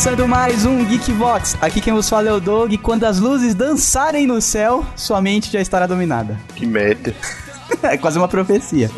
[0.00, 1.58] Começando mais um Geekbox.
[1.60, 2.72] Aqui quem vos fala é o Doug.
[2.82, 6.40] Quando as luzes dançarem no céu, sua mente já estará dominada.
[6.56, 7.14] Que merda.
[7.82, 8.90] é quase uma profecia.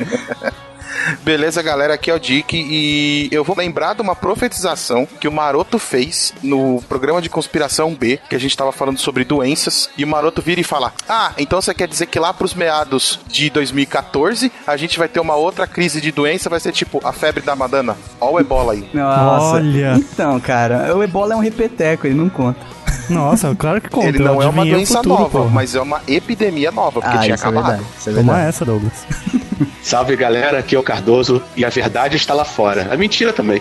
[1.22, 5.32] Beleza, galera, aqui é o Dick e eu vou lembrar de uma profetização que o
[5.32, 10.02] Maroto fez no programa de conspiração B, que a gente tava falando sobre doenças, e
[10.02, 13.50] o Maroto vira e fala: "Ah, então você quer dizer que lá pros meados de
[13.50, 17.40] 2014 a gente vai ter uma outra crise de doença, vai ser tipo a febre
[17.40, 17.96] da Madana.
[18.20, 18.88] Ó o Ebola aí".
[18.92, 19.56] Nossa.
[19.56, 19.94] Olha.
[19.94, 22.60] Então, cara, o Ebola é um repeteco, ele não conta.
[23.08, 24.08] Nossa, claro que conta.
[24.08, 25.50] Ele não é uma doença futuro, nova, porra.
[25.50, 27.66] mas é uma epidemia nova, porque ah, tinha isso acabado.
[27.66, 29.06] É verdade, isso é Toma essa, Douglas.
[29.82, 32.88] Salve galera, aqui é o Cardoso e a verdade está lá fora.
[32.90, 33.60] A mentira também.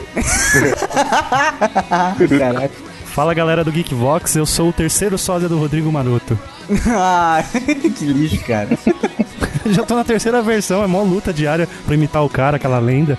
[2.37, 2.91] Caraca.
[3.11, 6.39] Fala galera do Geekvox, eu sou o terceiro sósia do Rodrigo Maroto.
[6.87, 7.43] ah,
[7.97, 8.69] que lixo, cara.
[9.71, 13.17] Já tô na terceira versão, é mó luta diária pra imitar o cara, aquela lenda.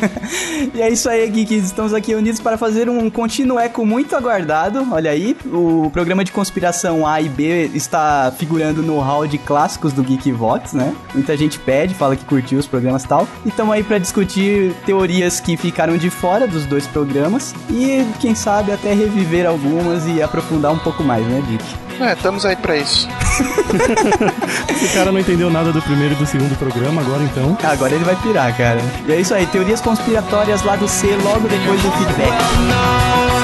[0.74, 1.64] e é isso aí, Geeks.
[1.64, 4.86] Estamos aqui unidos para fazer um continueco muito aguardado.
[4.92, 9.92] Olha aí, o programa de conspiração A e B está figurando no hall de clássicos
[9.92, 10.94] do Geek Vox, né?
[11.14, 13.26] Muita gente pede, fala que curtiu os programas e tal.
[13.44, 18.34] E estamos aí para discutir teorias que ficaram de fora dos dois programas e, quem
[18.34, 21.89] sabe, até reviver algumas e aprofundar um pouco mais, né, Dick?
[22.00, 23.06] É, estamos aí pra isso.
[24.70, 27.56] Esse cara não entendeu nada do primeiro e do segundo programa, agora então.
[27.62, 28.80] Agora ele vai pirar, cara.
[29.06, 33.39] E é isso aí, teorias conspiratórias lá do C logo depois do feedback.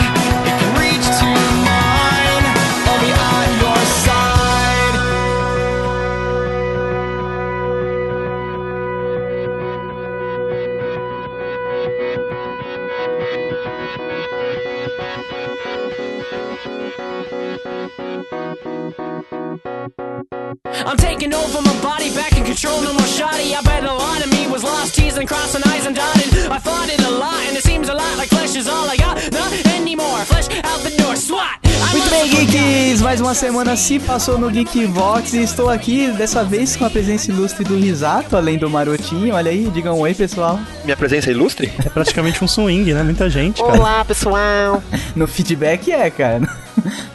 [21.18, 23.54] Taking over my body, back in control, no more shoddy.
[23.54, 26.50] I bet a lot of me was lost, teasing, crossing eyes and dotting.
[26.50, 28.96] I fought it a lot, and it seems a lot like flesh is all I
[28.96, 29.16] got.
[29.32, 31.65] Not anymore, flesh out the door, SWAT!
[32.08, 33.02] Muito bem, geeks!
[33.02, 37.32] Mais uma semana se passou no Geekvox e estou aqui, dessa vez com a presença
[37.32, 39.34] ilustre do Risato, além do Marotinho.
[39.34, 40.60] Olha aí, digam um oi, pessoal.
[40.84, 41.72] Minha presença é ilustre?
[41.84, 43.02] É praticamente um swing, né?
[43.02, 43.76] Muita gente, cara.
[43.76, 44.80] Olá, pessoal!
[45.16, 46.48] no feedback é, cara.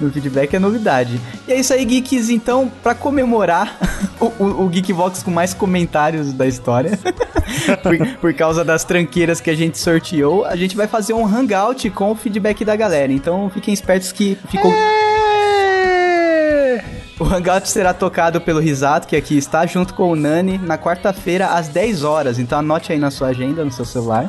[0.02, 1.22] No feedback é novidade.
[1.48, 2.30] E é isso aí, geeks.
[2.30, 3.78] Então, para comemorar
[4.20, 7.00] o, o, o Geekvox com mais comentários da história,
[7.84, 11.88] por, por causa das tranqueiras que a gente sorteou, a gente vai fazer um hangout
[11.92, 13.14] com o feedback da galera.
[13.14, 14.74] Então, fiquem espertos que ficou.
[17.22, 21.50] O Hangout será tocado pelo Risato, que aqui está, junto com o Nani, na quarta-feira,
[21.50, 22.40] às 10 horas.
[22.40, 24.28] Então anote aí na sua agenda, no seu celular.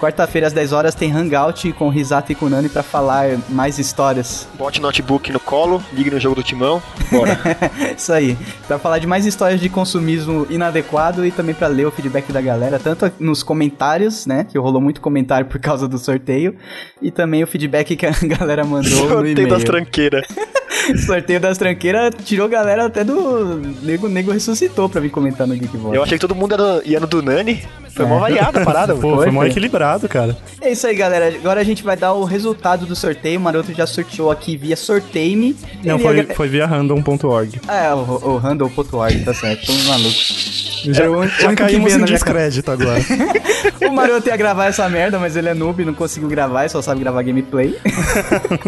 [0.00, 3.38] Quarta-feira às 10 horas tem Hangout com o Risato e com o Nani pra falar
[3.48, 4.48] mais histórias.
[4.58, 7.38] Bote notebook no colo, ligue no jogo do timão, bora.
[7.96, 8.36] Isso aí.
[8.66, 12.40] Pra falar de mais histórias de consumismo inadequado e também pra ler o feedback da
[12.40, 14.42] galera, tanto nos comentários, né?
[14.42, 16.56] Que rolou muito comentário por causa do sorteio,
[17.00, 19.48] e também o feedback que a galera mandou sorteio no e-mail.
[19.48, 20.26] das tranqueiras.
[21.06, 23.56] sorteio das tranqueiras tirou galera até do.
[23.82, 25.94] Nego, nego ressuscitou pra vir comentar no Geekbox.
[25.94, 27.62] Eu achei que todo mundo era, ia no do Nani.
[27.94, 28.08] Foi é.
[28.08, 28.94] mó variada a parada.
[28.96, 30.36] Pô, foi, foi mó equilibrado, cara.
[30.60, 31.28] É isso aí, galera.
[31.28, 33.38] Agora a gente vai dar o resultado do sorteio.
[33.38, 35.56] O Maroto já sorteou aqui via sorteio-me.
[35.82, 36.34] Não, foi, ia...
[36.34, 37.60] foi via random.org.
[37.68, 39.60] É, o, o random.org, tá certo.
[39.60, 40.84] Estamos malucos.
[40.86, 43.00] Já, é já caímos em descrédito agora.
[43.88, 47.00] o Maroto ia gravar essa merda, mas ele é noob, não conseguiu gravar, só sabe
[47.00, 47.78] gravar gameplay.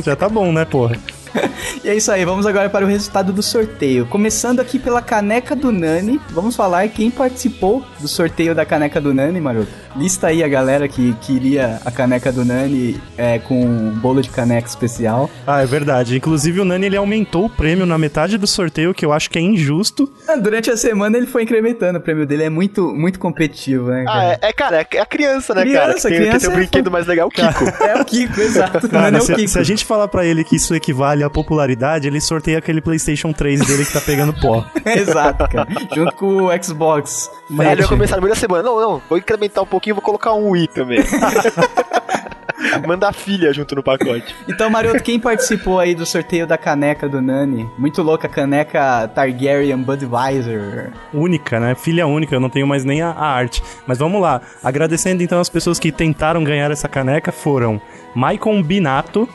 [0.03, 0.97] já tá bom, né, porra?
[1.85, 4.07] e é isso aí, vamos agora para o resultado do sorteio.
[4.07, 9.13] Começando aqui pela caneca do Nani, vamos falar quem participou do sorteio da caneca do
[9.13, 9.86] Nani, Maroto.
[9.99, 14.29] Lista aí a galera que queria a caneca do Nani é, com um bolo de
[14.29, 15.31] caneca especial.
[15.47, 16.17] Ah, é verdade.
[16.17, 19.39] Inclusive o Nani ele aumentou o prêmio na metade do sorteio, que eu acho que
[19.39, 20.13] é injusto.
[20.29, 24.05] Ah, durante a semana ele foi incrementando o prêmio dele, é muito, muito competitivo, né?
[24.05, 24.19] Cara?
[24.19, 25.95] Ah, é, é, cara, é a criança, né, criança, cara?
[25.95, 27.65] Que tem, criança que tem o é brinquedo mais legal, o Kiko.
[27.83, 28.89] é o Kiko, exato.
[28.97, 29.49] Cara, é se, Kiko.
[29.49, 33.33] se a gente falar para ele que isso equivale a popularidade, ele sorteia aquele PlayStation
[33.33, 34.65] 3 dele que tá pegando pó.
[34.85, 35.69] Exato, cara.
[35.95, 37.31] Junto com o Xbox.
[37.49, 38.63] Mas ele vai começar no meio da semana.
[38.63, 40.99] Não, não, vou incrementar um pouquinho, vou colocar um Wii também.
[42.87, 44.35] Manda a filha junto no pacote.
[44.49, 47.69] Então, Maroto, quem participou aí do sorteio da caneca do Nani?
[47.79, 50.93] Muito louca, caneca Targaryen Budweiser.
[51.13, 51.75] Única, né?
[51.75, 53.63] Filha única, eu não tenho mais nem a, a arte.
[53.87, 54.41] Mas vamos lá.
[54.63, 57.81] Agradecendo então as pessoas que tentaram ganhar essa caneca foram
[58.15, 59.29] Maicon Binato,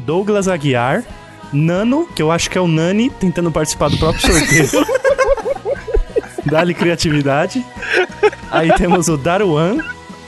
[0.00, 1.04] Douglas Aguiar,
[1.52, 4.68] Nano, que eu acho que é o Nani tentando participar do próprio sorteio.
[6.50, 7.64] Dali criatividade.
[8.50, 9.78] Aí temos o Daruan,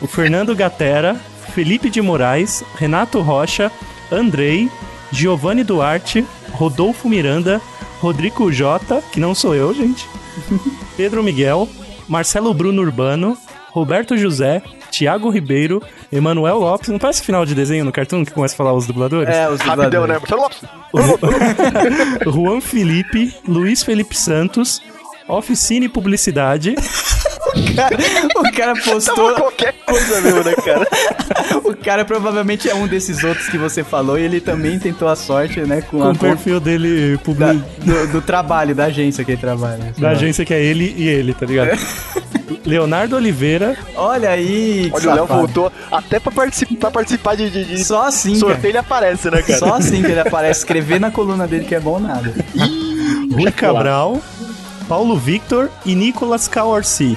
[0.01, 1.17] o Fernando Gatera,
[1.53, 3.71] Felipe de Moraes, Renato Rocha,
[4.11, 4.71] Andrei,
[5.11, 7.61] Giovanni Duarte, Rodolfo Miranda,
[8.01, 10.09] Rodrigo Jota, que não sou eu, gente,
[10.97, 11.69] Pedro Miguel,
[12.09, 13.37] Marcelo Bruno Urbano,
[13.71, 15.83] Roberto José, Tiago Ribeiro,
[16.13, 16.89] Emanuel Lopes.
[16.91, 19.35] Não parece final de desenho no Cartoon que começa a falar os dubladores?
[19.35, 20.19] É, os Rapidão, né?
[20.21, 20.63] dubladores.
[20.93, 21.33] Marcelo Lopes.
[22.35, 24.83] Juan Felipe, Luiz Felipe Santos,
[25.29, 26.75] Oficina e Publicidade.
[28.35, 29.35] O cara postou.
[29.35, 30.87] Qualquer coisa mesmo, né, cara?
[31.65, 35.17] O cara provavelmente é um desses outros que você falou e ele também tentou a
[35.17, 35.83] sorte, né?
[35.83, 39.41] Com, Com a o perfil dele da- publi- do, do trabalho, da agência que ele
[39.41, 39.93] trabalha.
[39.99, 41.79] da agência que é ele e ele, tá ligado?
[42.65, 45.41] Leonardo Oliveira, Olha aí, que Olha, o Léo safado.
[45.41, 48.69] voltou até pra, particip- pra participar de, de- de Só assim, sorteio, cara.
[48.69, 49.59] ele aparece, né, cara?
[49.59, 50.61] Só assim que ele aparece.
[50.61, 52.33] Escrever na coluna dele que é bom nada.
[53.35, 54.21] Rui Cabral,
[54.93, 57.17] Paulo Victor e Nicolas Kaorsi.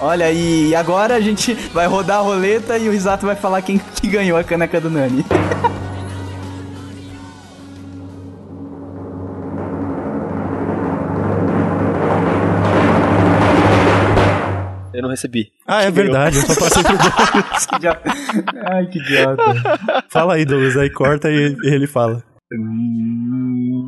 [0.00, 3.60] Olha aí, e agora a gente vai rodar a roleta e o Risato vai falar
[3.60, 5.22] quem que ganhou a caneca do Nani.
[14.94, 15.52] Eu não recebi.
[15.66, 18.02] Ah, é verdade, eu só passei por idiota.
[18.72, 19.42] Ai, que idiota.
[20.08, 22.22] Fala aí, Douglas, aí corta e ele fala.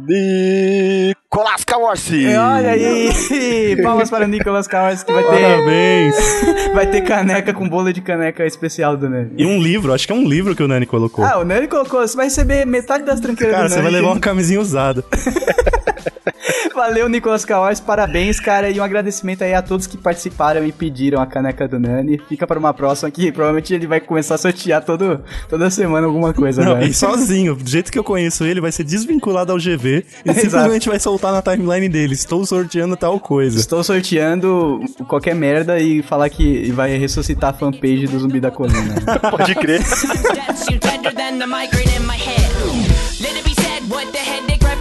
[0.07, 2.17] Nicolas Kawarsi!
[2.17, 6.17] E olha aí, palmas para o Nicolas Kawais que vai ter, Parabéns!
[6.75, 9.31] vai ter caneca com bolo de caneca especial do Nani.
[9.37, 11.25] E um livro, acho que é um livro que o Nani colocou.
[11.25, 13.91] Ah, o Nani colocou, você vai receber metade das tranqueiras Cara, do você Nani.
[13.91, 15.05] vai levar uma camisinha usada.
[16.75, 21.21] Valeu, Nicolas Kawais, parabéns, cara, e um agradecimento aí a todos que participaram e pediram
[21.21, 22.21] a caneca do Nani.
[22.29, 26.33] Fica para uma próxima que provavelmente ele vai começar a sortear todo, toda semana alguma
[26.33, 26.87] coisa, Não, né?
[26.87, 30.41] e sozinho, do jeito que eu conheço ele, vai ser desvinculado ao GV e Exato.
[30.41, 32.15] simplesmente vai soltar na timeline dele.
[32.15, 33.59] Estou sorteando tal coisa.
[33.59, 38.95] Estou sorteando qualquer merda e falar que vai ressuscitar a fanpage do Zumbi da Colina.
[39.31, 39.83] Pode crer.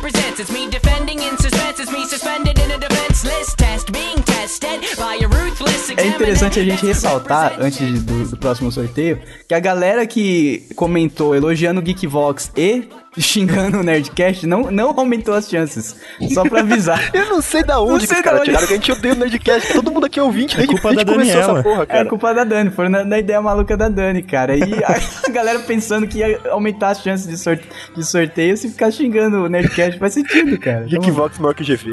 [0.02, 0.40] Represents.
[0.40, 1.80] It's me defending in suspense.
[1.80, 3.92] It's me suspended in a defenseless test.
[3.92, 9.20] Being tested by a ruthless É interessante a gente ressaltar, antes do, do próximo sorteio,
[9.48, 12.88] que a galera que comentou elogiando o Geekvox e
[13.20, 15.96] xingando o Nerdcast não, não aumentou as chances.
[16.34, 17.10] Só pra avisar.
[17.14, 19.74] Eu não sei da onde sei que os tiraram, que a gente odeia o Nerdcast.
[19.74, 21.42] Todo mundo aqui é ouvinte, desde, culpa da Daniela.
[21.42, 22.06] essa porra, É cara.
[22.10, 24.56] culpa da Dani, foram na, na ideia maluca da Dani, cara.
[24.56, 24.98] E a,
[25.32, 27.60] galera pensando que ia aumentar as chances de, sor-
[27.96, 30.00] de sorteio se ficar xingando o Nerdcast.
[30.00, 30.86] Faz sentido, cara.
[30.88, 31.92] Geekvox maior que GV.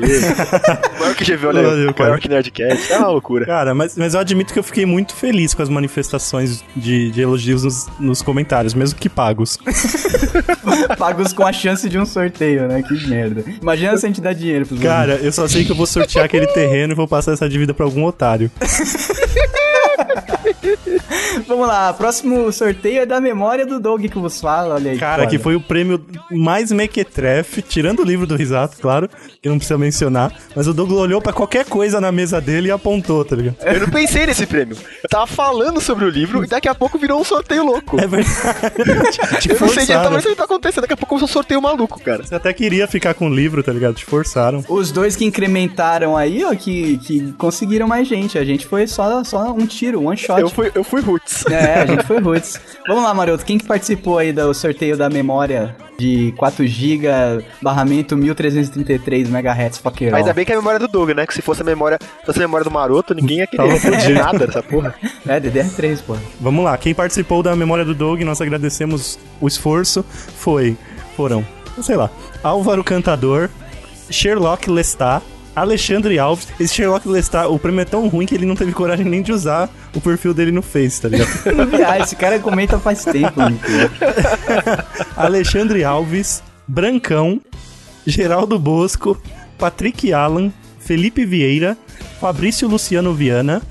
[1.00, 1.94] maior que GV, olha aí.
[1.94, 2.10] cara.
[2.10, 2.92] Maior que Nerdcast.
[2.92, 3.44] É uma loucura.
[3.46, 7.20] Cara, mas, mas eu admito que eu fiquei muito feliz com as manifestações de, de
[7.20, 9.58] elogios nos, nos comentários, mesmo que pagos.
[11.08, 12.82] Pagos com a chance de um sorteio, né?
[12.82, 13.42] Que merda.
[13.62, 16.26] Imagina se a gente dá dinheiro pros Cara, eu só sei que eu vou sortear
[16.26, 18.50] aquele terreno e vou passar essa dívida pra algum otário.
[21.46, 24.98] Vamos lá, próximo sorteio é da memória do Doug que vos fala, olha aí.
[24.98, 29.08] Cara, que foi o prêmio mais mequetrefe, tirando o livro do Risato, claro,
[29.40, 32.70] que não precisa mencionar, mas o Douglas olhou pra qualquer coisa na mesa dele e
[32.70, 33.56] apontou, tá ligado?
[33.64, 34.76] Eu não pensei nesse prêmio.
[35.02, 38.00] Eu tava falando sobre o livro e daqui a pouco virou um sorteio louco.
[38.00, 39.40] É verdade.
[39.40, 40.82] Te eu não sei exatamente o que tá acontecendo.
[40.82, 42.24] Daqui a pouco começou um sorteio maluco, cara.
[42.24, 43.94] Você até queria ficar com o livro, tá ligado?
[43.94, 44.64] Te forçaram.
[44.68, 48.38] Os dois que incrementaram aí, ó, que, que conseguiram mais gente.
[48.38, 50.40] A gente foi só, só um tiro, one shot.
[50.40, 51.44] Eu fui, eu fui Roots.
[51.50, 52.60] É, a gente foi roots.
[52.86, 53.44] Vamos lá, Maroto.
[53.44, 57.08] Quem que participou aí do sorteio da memória de 4 GB,
[57.60, 61.26] barramento 1333 MHz, fucker Ainda bem que é a memória do Doug, né?
[61.26, 64.14] Que se fosse a memória, se fosse a memória do Maroto, ninguém ia querer fudido.
[64.14, 64.94] nada dessa porra.
[65.26, 66.16] É, DDR3, pô.
[66.40, 70.04] Vamos lá, quem participou da memória do Doug, nós agradecemos o esforço,
[70.36, 70.76] foi,
[71.16, 71.44] foram,
[71.82, 72.10] sei lá,
[72.42, 73.48] Álvaro Cantador,
[74.08, 75.22] Sherlock Lestat,
[75.60, 76.48] Alexandre Alves.
[76.58, 79.32] Esse Sherlock Lestat, o prêmio é tão ruim que ele não teve coragem nem de
[79.32, 81.28] usar o perfil dele no Face, tá ligado?
[81.86, 83.64] Ah, esse cara comenta faz tempo, Nico.
[85.16, 87.40] Alexandre Alves, Brancão,
[88.06, 89.20] Geraldo Bosco,
[89.58, 91.76] Patrick Allan, Felipe Vieira,
[92.20, 93.62] Fabrício Luciano Viana,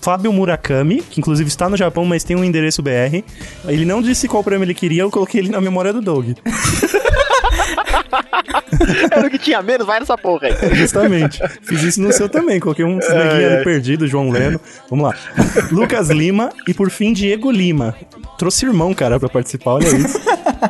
[0.00, 3.22] Fábio Murakami, que inclusive está no Japão, mas tem um endereço BR.
[3.66, 6.30] Ele não disse qual prêmio ele queria, eu coloquei ele na memória do Doug.
[9.10, 10.74] Era o que tinha menos, vai nessa porra aí.
[10.74, 11.40] Justamente.
[11.62, 12.60] Fiz isso no seu também.
[12.60, 14.60] Coloquei um neguinho ali perdido, João Leno.
[14.88, 15.14] Vamos lá.
[15.70, 17.94] Lucas Lima e por fim Diego Lima.
[18.38, 20.20] Trouxe irmão, cara, pra participar, olha isso.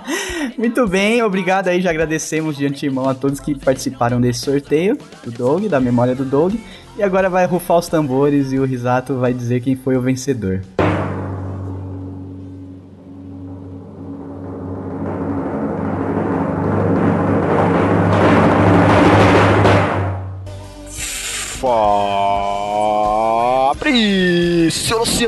[0.57, 1.81] Muito bem, obrigado aí.
[1.81, 6.25] Já agradecemos de antemão a todos que participaram desse sorteio do Doug, da memória do
[6.25, 6.55] Doug.
[6.97, 10.63] E agora vai rufar os tambores e o Risato vai dizer quem foi o vencedor.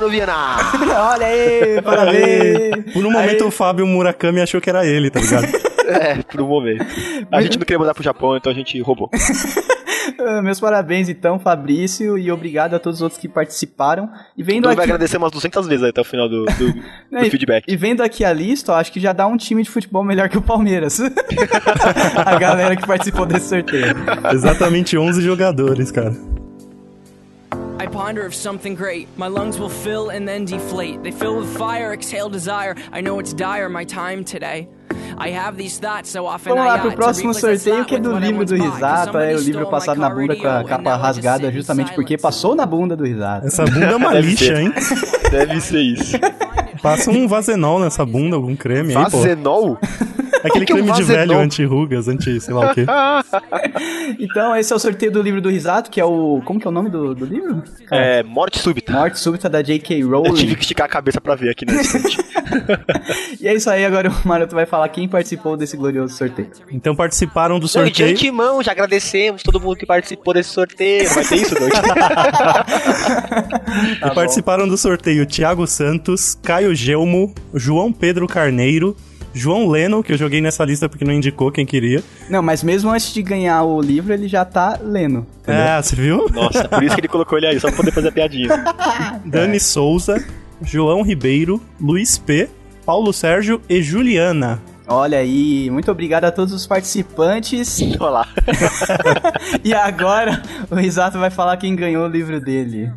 [0.06, 0.56] Viana.
[1.12, 2.92] Olha aí, parabéns!
[2.92, 5.48] Por um momento o Fábio Murakami achou que era ele, tá ligado?
[5.88, 6.84] É, por um momento.
[7.32, 9.08] A gente não queria mandar pro Japão, então a gente roubou.
[10.42, 14.06] Meus parabéns, então, Fabrício, e obrigado a todos os outros que participaram.
[14.36, 17.24] E vendo Tu vai aqui, agradecer umas 200 vezes até o final do, do, do
[17.24, 17.64] e- feedback.
[17.66, 20.28] E vendo aqui a lista, ó, acho que já dá um time de futebol melhor
[20.28, 21.00] que o Palmeiras.
[22.16, 23.94] a galera que participou desse sorteio.
[24.30, 26.14] Exatamente 11 jogadores, cara.
[27.80, 29.06] I ponder of something great.
[29.16, 31.02] My lungs will fill and then deflate.
[31.04, 32.74] They fill with fire, exhale desire.
[32.92, 34.68] I know it's dire, my time today.
[35.16, 38.44] I have these thoughts so often Vamos lá pro próximo sorteio, que é do livro
[38.44, 42.54] do somebody É o livro passado na bunda com a capa rasgada, justamente porque passou
[42.54, 43.46] na bunda do Risato.
[43.46, 44.72] Essa bunda é uma lixa, hein?
[45.30, 46.16] Deve ser isso.
[46.82, 49.18] Passa um vazenol nessa bunda, algum creme aí, pô.
[49.18, 49.78] Vazenol?
[50.44, 52.86] Aquele que é creme de velho anti-rugas, anti sei lá o quê.
[54.18, 56.40] Então, esse é o sorteio do livro do Risato, que é o.
[56.44, 57.62] Como que é o nome do, do livro?
[57.90, 58.92] É, morte súbita.
[58.92, 60.00] Morte Súbita da J.K.
[60.00, 60.32] Eu Rowling.
[60.34, 62.16] tive que esticar a cabeça pra ver aqui na estante.
[63.40, 66.48] E é isso aí, agora o Maroto vai falar quem participou desse glorioso sorteio.
[66.72, 68.10] Então participaram do Não, e de sorteio.
[68.10, 71.08] antemão, já agradecemos todo mundo que participou desse sorteio.
[71.10, 71.70] Vai ter isso, Doug?
[74.04, 78.96] E participaram do sorteio Thiago Santos, Caio Gelmo, João Pedro Carneiro,
[79.38, 82.02] João Leno, que eu joguei nessa lista porque não indicou quem queria.
[82.28, 85.26] Não, mas mesmo antes de ganhar o livro, ele já tá lendo.
[85.42, 85.62] entendeu?
[85.62, 86.26] É, você viu?
[86.30, 88.48] Nossa, por isso que ele colocou ele aí, só pra poder fazer a piadinha.
[89.24, 90.22] Dani Souza,
[90.62, 92.48] João Ribeiro, Luiz P,
[92.84, 94.60] Paulo Sérgio e Juliana.
[94.90, 97.78] Olha aí, muito obrigado a todos os participantes.
[98.00, 98.28] Olha lá.
[99.64, 102.90] E agora o Risato vai falar quem ganhou o livro dele.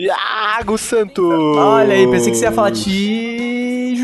[0.00, 1.24] Thiago Santos!
[1.56, 3.55] Olha aí, pensei que você ia falar Ti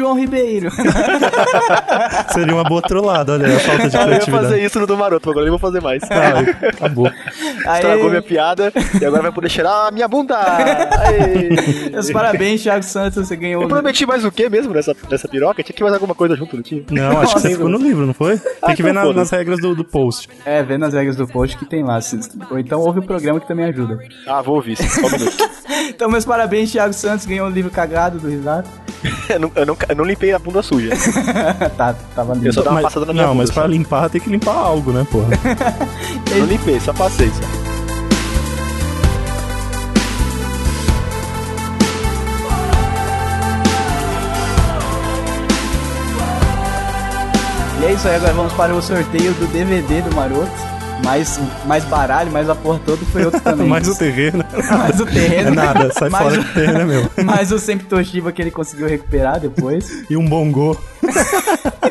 [0.02, 0.68] João Ribeiro.
[2.35, 4.44] Seria uma boa trollada, olha a falta de Ah, eu ia criatividade.
[4.49, 6.02] fazer isso no do Maroto, agora eu nem vou fazer mais.
[6.11, 7.06] Ah, acabou.
[7.06, 10.37] Estragou Aê, minha piada e agora vai poder cheirar a minha bunda!
[10.38, 11.90] Aê.
[11.92, 15.62] meus parabéns, Thiago Santos, você ganhou Eu prometi mais o que mesmo nessa, nessa piroca?
[15.62, 16.82] Tinha que mais alguma coisa junto, não tinha?
[16.90, 18.38] Não, acho que você ficou no livro, não foi?
[18.38, 20.28] Tem Ah, que ver então na- nas regras do, do post.
[20.44, 22.00] É, vê nas regras do post que tem lá.
[22.50, 23.99] Ou então ouve o programa que também ajuda.
[24.26, 25.52] Ah, vou ouvir, só um.
[25.88, 28.68] Então, meus parabéns, Thiago Santos, ganhou o livro cagado do Risato.
[29.28, 30.90] eu, não, eu, não, eu não limpei a bunda suja.
[31.76, 32.46] tá, tava lindo.
[32.49, 33.42] Eu só dava uma Mas- passada na minha não, bunda.
[33.44, 33.68] mas pra só.
[33.68, 35.28] limpar tem que limpar algo, né, porra?
[36.32, 37.28] Eu não limpei, só passei.
[37.30, 37.62] Só.
[47.80, 50.72] E é isso aí, agora vamos para o sorteio do DVD do Maroto.
[51.04, 53.66] Mais, mais baralho, mais a porra toda foi outro também.
[53.68, 54.44] Mais o terreno.
[54.71, 55.49] mais o terreno.
[55.49, 57.11] É nada, sai mais fora o- que o terreno é meu.
[57.25, 60.04] Mais o sempre Toshiba que ele conseguiu recuperar depois.
[60.09, 60.76] E um bongô.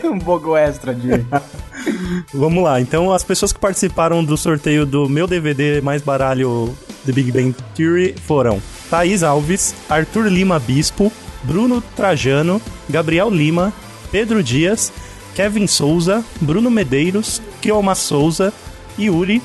[0.02, 1.26] E um bogo extra de.
[2.34, 6.74] Vamos lá, então as pessoas que participaram do sorteio do meu DVD mais baralho
[7.06, 11.12] The Big Bang Theory foram Thaís Alves, Arthur Lima Bispo,
[11.44, 13.74] Bruno Trajano, Gabriel Lima,
[14.12, 14.92] Pedro Dias,
[15.36, 18.54] Kevin Souza, Bruno Medeiros, Kioma Souza,
[19.06, 19.42] Yuri,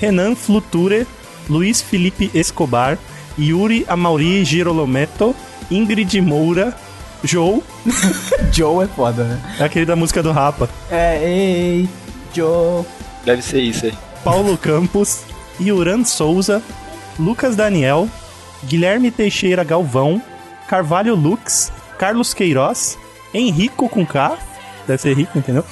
[0.00, 1.06] Renan Fluture,
[1.48, 2.98] Luiz Felipe Escobar,
[3.38, 5.34] Yuri Amauri Girolometo,
[5.70, 6.76] Ingrid Moura,
[7.22, 7.62] Joe,
[8.52, 9.56] Joe é foda, né?
[9.60, 11.88] é aquele da música do Rapa, É, ei,
[12.34, 12.84] Joe.
[13.24, 13.94] Deve ser isso aí.
[14.22, 15.22] Paulo Campos,
[15.60, 16.62] Yuran Souza,
[17.18, 18.08] Lucas Daniel,
[18.64, 20.20] Guilherme Teixeira Galvão,
[20.68, 22.98] Carvalho Lux, Carlos Queiroz,
[23.32, 24.36] Henrico com K,
[24.86, 25.64] deve ser Henrico, entendeu?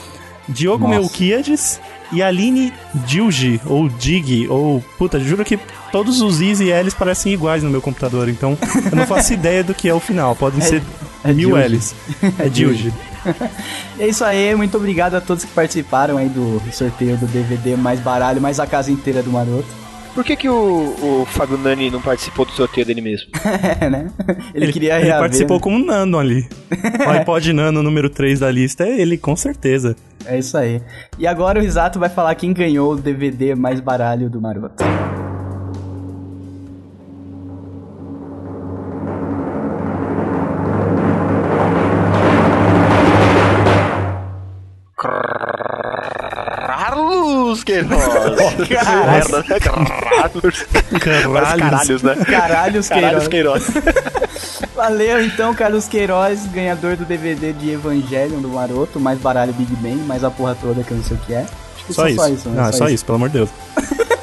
[0.48, 1.00] Diogo Nossa.
[1.00, 1.80] Melquiades
[2.12, 2.72] e Aline
[3.06, 4.82] Dilgi, ou Dig, ou.
[4.98, 5.58] Puta, juro que
[5.90, 8.56] todos os Is e Ls parecem iguais no meu computador, então
[8.90, 10.36] eu não faço ideia do que é o final.
[10.36, 10.82] Podem ser
[11.24, 11.64] é mil Dilgi.
[11.64, 11.94] Ls.
[12.38, 12.92] É Dilgi.
[13.98, 17.76] E é isso aí, muito obrigado a todos que participaram aí do sorteio do DVD
[17.76, 19.81] mais baralho, mais a casa inteira do Maroto.
[20.14, 23.30] Por que, que o, o Fábio Nani não participou do sorteio dele mesmo?
[23.80, 24.10] É, né?
[24.54, 25.62] Ele, queria ele reaver, participou né?
[25.62, 26.48] como Nano ali.
[27.06, 29.96] O iPod Nano número 3 da lista é ele, com certeza.
[30.24, 30.80] É isso aí.
[31.18, 34.84] E agora o Risato vai falar quem ganhou o DVD mais baralho do Maroto.
[47.72, 48.68] Queiroz!
[48.68, 49.38] Caralho.
[49.38, 49.60] Né?
[49.60, 50.66] Carlos.
[51.32, 52.16] Vários caralhos, né?
[52.24, 53.66] Caralhos Caralhos Queiroz.
[53.66, 54.72] Queiroz.
[54.74, 59.96] Valeu então, Carlos Queiroz, ganhador do DVD de Evangelion do Maroto, mais baralho Big Bang,
[60.06, 61.40] mais a porra toda que eu não sei o que é.
[61.40, 62.16] Acho que Só isso.
[62.16, 62.60] Só isso, né?
[62.60, 63.50] Não, é só isso, pelo amor de Deus.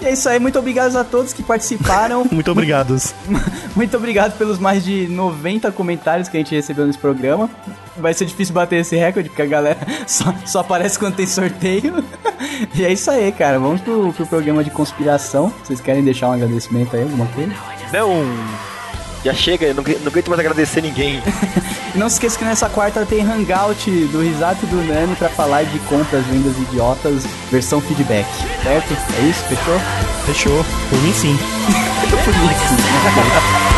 [0.00, 2.26] E é isso aí, muito obrigado a todos que participaram.
[2.30, 3.14] Muito obrigados.
[3.74, 7.48] Muito obrigado pelos mais de 90 comentários que a gente recebeu nesse programa.
[7.96, 12.04] Vai ser difícil bater esse recorde, porque a galera só, só aparece quando tem sorteio.
[12.74, 13.58] E é isso aí, cara.
[13.58, 15.52] Vamos pro, pro programa de conspiração.
[15.62, 17.52] Vocês querem deixar um agradecimento aí, alguma coisa?
[17.92, 18.77] Não!
[19.24, 21.22] Já chega, não, não aguento mais agradecer ninguém.
[21.94, 25.28] E não se esqueça que nessa quarta tem hangout do Risato e do Nani pra
[25.28, 28.26] falar de compras, vendas idiotas, versão feedback.
[28.62, 28.96] Certo?
[29.18, 29.44] É isso?
[29.44, 29.80] Fechou?
[30.26, 30.64] Fechou.
[30.88, 31.38] Por mim sim.
[32.08, 33.77] Por isso.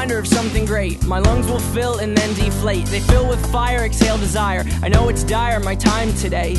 [0.00, 1.04] find her of something great.
[1.04, 2.86] My lungs will fill and then deflate.
[2.86, 4.64] They fill with fire, exhale desire.
[4.82, 6.56] I know it's dire, my time today.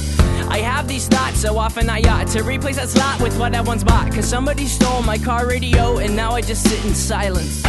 [0.48, 3.62] I have these thoughts so often I ought to replace that slot with what I
[3.62, 4.14] once bought.
[4.14, 7.64] Cause somebody stole my car radio and now I just sit in silence.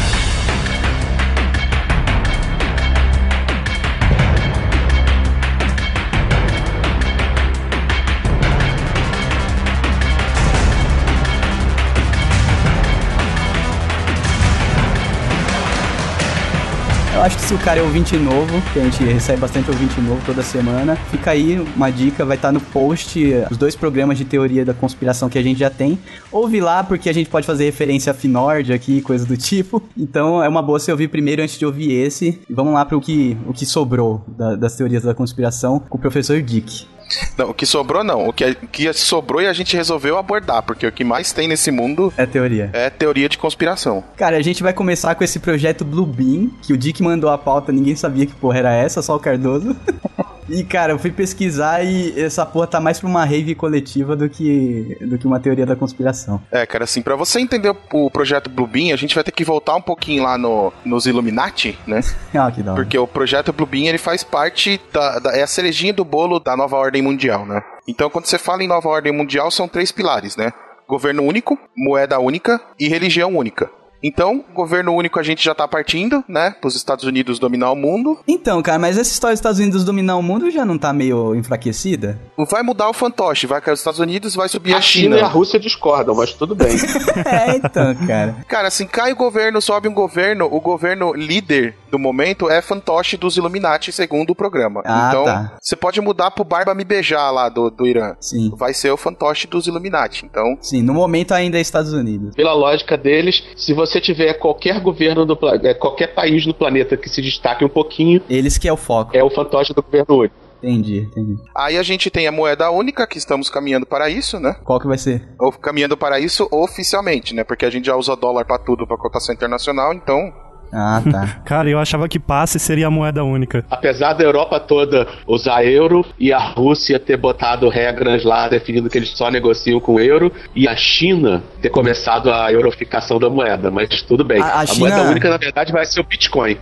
[17.23, 20.01] Eu acho que se o cara é ouvinte novo, que a gente recebe bastante ouvinte
[20.01, 23.17] novo toda semana, fica aí uma dica, vai estar no post
[23.49, 25.97] os dois programas de teoria da conspiração que a gente já tem.
[26.33, 29.81] Ouve lá, porque a gente pode fazer referência a Finord aqui, coisa do tipo.
[29.97, 32.41] Então é uma boa você ouvir primeiro antes de ouvir esse.
[32.51, 35.97] E vamos lá para o que, o que sobrou da- das teorias da conspiração com
[35.97, 36.89] o professor Dick.
[37.37, 38.29] Não, o que sobrou não.
[38.29, 41.49] O que, o que sobrou e a gente resolveu abordar, porque o que mais tem
[41.49, 42.71] nesse mundo É teoria.
[42.73, 44.03] é teoria de conspiração.
[44.17, 47.39] Cara, a gente vai começar com esse projeto Blue Beam, que o Dick mandou a
[47.39, 49.77] pauta, ninguém sabia que porra era essa, só o Cardoso.
[50.49, 54.29] E, cara, eu fui pesquisar e essa porra tá mais pra uma rave coletiva do
[54.29, 56.43] que, do que uma teoria da conspiração.
[56.51, 59.75] É, cara, assim, pra você entender o, projeto Bluebeam, a gente vai ter que voltar
[59.77, 62.01] um pouquinho lá no, nos Illuminati, né?
[62.35, 62.83] Ah, que da hora.
[62.83, 66.57] Porque o projeto Bluebeam, ele faz parte da, da- é a cerejinha do bolo da
[66.57, 67.63] nova ordem mundial, né?
[67.87, 70.53] Então, quando você fala em nova ordem mundial, são três pilares, né?
[70.89, 73.71] Governo único, moeda única e religião única.
[74.03, 76.55] Então, governo único a gente já tá partindo, né?
[76.61, 78.19] Para os Estados Unidos dominar o mundo.
[78.27, 81.35] Então, cara, mas essa história dos Estados Unidos dominar o mundo já não tá meio
[81.35, 82.19] enfraquecida?
[82.51, 85.21] Vai mudar o fantoche, vai cair os Estados Unidos, vai subir a, A China e
[85.21, 86.77] a Rússia discordam, mas tudo bem.
[87.27, 88.37] é, então, cara.
[88.49, 93.17] Cara, assim, cai o governo, sobe um governo, o governo líder do momento é fantoche
[93.17, 94.83] dos Illuminati, segundo o programa.
[94.85, 95.57] Ah, então, tá.
[95.61, 98.17] você pode mudar pro Barba Me Beijar lá do, do Irã.
[98.19, 98.51] Sim.
[98.57, 100.25] Vai ser o fantoche dos Illuminati.
[100.25, 102.35] Então, Sim, no momento ainda é Estados Unidos.
[102.35, 107.09] Pela lógica deles, se você tiver qualquer governo do eh, qualquer país no planeta que
[107.09, 109.17] se destaque um pouquinho, Eles que é o foco.
[109.17, 110.35] é o fantoche do governo único.
[110.63, 111.37] Entendi, entendi.
[111.57, 114.55] aí a gente tem a moeda única, que estamos caminhando para isso, né?
[114.65, 115.29] Qual que vai ser?
[115.41, 117.43] Ou caminhando para isso oficialmente, né?
[117.43, 120.33] Porque a gente já usa dólar pra tudo, pra cotação internacional, então
[120.73, 121.37] Ah, tá.
[121.45, 123.65] Cara, eu achava que passe seria a moeda única.
[123.71, 128.97] Apesar da Europa toda usar euro e a Rússia ter botado regras lá definindo que
[128.99, 134.03] eles só negociam com euro e a China ter começado a euroficação da moeda, mas
[134.03, 134.41] tudo bem.
[134.41, 136.57] A- a A, China- moeda única, na verdade, vai ser o Bitcoin.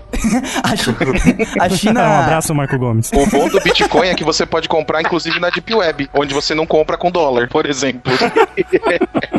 [0.63, 0.91] A, Chi-
[1.61, 2.01] a China.
[2.09, 3.11] um abraço, Marco Gomes.
[3.13, 6.55] o bom do Bitcoin é que você pode comprar, inclusive, na Deep Web, onde você
[6.55, 8.11] não compra com dólar, por exemplo.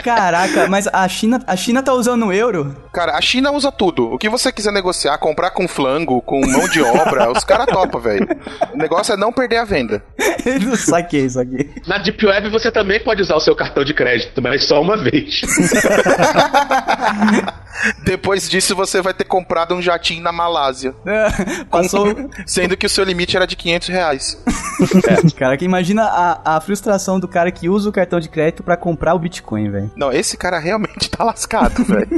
[0.04, 2.76] Caraca, mas a China, a China tá usando o euro?
[2.94, 4.12] Cara, a China usa tudo.
[4.14, 8.02] O que você quiser negociar, comprar com flango, com mão de obra, os caras topam,
[8.02, 8.28] velho.
[8.74, 10.04] O negócio é não perder a venda.
[10.62, 11.69] Não saquei, saquei.
[11.88, 14.97] Na Deep Web você também pode usar o seu cartão de crédito, mas só uma
[14.97, 15.41] vez.
[18.04, 20.93] Depois disso, você vai ter comprado um jatinho na Malásia.
[21.69, 22.13] Passou.
[22.45, 24.43] Sendo que o seu limite era de 500 reais.
[25.38, 28.78] Cara, que imagina a, a frustração do cara que usa o cartão de crédito pra
[28.78, 29.91] comprar o Bitcoin, velho.
[29.95, 32.10] Não, esse cara realmente tá lascado, velho.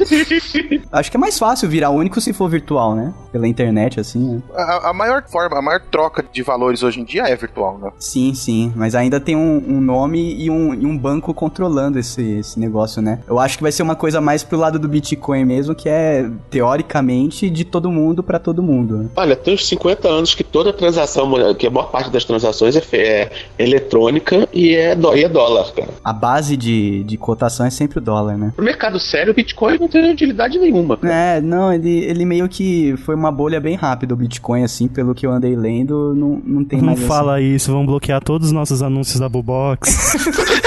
[0.92, 3.12] Acho que é mais fácil virar único se for virtual, né?
[3.32, 4.42] Pela internet, assim, né?
[4.54, 7.90] A, a maior forma, a maior troca de valores hoje em dia é virtual, né?
[7.98, 8.72] Sim, sim.
[8.76, 13.00] Mas ainda tem um, um nome e um, e um banco controlando esse, esse negócio,
[13.02, 13.20] né?
[13.28, 16.28] Eu acho que vai ser uma coisa mais pro lado do Bitcoin mesmo, que é,
[16.50, 18.96] teoricamente, de todo mundo pra todo mundo.
[18.98, 19.08] né?
[19.16, 22.82] Olha, tem uns 50 anos que toda transação, que a maior parte das transações é,
[22.92, 25.88] é eletrônica e é, dó- e é dólar, cara.
[26.04, 28.52] A base de, de cotação é sempre o dólar, né?
[28.56, 30.96] No mercado sério, o Bitcoin não tem utilidade nenhuma.
[30.96, 31.12] cara.
[31.14, 35.14] É, não, ele, ele meio que foi uma bolha bem rápida, o Bitcoin, assim, pelo
[35.14, 38.48] que eu andei lendo, não, não tem Não mais essa- fala isso, vão bloquear todos
[38.48, 40.14] os nossos anúncios da Bubox.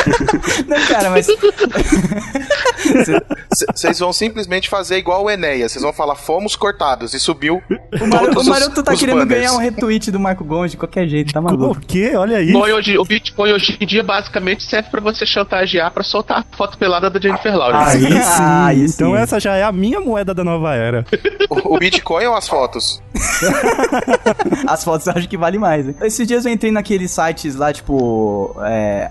[0.68, 1.26] Não, cara, mas
[3.74, 5.72] Vocês vão simplesmente fazer igual o Enéas.
[5.72, 7.13] Vocês vão falar, fomos cortados.
[7.13, 7.62] E subiu
[8.02, 9.39] o, Mar o Maroto tá os querendo banners.
[9.42, 11.80] ganhar um retweet do Marco Gomes de qualquer jeito, tá o maluco?
[11.88, 12.13] quê?
[12.16, 12.54] Olha aí.
[12.54, 16.78] Hoje- o Bitcoin hoje em dia basicamente serve pra você chantagear pra soltar a foto
[16.78, 17.98] pelada da Jennifer Lawrence.
[17.98, 18.20] Aí sim.
[18.39, 18.94] Ah, aí sim.
[18.96, 20.93] Então essa já é a minha moeda da nova era.
[21.50, 23.02] O, o Bitcoin ou as fotos?
[24.68, 25.88] As fotos eu acho que vale mais.
[25.88, 25.96] hein?
[26.02, 28.56] Esses dias eu entrei naqueles sites lá, tipo.
[28.66, 29.10] É,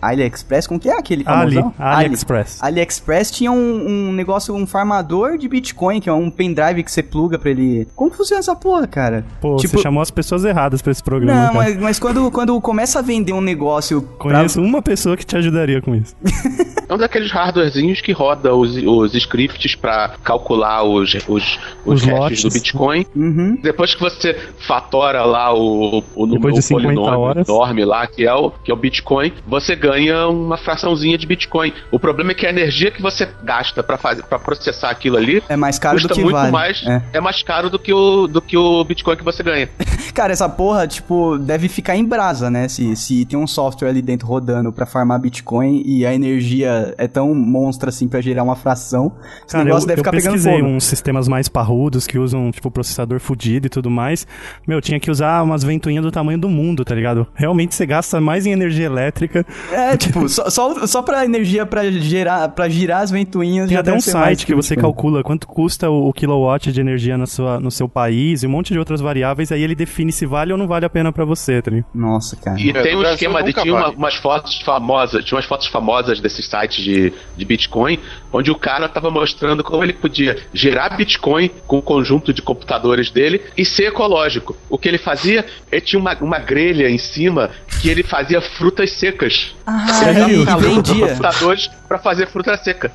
[0.00, 1.62] AliExpress, como que é aquele Ali?
[1.78, 2.62] AliExpress.
[2.62, 7.02] AliExpress tinha um, um negócio, um farmador de Bitcoin, que é um pendrive que você
[7.02, 7.88] pluga pra ele.
[7.96, 9.24] Como funciona essa porra, cara?
[9.40, 11.64] Pô, Tipo- você chamou as pessoas erradas pra esse programa, Não, cara.
[11.64, 14.02] mas, mas quando, quando começa a vender um negócio.
[14.02, 16.14] pra- Conheço uma pessoa que te ajudaria com isso.
[16.88, 22.06] É um daqueles hardwarezinhos que roda os, os scripts pra calcular os, os, os, Os
[22.06, 22.42] lotes.
[22.42, 23.06] do Bitcoin.
[23.14, 23.58] Uhum.
[23.62, 27.48] Depois que você fatora lá o, o número de o 50 polinômio horas.
[27.48, 31.72] enorme lá, que é, o, que é o Bitcoin, você ganha uma fraçãozinha de Bitcoin.
[31.90, 35.78] O problema é que a energia que você gasta para processar aquilo ali É mais
[35.78, 36.52] caro custa do que muito vale.
[36.52, 37.02] mais, É.
[37.14, 37.20] é.
[37.20, 39.68] mais caro do que, o, do que o Bitcoin que você ganha.
[40.14, 42.66] Cara, essa porra, tipo, deve ficar em brasa, né?
[42.68, 47.06] Se, se tem um software ali dentro rodando pra farmar Bitcoin e a energia é
[47.06, 50.38] tão monstra assim pra gerar uma fração, esse Cara, eu, negócio deve eu ficar pegando
[50.38, 50.77] fogo.
[50.78, 54.26] Uns sistemas mais parrudos que usam, tipo, processador fudido e tudo mais.
[54.66, 57.26] Meu, tinha que usar umas ventoinhas do tamanho do mundo, tá ligado?
[57.34, 59.44] Realmente você gasta mais em energia elétrica.
[59.70, 63.80] É, tipo, só, só, só pra energia pra, gerar, pra girar as ventoinhas Tem já
[63.80, 67.60] até um site que você calcula quanto custa o, o kilowatt de energia na sua,
[67.60, 70.58] no seu país e um monte de outras variáveis, aí ele define se vale ou
[70.58, 71.86] não vale a pena pra você, tá ligado?
[71.94, 72.58] Nossa, cara.
[72.60, 76.20] E É, tem um esquema de tinha uma- umas fotos famosas, tinha umas fotos famosas
[76.20, 77.98] desses sites de, de Bitcoin,
[78.32, 83.10] onde o cara tava mostrando como ele podia gerar Bitcoin com o conjunto de computadores
[83.10, 84.56] dele e ser ecológico.
[84.68, 87.50] O que ele fazia, ele tinha uma, uma grelha em cima
[87.80, 89.54] que ele fazia frutas secas.
[89.66, 91.06] Ah, Ele e, dava calor e dos vendia.
[91.08, 92.90] computadores pra fazer fruta seca.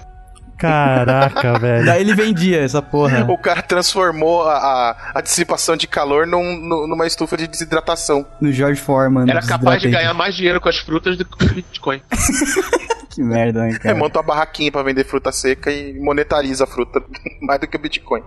[0.67, 1.85] Caraca, velho.
[1.85, 3.25] Daí ele vendia essa porra.
[3.29, 8.25] O cara transformou a, a, a dissipação de calor num- nu- numa estufa de desidratação.
[8.39, 9.29] No George Foreman.
[9.29, 12.01] Era capaz de ganhar mais dinheiro com as frutas do que com o Bitcoin.
[13.13, 13.95] Que merda, hein, É, cara.
[13.95, 16.99] monta uma barraquinha pra vender fruta seca e monetariza a fruta
[17.39, 18.23] mais do que o Bitcoin.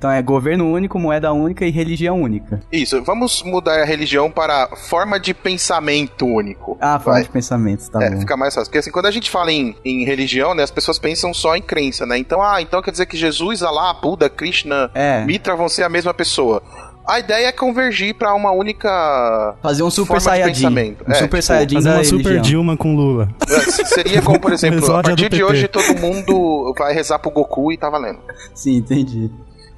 [0.00, 2.58] Então é governo único, moeda única e religião única.
[2.72, 6.78] Isso, vamos mudar a religião para forma de pensamento único.
[6.80, 7.24] Ah, forma Vai.
[7.24, 8.20] de pensamentos, tá é, bom.
[8.20, 8.70] fica mais fácil.
[8.70, 11.60] Porque assim, quando a gente fala em, em religião, né, as pessoas pensam só em
[11.60, 12.16] crença, né?
[12.16, 15.22] Então, ah, então quer dizer que Jesus, Allah, Buda, Krishna, É.
[15.26, 16.62] Mitra vão ser a mesma pessoa.
[17.06, 20.52] A ideia é convergir para uma única Fazer um super saiyajin.
[20.54, 21.04] pensamento.
[21.06, 22.42] Um É, super tipo, saiyajin Fazer uma super religião.
[22.42, 23.28] Dilma com Lula.
[23.50, 27.70] É, Seria como, por exemplo, a partir de hoje todo mundo vai rezar pro Goku
[27.70, 28.20] e tá valendo.
[28.54, 29.30] Sim, entendi.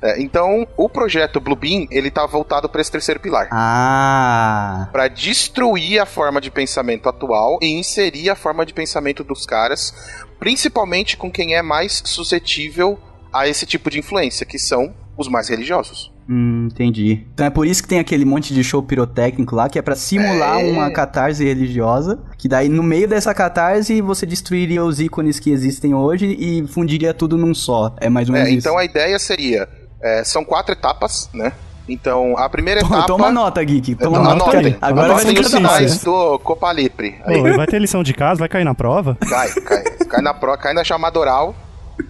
[0.03, 3.49] É, então, o projeto Bluebeam, ele tá voltado para esse terceiro pilar.
[3.53, 4.89] Ah.
[4.91, 9.95] Pra destruir a forma de pensamento atual e inserir a forma de pensamento dos caras,
[10.41, 12.99] principalmente com quem é mais suscetível
[13.33, 16.11] a esse tipo de influência, que são os mais religiosos.
[16.29, 17.27] Hum, entendi.
[17.35, 19.97] Então é por isso que tem aquele monte de show pirotécnico lá, que é pra
[19.97, 20.65] simular É.
[20.71, 25.95] uma catarse religiosa, que daí no meio dessa catarse você destruiria os ícones que existem
[25.95, 27.95] hoje e fundiria tudo num só.
[28.01, 28.67] É mais ou menos É, isso.
[28.67, 29.69] então a ideia seria,
[30.03, 31.53] é, são quatro etapas, né?
[31.89, 33.07] Então, a primeira etapa...
[33.07, 33.97] Toma nota, Geek.
[33.97, 34.51] Toma Então, nota.
[34.51, 37.21] anotem, Agora vai anotem ter os sinais do Copa Lipre.
[37.25, 39.17] Aí, Pô, vai ter lição de casa, vai cair na prova?
[39.29, 39.85] cai, cai.
[40.09, 41.55] Cai na, pro, cai na chamada oral,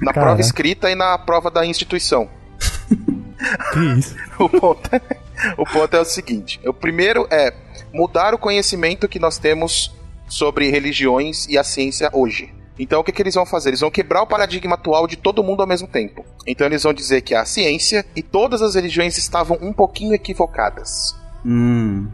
[0.01, 0.27] na Cara.
[0.27, 2.29] prova escrita e na prova da instituição.
[3.73, 4.15] Que isso?
[4.39, 5.01] o ponto, é,
[5.57, 7.53] o ponto é o seguinte: o primeiro é
[7.93, 9.91] mudar o conhecimento que nós temos
[10.29, 12.53] sobre religiões e a ciência hoje.
[12.79, 13.71] Então, o que, que eles vão fazer?
[13.71, 16.25] Eles vão quebrar o paradigma atual de todo mundo ao mesmo tempo.
[16.47, 21.15] Então, eles vão dizer que a ciência e todas as religiões estavam um pouquinho equivocadas.
[21.45, 22.09] Hum.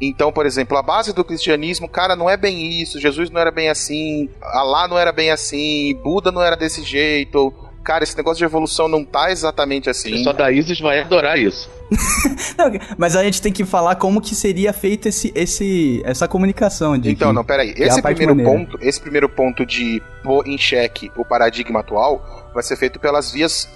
[0.00, 3.00] Então, por exemplo, a base do cristianismo, cara, não é bem isso.
[3.00, 4.28] Jesus não era bem assim.
[4.40, 5.94] Alá não era bem assim.
[6.02, 7.52] Buda não era desse jeito.
[7.88, 10.10] Cara, esse negócio de evolução não tá exatamente O assim.
[10.10, 11.70] pessoal da ISIS vai adorar isso.
[12.58, 16.98] Não, mas a gente tem que falar como que seria feito esse, esse, essa comunicação.
[16.98, 17.70] De Então, que- não, peraí.
[17.78, 18.66] é Esse parte primeiro maneira.
[18.70, 23.32] ponto, esse primeiro ponto de pôr em xeque o paradigma atual vai ser feito pelas
[23.32, 23.66] vias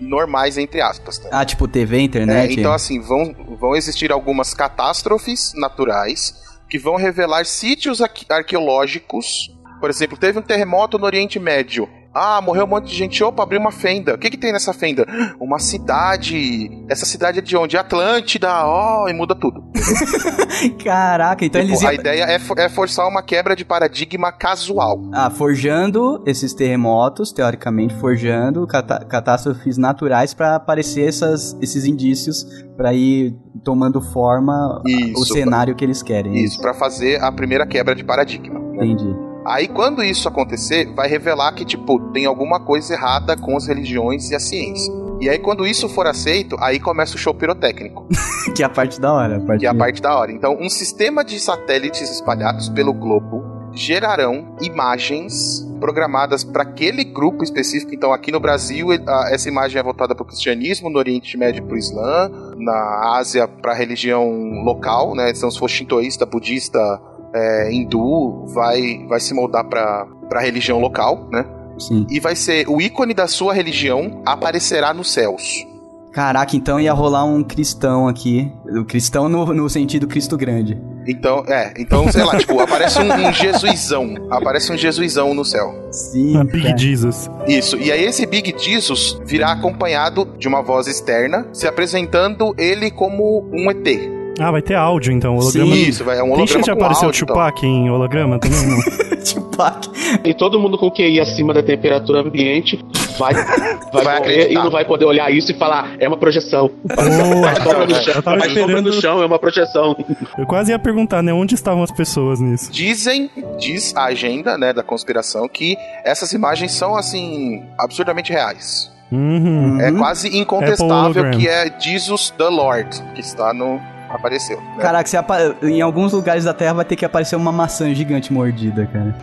[0.00, 1.18] normais, entre aspas.
[1.18, 1.28] Tá?
[1.30, 2.58] Ah, tipo TV, É, internet.
[2.58, 6.34] então, assim, vão, vão existir algumas catástrofes naturais
[6.68, 9.48] que vão revelar sítios arque- arqueológicos.
[9.80, 11.88] Por exemplo, teve um terremoto no Oriente Médio.
[12.12, 13.22] Ah, morreu um monte de gente.
[13.22, 14.14] Opa, abriu uma fenda.
[14.14, 15.06] O que, que tem nessa fenda?
[15.40, 16.68] Uma cidade.
[16.88, 17.76] Essa cidade é de onde?
[17.76, 18.48] Atlântida.
[18.64, 19.62] Ó, e muda tudo.
[20.82, 25.00] Caraca, então Tipo, eles a ideia é, fo- é forçar uma quebra de paradigma casual.
[25.12, 32.44] Ah, forjando esses terremotos, teoricamente forjando catástrofes naturais pra aparecer essas, esses indícios
[32.76, 36.42] pra ir tomando forma Isso, o cenário que eles querem.
[36.42, 38.58] Isso, pra fazer a primeira quebra de paradigma.
[38.74, 39.14] Entendi.
[39.44, 44.30] Aí quando isso acontecer, vai revelar que, tipo, tem alguma coisa errada com as religiões
[44.30, 44.92] e a ciência.
[45.20, 48.06] E aí quando isso for aceito, aí começa o show pirotécnico,
[48.54, 49.36] que é a parte da hora.
[49.36, 50.32] A parte que é a parte da hora.
[50.32, 57.94] Então, um sistema de satélites espalhados pelo globo gerarão imagens programadas para aquele grupo específico.
[57.94, 58.88] Então, aqui no Brasil,
[59.30, 63.48] essa imagem é voltada para o cristianismo, no Oriente Médio para o Islã, na Ásia
[63.48, 64.28] para a religião
[64.64, 65.30] local, né?
[65.30, 67.00] Então, se for shintoísta, budista,
[67.34, 71.44] é, hindu, vai, vai se moldar para a religião local, né?
[71.78, 72.06] Sim.
[72.10, 75.66] E vai ser o ícone da sua religião aparecerá nos céus.
[76.12, 78.52] Caraca, então ia rolar um cristão aqui.
[78.66, 80.76] O cristão no, no sentido Cristo grande.
[81.06, 84.14] Então, é, então, sei lá, tipo, aparece um, um jesuizão.
[84.28, 85.72] Aparece um jesuizão no céu.
[85.92, 86.36] Sim.
[86.36, 86.76] A Big.
[86.76, 87.30] Jesus.
[87.46, 87.76] Isso.
[87.76, 93.48] E aí esse Big Jesus virá acompanhado de uma voz externa, se apresentando ele como
[93.52, 94.19] um ET.
[94.38, 95.74] Ah, vai ter áudio então, holograma.
[95.74, 97.34] Sim, Isso, vai, é um holograma chance de com aparecer o áudio, então.
[97.34, 98.66] Tupac em holograma também?
[98.66, 98.80] Não.
[99.20, 99.90] Tupac.
[100.24, 102.78] E todo mundo com QI acima da temperatura ambiente
[103.18, 106.70] vai, vai, Vai morrer e não vai poder olhar isso e falar, é uma projeção.
[106.84, 109.96] Boa, sombra no chão, sombra no chão, é uma projeção.
[110.38, 111.32] Eu quase ia perguntar, né?
[111.32, 112.72] Onde estavam as pessoas nisso?
[112.72, 118.90] Dizem, diz a agenda, né, da conspiração, que essas imagens são, assim, absurdamente reais.
[119.12, 119.80] Uhum.
[119.80, 123.80] É quase incontestável que é Jesus the Lord, que está no...
[124.10, 124.60] apareceu.
[124.60, 124.74] né?
[124.80, 128.32] Caraca, se apa- em alguns lugares da Terra vai ter que aparecer uma maçã gigante
[128.32, 129.14] mordida, cara.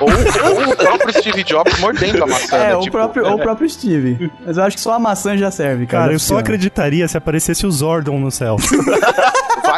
[0.00, 3.34] Ou, ou o próprio Steve Jobs mordendo a maçã, É, né, o, tipo, próprio, ou
[3.34, 4.30] o próprio Steve.
[4.44, 6.04] Mas eu acho que só a maçã já serve, cara.
[6.04, 8.56] Cara, eu só acreditaria se aparecesse o Zordon no céu.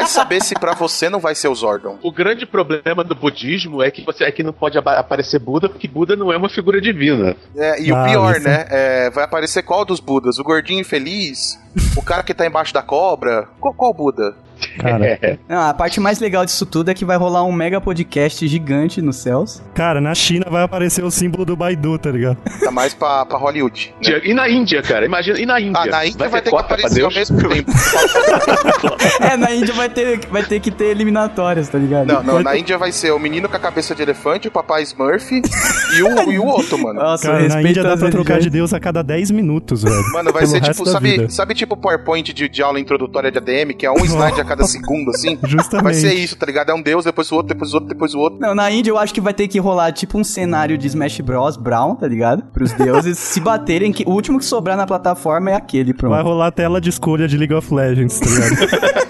[0.04, 1.98] vai saber se pra você não vai ser o Zordon.
[2.02, 5.88] O grande problema do budismo é que você é que não pode aparecer Buda, porque
[5.88, 7.34] Buda não é uma figura divina.
[7.56, 8.48] É, e Ah, o pior, isso.
[8.48, 8.66] né?
[8.70, 10.38] é, vai aparecer qual dos Budas?
[10.38, 11.58] O gordinho infeliz?
[11.96, 13.48] O cara que tá embaixo da cobra?
[13.58, 14.36] Qual, qual Buda?
[14.79, 18.46] Cara, Não, a parte mais legal disso tudo é que vai rolar um mega podcast
[18.46, 19.62] gigante nos céus.
[19.74, 22.37] cara, na China vai aparecer o símbolo do Baidu, tá ligado?
[22.64, 23.94] Tá mais pra, pra Hollywood.
[24.03, 24.20] né?
[24.24, 25.83] E na Índia, cara, imagina, e na Índia?
[25.83, 27.70] Ah, na Índia vai, ter que cota pra aparecer ao mesmo tempo.
[29.20, 32.07] É, na Índia vai ter, vai ter que ter eliminatórias, tá ligado?
[32.07, 34.83] Não, não, na Índia vai ser o menino com a cabeça de elefante, o papai
[34.83, 37.00] Smurf e o, e o outro, mano.
[37.00, 38.55] Nossa, Cara, na Índia dá pra trocar de.
[38.55, 40.12] Deus a cada 10 minutos, velho.
[40.12, 43.72] Mano, vai Pelo ser tipo, sabe, sabe tipo PowerPoint de, de aula introdutória de ADM,
[43.77, 45.38] que é um slide a cada segundo, assim?
[45.44, 45.84] Justamente.
[45.84, 46.70] Vai ser isso, tá ligado?
[46.70, 48.38] É um deus, depois o outro, depois o outro, depois o outro.
[48.40, 51.20] Não, na Índia eu acho que vai ter que rolar tipo um cenário de Smash
[51.20, 51.56] Bros.
[51.56, 52.42] Brown, tá ligado?
[52.52, 56.22] Pros deuses se baterem, que o último que sobrar na plataforma é aquele, Vai pronto.
[56.22, 59.04] rolar tela de escolha de League of Legends, tá ligado?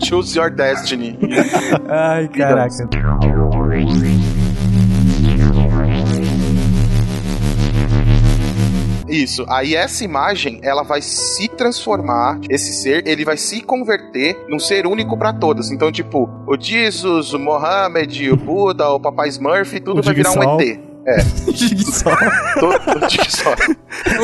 [0.04, 1.18] Choose your destiny.
[1.88, 2.68] Ai, caraca.
[9.22, 9.44] Isso.
[9.48, 14.86] Aí essa imagem, ela vai se transformar, esse ser, ele vai se converter num ser
[14.86, 15.70] único pra todos.
[15.70, 20.32] Então, tipo, o Jesus, o Mohammed, o Buda, o Papai Smurf, tudo O vai virar
[20.32, 20.60] um.
[20.60, 20.80] ET.
[21.06, 21.18] É,
[21.52, 22.16] Jigsaw.
[22.58, 23.54] todo, Jigsaw.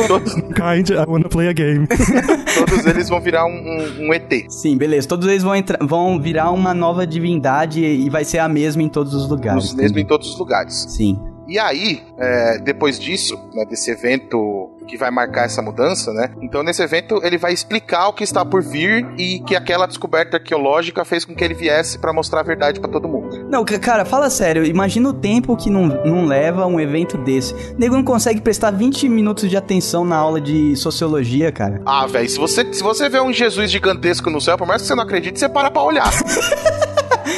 [0.07, 1.85] todos, Kind, I wanna play a game.
[2.57, 4.45] todos eles vão virar um, um- um ET.
[4.49, 5.07] Sim, beleza.
[5.07, 8.89] Todos eles vão, entrar, vão virar uma nova divindade e vai ser a mesma em
[8.89, 9.75] todos os lugares.
[9.75, 10.87] Mesmo em todos os lugares.
[10.89, 11.19] Sim.
[11.51, 16.31] E aí, é, depois disso, né, desse evento que vai marcar essa mudança, né?
[16.41, 20.37] Então, nesse evento, ele vai explicar o que está por vir e que aquela descoberta
[20.37, 23.47] arqueológica fez com que ele viesse pra mostrar a verdade pra todo mundo.
[23.49, 24.63] Não, ca- cara, fala sério.
[24.65, 27.53] Imagina o tempo que não, não leva um evento desse.
[27.53, 31.81] O nego não consegue prestar 20 minutos de atenção na aula de sociologia, cara.
[31.85, 34.87] Ah, velho, se você, se você vê um Jesus gigantesco no céu, por mais que
[34.87, 36.09] você não acredite, você para pra olhar.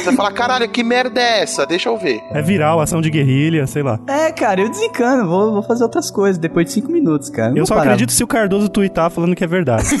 [0.04, 1.66] você fala, caralho, que merda é essa?
[1.66, 2.20] Deixa eu ver.
[2.30, 3.98] É viral, ação de guerrilha, sei lá.
[4.06, 5.28] É, cara, eu desencano.
[5.28, 7.50] Vou, vou fazer outras coisas depois de 5 minutos, cara.
[7.50, 7.86] Não Eu só parar.
[7.92, 9.84] acredito se o Cardoso twittar falando que é verdade.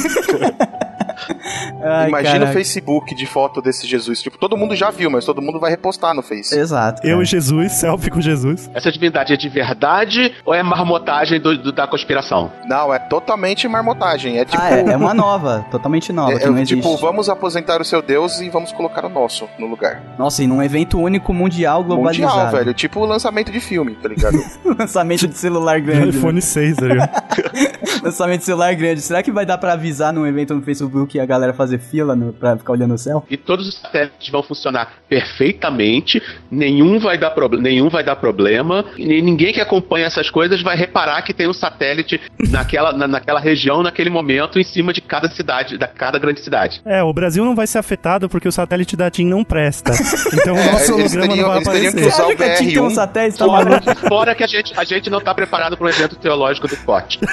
[1.82, 2.50] Ai, Imagina caraca.
[2.50, 4.22] o Facebook de foto desse Jesus.
[4.22, 6.56] Tipo, todo mundo já viu, mas todo mundo vai repostar no Face.
[6.58, 7.02] Exato.
[7.02, 7.12] cara.
[7.14, 8.70] Eu e Jesus, selfie com Jesus.
[8.74, 12.50] Essa divindade é de verdade ou é marmotagem do- do- da conspiração?
[12.66, 14.38] Não, é totalmente marmotagem.
[14.38, 14.60] É tipo.
[14.62, 17.84] Ah, é, é uma nova, totalmente nova, é- que não é tipo, vamos aposentar o
[17.84, 20.02] seu Deus e vamos colocar o nosso no lugar.
[20.18, 22.34] Nossa, e num evento único mundial globalizado.
[22.34, 22.74] Mundial, velho.
[22.74, 24.34] Tipo o lançamento de filme, tá ligado?
[24.78, 26.06] Lançamento de celular grande.
[26.12, 26.18] né?
[26.18, 27.10] iPhone 6, tá ligado?
[28.02, 29.00] Lançamento de celular grande.
[29.00, 32.14] Será que vai dar pra avisar num evento no Facebook e a galera fazer fila
[32.16, 33.24] no, pra ficar olhando o céu?
[33.30, 38.84] E todos os satélites vão funcionar perfeitamente, nenhum vai dar, proble- nenhum vai dar problema,
[38.96, 43.40] e ninguém que acompanha essas coisas vai reparar que tem um satélite naquela, na- naquela
[43.40, 46.80] região, naquele momento, em cima de cada cidade, da cada grande cidade.
[46.84, 49.92] É, o Brasil não vai ser afetado porque o satélite da TIM não presta.
[50.34, 52.06] Então o É, nosso holograma teriam- não vai que aparecer.
[52.06, 52.94] usar o que ter um BR1.
[52.94, 56.16] satélite, tá Fora, fora que a gente, a gente não tá preparado para um evento
[56.16, 57.18] teológico do COT.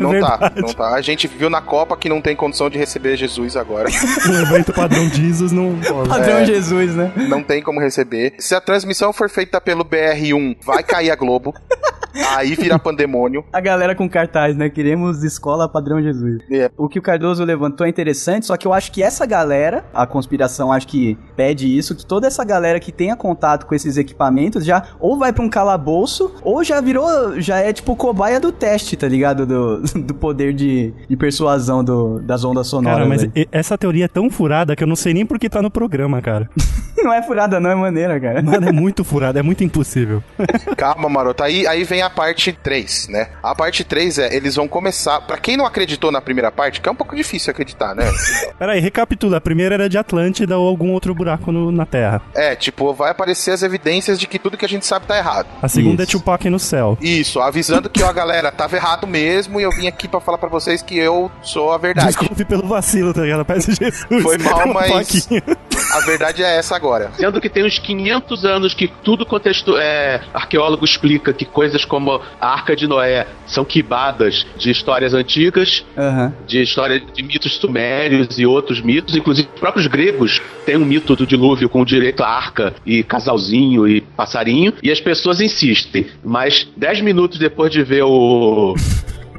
[0.00, 0.60] Não tá, Verdade.
[0.62, 0.94] não tá.
[0.94, 3.88] A gente viu na Copa que não tem condição de receber Jesus agora.
[4.28, 5.78] Um evento padrão Jesus não.
[6.08, 6.44] Padrão É.
[6.46, 7.12] Jesus, né?
[7.28, 8.34] Não tem como receber.
[8.38, 11.54] Se a transmissão for feita pelo BR1, vai cair a Globo.
[12.36, 13.44] Aí vira pandemônio.
[13.52, 14.68] A galera com cartaz, né?
[14.68, 16.42] Queremos escola padrão Jesus.
[16.50, 16.70] É.
[16.76, 20.06] O que o Cardoso levantou é interessante, só que eu acho que essa galera, a
[20.06, 24.64] conspiração acho que pede isso, que toda essa galera que tenha contato com esses equipamentos
[24.64, 28.96] já ou vai pra um calabouço, ou já virou, já é tipo cobaia do teste,
[28.96, 29.44] tá ligado?
[29.44, 32.98] Do, do poder de, de persuasão do, das ondas sonoras.
[32.98, 35.60] Cara, mas essa teoria é tão furada que eu não sei nem por que tá
[35.62, 36.48] no programa, cara.
[36.96, 38.40] Não é furada, não, é maneira, cara.
[38.40, 40.22] Mano, é muito furada, é muito impossível.
[40.74, 41.42] Calma, maroto.
[41.42, 43.28] Aí, aí vem a parte 3, né?
[43.42, 45.20] A parte 3 é, eles vão começar.
[45.20, 48.04] Pra quem não acreditou na primeira parte, que é um pouco difícil acreditar, né?
[48.58, 49.36] Peraí, recapitula.
[49.36, 52.22] A primeira era de Atlântida ou algum outro buraco no- na Terra.
[52.32, 55.48] É, tipo, vai aparecer as evidências de que tudo que a gente sabe tá errado.
[55.60, 56.12] A segunda Isso.
[56.16, 56.96] é Tupac no céu.
[57.02, 60.48] Isso, avisando que, ó, galera, tava errado mesmo e eu vim aqui pra falar pra
[60.48, 62.06] vocês que eu sou a verdade.
[62.06, 63.33] Desculpe pelo vacilo, tá ligado?
[63.42, 64.22] Parece Jesus.
[64.22, 65.42] Foi mal, uma mas- plaquinha.
[65.94, 67.10] A verdade é essa agora.
[67.16, 72.20] Sendo que tem uns 500 anos que tudo contexto é arqueólogo explica que coisas como
[72.40, 76.34] a Arca de Noé são quibadas de histórias antigas, Aham.
[76.46, 81.14] de história de mitos sumérios e outros mitos, inclusive os próprios gregos têm um mito
[81.14, 86.06] do dilúvio com direito à arca e casalzinho e passarinho, e as pessoas insistem.
[86.24, 88.74] Mas 10 minutos depois de ver o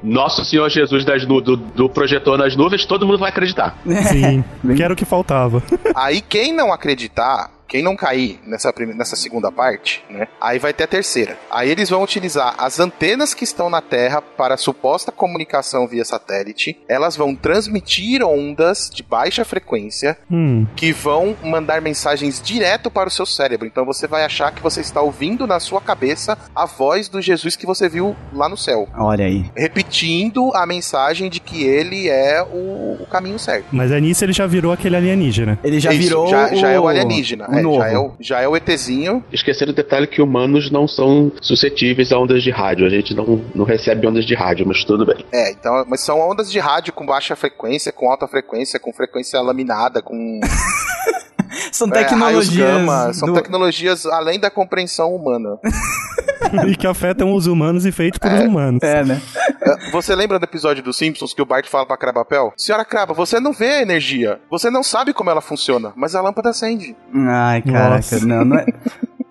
[0.05, 3.75] Nosso Senhor Jesus das nu- do, do projetor nas nuvens, todo mundo vai acreditar.
[4.09, 4.43] Sim,
[4.75, 5.63] que era o que faltava.
[5.95, 10.27] Aí quem não acreditar, quem não cair nessa, prime- nessa segunda parte, né?
[10.39, 11.37] Aí vai ter a terceira.
[11.49, 16.77] Aí eles vão utilizar as antenas que estão na Terra para suposta comunicação via satélite.
[16.87, 23.11] Elas vão transmitir ondas de baixa frequência Hum, que vão mandar mensagens direto para o
[23.11, 23.67] seu cérebro.
[23.67, 27.55] Então você vai achar que você está ouvindo na sua cabeça a voz do Jesus
[27.55, 28.87] que você viu lá no céu.
[28.97, 29.45] Olha aí.
[29.55, 33.65] Repetindo a mensagem de que ele é o, o caminho certo.
[33.71, 35.59] mas aí nisso ele já virou aquele alienígena.
[35.63, 37.47] Ele já Isso, virou já, já é o o alienígena.
[37.59, 37.79] É, novo.
[37.79, 39.23] já, é o, já é o ETzinho.
[39.31, 42.85] Esqueceram o detalhe que humanos não são suscetíveis a ondas de rádio.
[42.85, 45.25] A gente não, não recebe ondas de rádio, mas tudo bem.
[45.31, 49.39] É, então, mas são ondas de rádio com baixa frequência, com alta frequência, com frequência
[49.41, 50.39] laminada, com
[51.71, 52.55] São é, tecnologias.
[52.55, 53.13] gama.
[53.13, 55.57] São do- tecnologias além da compreensão humana.
[56.67, 58.81] e que afetam os humanos e feitos por humanos.
[58.83, 59.21] É, né?
[59.61, 62.53] É, Você lembra do episódio dos Simpsons que o Bart fala pra Crabapel?
[62.57, 64.39] Senhora Craba, você não vê a energia.
[64.49, 66.95] Você não sabe como ela funciona, mas a lâmpada acende.
[67.13, 67.95] Ai, caraca.
[67.95, 68.25] Nossa.
[68.25, 68.65] Não, não é.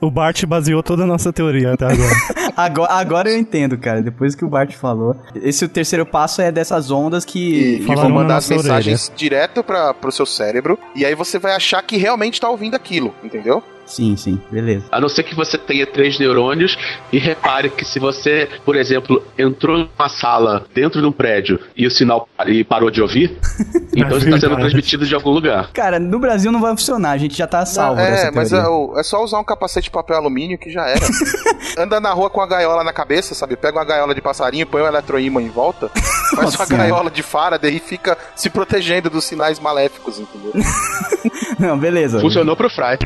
[0.01, 2.13] O Bart baseou toda a nossa teoria até agora.
[2.57, 4.03] Agora, agora eu entendo, cara.
[4.03, 5.17] Depois que o Bart falou.
[5.35, 7.79] Esse o terceiro passo é dessas ondas que.
[7.81, 10.79] e vão mandar as mensagens direto para pro seu cérebro.
[10.95, 13.63] E aí você vai achar que realmente tá ouvindo aquilo, entendeu?
[13.87, 14.87] Sim, sim, beleza.
[14.91, 16.77] A não ser que você tenha três neurônios
[17.13, 21.87] e repare que se você, por exemplo, entrou numa sala dentro de um prédio e
[21.87, 23.39] o sinal e parou de ouvir,
[23.95, 25.71] então você está sendo transmitido de algum lugar.
[25.73, 28.63] Cara, no Brasil não vai funcionar, a gente já tá salvo é, dessa mas é,
[28.97, 31.05] é só usar um capacete de papel alumínio que já era.
[31.79, 33.57] Anda na rua com a gaiola na cabeça, sabe?
[33.57, 35.89] Pega uma gaiola de passarinho, põe um eletroímã em volta,
[36.35, 40.53] faz Nossa uma gaiola de Faraday e fica se protegendo dos sinais maléficos, entendeu?
[41.59, 42.21] Não, beleza.
[42.21, 42.99] Funcionou pro Fry.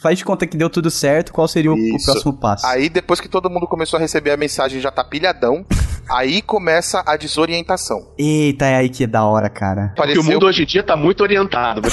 [0.00, 2.66] Faz de conta que deu tudo certo, qual seria o, o próximo passo?
[2.66, 5.64] Aí depois que todo mundo começou a receber a mensagem já tá pilhadão,
[6.10, 8.12] aí começa a desorientação.
[8.18, 9.92] Eita, é aí que é da hora, cara.
[9.96, 11.82] Porque o mundo hoje em dia tá muito orientado.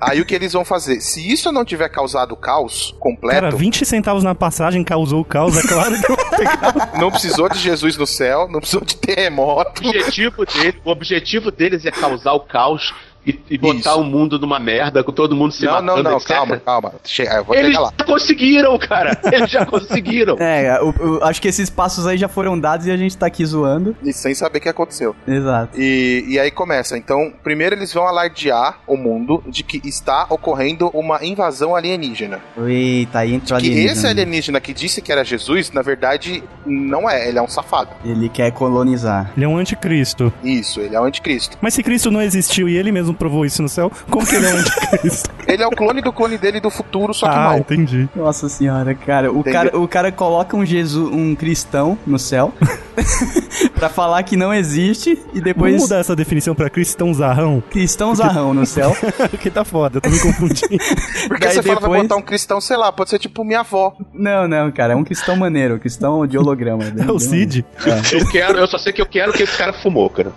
[0.00, 1.00] Aí o que eles vão fazer?
[1.00, 5.56] Se isso não tiver causado caos completo, Cara, 20 centavos na passagem causou o caos,
[5.56, 6.92] é claro que eu vou pegar.
[6.98, 9.82] não precisou de Jesus no céu, não precisou de terremoto.
[9.82, 12.94] o, objetivo dele, o objetivo deles é causar o caos
[13.28, 14.00] e, e botar Isso.
[14.00, 16.28] o mundo numa merda, com todo mundo se Não, não, matando, não, etc.
[16.28, 16.92] calma, calma.
[17.04, 17.92] Chega, eu vou Eles chegar lá.
[17.98, 19.20] já conseguiram, cara.
[19.32, 20.36] Eles já conseguiram.
[20.38, 23.26] É, o- o- acho que esses passos aí já foram dados e a gente tá
[23.26, 23.96] aqui zoando.
[24.02, 25.14] E sem saber o que aconteceu.
[25.26, 25.78] Exato.
[25.80, 26.96] E, e aí começa.
[26.96, 32.40] Então, primeiro eles vão alardear o mundo de que está ocorrendo uma invasão alienígena.
[32.66, 33.92] Eita, aí entrou Que alienígena.
[33.92, 37.28] esse alienígena que disse que era Jesus, na verdade, não é.
[37.28, 37.90] Ele é um safado.
[38.04, 39.32] Ele quer colonizar.
[39.36, 40.32] Ele é um anticristo.
[40.42, 41.56] Isso, ele é o anticristo.
[41.60, 44.46] Mas se Cristo não existiu e ele mesmo provou isso no céu, como que ele
[44.46, 45.28] é um anticristo?
[45.48, 47.58] Ele é o clone do clone dele do futuro, só que ah, mal.
[47.58, 48.06] entendi.
[48.14, 49.32] Nossa senhora, cara.
[49.32, 49.78] O, cara.
[49.78, 52.52] o cara coloca um Jesus, um cristão no céu
[53.74, 57.62] pra falar que não existe e Vamos depois mudar essa definição pra cristão zarrão?
[57.70, 58.94] cristão zarrão no céu.
[59.30, 60.76] Porque tá foda, eu tô me confundindo.
[61.28, 63.60] Porque Daí você fala, vai depois- botar um cristão, sei lá, pode ser tipo minha
[63.60, 63.94] avó.
[64.12, 64.92] Não, não, cara.
[64.92, 65.76] É um cristão maneiro.
[65.76, 66.84] um Cristão de holograma.
[66.84, 67.64] É o Cid.
[68.12, 70.30] Eu quero, eu só sei que eu quero que esse cara fumou, cara.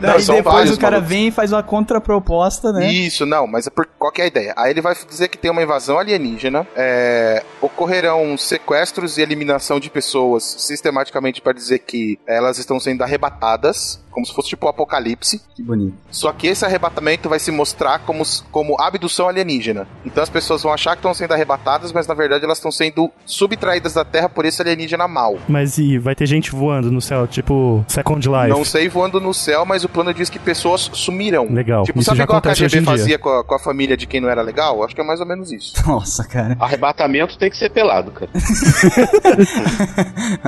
[0.00, 1.08] Não, Daí são depois vários o cara malucos.
[1.08, 2.90] vem e faz uma contraproposta, né?
[2.90, 4.54] Isso, não, mas é por, qual é a ideia?
[4.56, 9.90] Aí ele vai dizer que tem uma invasão alienígena, é, ocorrerão sequestros e eliminação de
[9.90, 15.40] pessoas sistematicamente para dizer que elas estão sendo arrebatadas como se fosse tipo o apocalipse.
[15.54, 15.94] Que bonito.
[16.10, 19.86] Só que esse arrebatamento vai se mostrar como, como abdução alienígena.
[20.04, 23.12] Então as pessoas vão achar que estão sendo arrebatadas, mas na verdade elas estão sendo
[23.24, 25.38] subtraídas da Terra por esse alienígena mal.
[25.48, 28.48] Mas e vai ter gente voando no céu, tipo Second Life?
[28.48, 31.46] Não sei voando no céu, mas o plano diz que pessoas sumirão.
[31.48, 31.84] Legal.
[31.84, 34.20] Tipo, Isso sabe já igual a KGB fazia com a, com a família de quem
[34.20, 34.82] não era legal?
[34.82, 35.74] Acho que é mais ou menos isso.
[35.86, 36.56] Nossa, cara.
[36.58, 38.30] Arrebatamento tem que ser pelado, cara.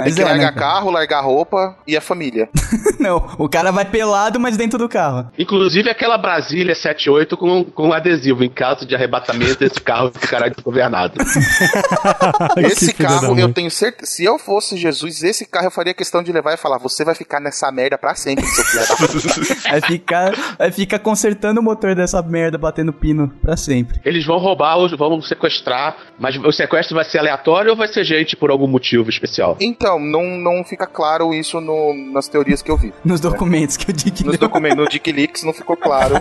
[0.04, 0.72] Tem que é, largar né, cara?
[0.72, 2.48] carro, largar roupa e a família.
[2.98, 5.30] Não, o cara vai pelado, mas dentro do carro.
[5.38, 8.42] Inclusive aquela Brasília 78 com, com adesivo.
[8.44, 11.14] Em caso de arrebatamento, esse carro ficará desgovernado.
[12.58, 14.10] Esse carro, eu tenho certeza.
[14.10, 17.14] Se eu fosse Jesus, esse carro eu faria questão de levar e falar: Você vai
[17.14, 21.62] ficar nessa merda pra sempre, seu filho da puta." Vai ficar, vai ficar consertando o
[21.62, 24.00] motor dessa merda, batendo pino pra sempre.
[24.04, 28.04] Eles vão roubar, os- vão sequestrar, mas o sequestro vai ser aleatório ou vai ser
[28.04, 29.56] gente por algum motivo especial?
[29.60, 32.92] Então, não, não fica claro isso no- nas teorias que eu vi.
[33.04, 33.39] Nos documentos
[33.76, 36.14] que o Dick Nos documentos, no Wikileaks não ficou claro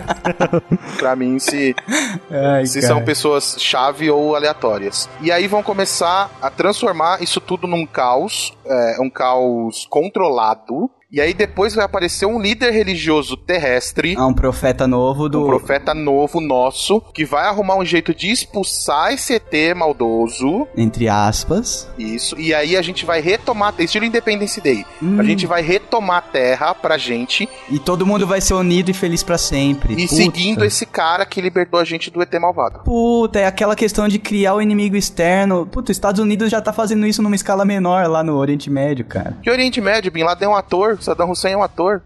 [0.98, 1.74] pra mim se,
[2.30, 2.94] Ai, se cara.
[2.94, 5.08] são pessoas chave ou aleatórias.
[5.20, 10.90] E aí vão começar a transformar isso tudo num caos, é, um caos controlado.
[11.12, 14.14] E aí depois vai aparecer um líder religioso terrestre.
[14.16, 15.42] Ah, um profeta novo do.
[15.42, 20.68] Um profeta novo nosso que vai arrumar um jeito de expulsar esse ET maldoso.
[20.76, 21.88] Entre aspas.
[21.98, 22.38] Isso.
[22.38, 24.84] E aí a gente vai retomar, estilo Independence Day.
[25.02, 25.18] Hum.
[25.18, 28.94] A gente vai retomar a Terra pra gente E todo mundo vai ser unido e
[28.94, 29.94] feliz pra sempre.
[29.94, 30.14] e Puta.
[30.14, 32.80] seguindo esse cara que libertou a gente do ET malvado.
[32.84, 35.66] Puta, é aquela questão de criar o inimigo externo.
[35.66, 39.04] Puta, os Estados Unidos já tá fazendo isso numa escala menor lá no Oriente Médio,
[39.04, 39.36] cara.
[39.42, 42.02] Que Oriente Médio, Bin Laden é um ator, Saddam Hussein é um ator.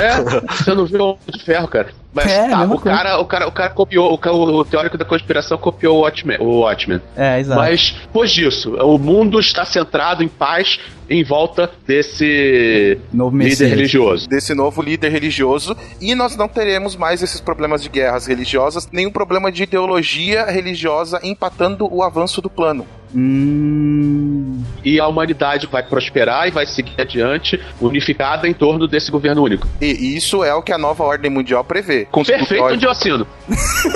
[0.00, 1.90] É, você não viu o Homem de ferro, cara.
[2.12, 5.56] Mas É, tá, o cara, o cara, o cara copiou, o, o teórico da conspiração
[5.56, 6.38] copiou o Watchmen.
[6.40, 7.00] O Watchmen.
[7.16, 7.60] É, exato.
[7.60, 13.70] Mas, depois disso, o mundo está centrado em paz em volta desse Novo líder Messias.
[13.70, 14.28] religioso.
[14.28, 15.76] Desse novo líder religioso.
[16.00, 21.20] E nós não teremos mais esses problemas de guerras religiosas, nenhum problema de ideologia religiosa
[21.24, 22.86] empatando o avanço do plano.
[23.12, 24.62] Hum.
[24.84, 29.66] E a humanidade vai prosperar e vai seguir adiante, unificada em torno desse governo único.
[29.80, 31.99] E isso é o que a nova ordem mundial prevê.
[32.06, 33.26] Perfeito O onde eu assino.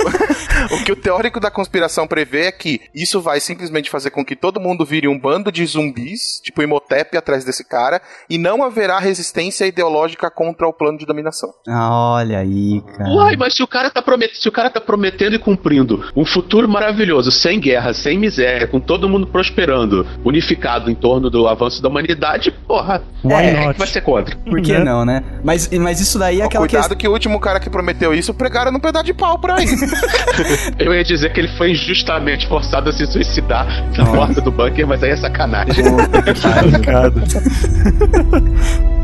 [0.70, 4.34] O que o teórico da conspiração prevê é que isso vai simplesmente fazer com que
[4.36, 8.00] todo mundo vire um bando de zumbis, tipo Imhotep atrás desse cara,
[8.30, 11.50] e não haverá resistência ideológica contra o plano de dominação.
[11.68, 13.10] Ah, olha aí, cara.
[13.10, 16.24] Uai, mas se o cara tá prometendo, se o cara tá prometendo e cumprindo um
[16.24, 21.82] futuro maravilhoso, sem guerra, sem miséria, com todo mundo prosperando, unificado em torno do avanço
[21.82, 23.72] da humanidade, porra, Why é not?
[23.74, 24.36] que vai ser contra?
[24.36, 24.84] Por que Né?
[24.84, 25.22] não, né?
[25.42, 26.96] Mas, mas isso daí é aquela cuidado questão.
[26.96, 29.66] que o último cara que prometeu isso pregaram num pedaço de pau por aí.
[30.78, 33.66] Eu ia dizer que ele foi injustamente forçado a se suicidar
[33.96, 35.84] na porta do bunker, mas aí é sacanagem.
[35.84, 37.22] Complicado.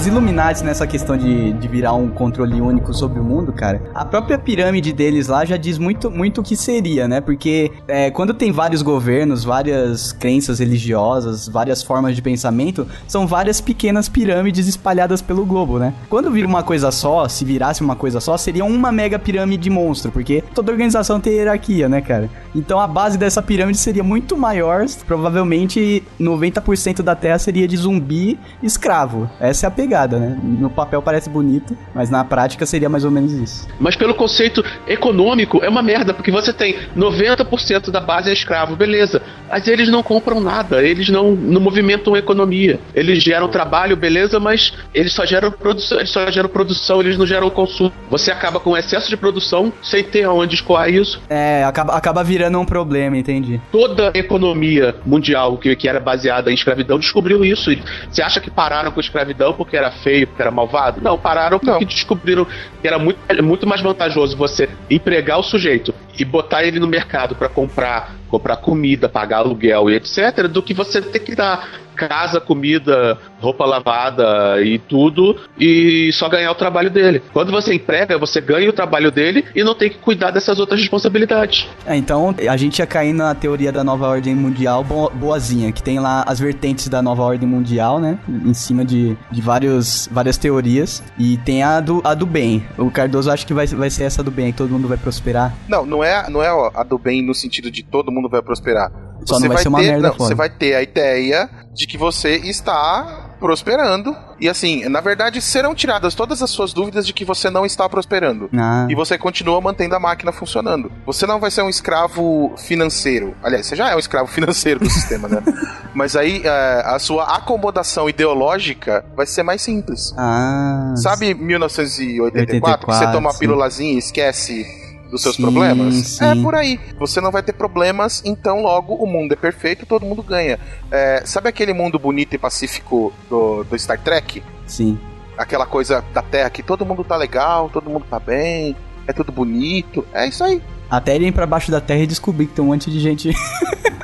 [0.00, 4.02] Os Illuminati nessa questão de, de virar um controle único sobre o mundo, cara, a
[4.02, 7.20] própria pirâmide deles lá já diz muito, muito o que seria, né?
[7.20, 13.60] Porque é, quando tem vários governos, várias crenças religiosas, várias formas de pensamento, são várias
[13.60, 15.92] pequenas pirâmides espalhadas pelo globo, né?
[16.08, 20.10] Quando vira uma coisa só, se virasse uma coisa só, seria uma mega pirâmide monstro,
[20.10, 22.30] porque toda organização tem hierarquia, né, cara?
[22.54, 28.38] Então a base dessa pirâmide seria muito maior, provavelmente 90% da Terra seria de zumbi
[28.62, 29.28] escravo.
[29.38, 30.36] Essa é a pegada, né?
[30.42, 33.68] No papel parece bonito, mas na prática seria mais ou menos isso.
[33.78, 38.76] Mas pelo conceito econômico é uma merda, porque você tem 90% da base é escravo,
[38.76, 39.22] beleza.
[39.48, 42.78] Mas eles não compram nada, eles não, não movimentam a economia.
[42.94, 47.26] Eles geram trabalho, beleza, mas eles só geram produção, eles só geram produção, eles não
[47.26, 47.92] geram consumo.
[48.10, 51.20] Você acaba com excesso de produção sem ter aonde escoar isso.
[51.28, 53.60] É, acaba, acaba virando um problema, entendi.
[53.72, 57.70] Toda a economia mundial que, que era baseada em escravidão descobriu isso.
[58.10, 61.00] Você acha que pararam com a escravidão porque era feio, porque era malvado?
[61.00, 66.24] Não, pararam porque descobriram que era muito, muito mais vantajoso você empregar o sujeito e
[66.24, 71.00] botar ele no mercado para comprar, comprar comida, pagar aluguel e etc, do que você
[71.02, 77.22] ter que dar casa, comida, roupa lavada e tudo e só ganhar o trabalho dele.
[77.32, 80.80] Quando você emprega, você ganha o trabalho dele e não tem que cuidar dessas outras
[80.80, 81.68] responsabilidades.
[81.84, 85.82] É, então a gente ia cair na teoria da nova ordem mundial bo- boazinha, que
[85.82, 88.18] tem lá as vertentes da nova ordem mundial, né?
[88.28, 91.02] Em cima de, de vários, várias teorias.
[91.18, 92.64] E tem a do, a do bem.
[92.78, 95.52] O Cardoso acha que vai, vai ser essa do bem, que todo mundo vai prosperar.
[95.68, 98.42] não, não é, não é a do bem no sentido de todo mundo mundo vai
[98.42, 98.90] prosperar.
[99.24, 101.86] Só você não vai ser uma ter, merda não, você vai ter a ideia de
[101.86, 104.14] que você está prosperando.
[104.40, 107.88] E assim, na verdade, serão tiradas todas as suas dúvidas de que você não está
[107.88, 108.48] prosperando.
[108.54, 110.90] Ah, E você continua mantendo a máquina funcionando.
[111.04, 113.34] Você não vai ser um escravo financeiro.
[113.42, 115.42] Aliás, você já é um escravo financeiro do sistema, né?
[115.94, 120.14] Mas aí é, a sua acomodação ideológica vai ser mais simples.
[120.16, 124.64] ah, Sabe 1984, que você 84, toma uma pílulazinha e esquece
[125.10, 125.94] dos seus Sim, problemas?
[125.94, 126.24] sim.
[126.24, 126.78] É por aí.
[126.98, 130.58] Você não vai ter problemas, então logo o mundo é perfeito, todo mundo ganha.
[130.90, 134.42] É, sabe aquele mundo bonito e pacífico do, do Star Trek?
[134.66, 134.98] sim.
[135.38, 139.32] Aquela coisa da Terra que todo mundo tá legal, todo mundo tá bem, é tudo
[139.32, 140.06] bonito.
[140.12, 140.60] É isso aí.
[140.90, 143.30] Até irem pra baixo da terra e descobrir que tem um monte de gente.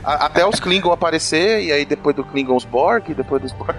[0.04, 3.74] A- até os Klingon aparecer, e aí depois do Klingon os Borg, depois dos Borg,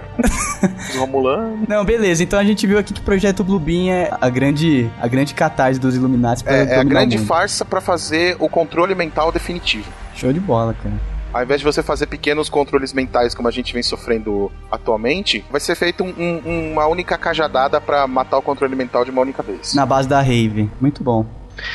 [0.90, 1.68] os Romulanos.
[1.70, 2.22] Não, beleza.
[2.22, 5.80] Então a gente viu aqui que o projeto Bluebeam é a grande, a grande catarse
[5.80, 9.90] dos Illuminati pra É, é a grande farsa pra fazer o controle mental definitivo.
[10.16, 10.96] Show de bola, cara.
[11.34, 15.60] Ao invés de você fazer pequenos controles mentais como a gente vem sofrendo atualmente, vai
[15.62, 19.44] ser feito um- um- uma única cajadada pra matar o controle mental de uma única
[19.44, 19.74] vez.
[19.74, 20.70] Na base da Rave.
[20.82, 21.26] Muito bom.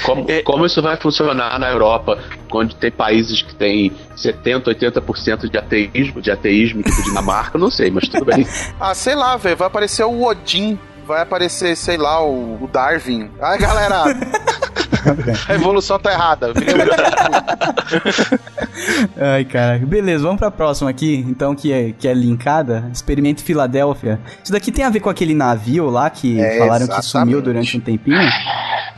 [0.04, 2.18] Como, como isso vai funcionar na Europa,
[2.52, 7.90] onde tem países que tem 70, 80% de ateísmo, de ateísmo, tipo Dinamarca, não sei,
[7.90, 8.46] mas tudo bem.
[8.80, 13.30] Ah, sei lá, velho, vai aparecer o Odin, vai aparecer, sei lá, o, o Darwin.
[13.40, 14.04] Ai, galera,
[15.48, 16.52] a evolução tá errada.
[19.20, 19.78] Ai, cara.
[19.78, 22.88] Beleza, vamos pra próxima aqui, então, que é, que é linkada.
[22.92, 24.20] Experimento Filadélfia.
[24.42, 27.42] Isso daqui tem a ver com aquele navio lá que É, falaram que sumiu exatamente.
[27.42, 28.30] durante um tempinho?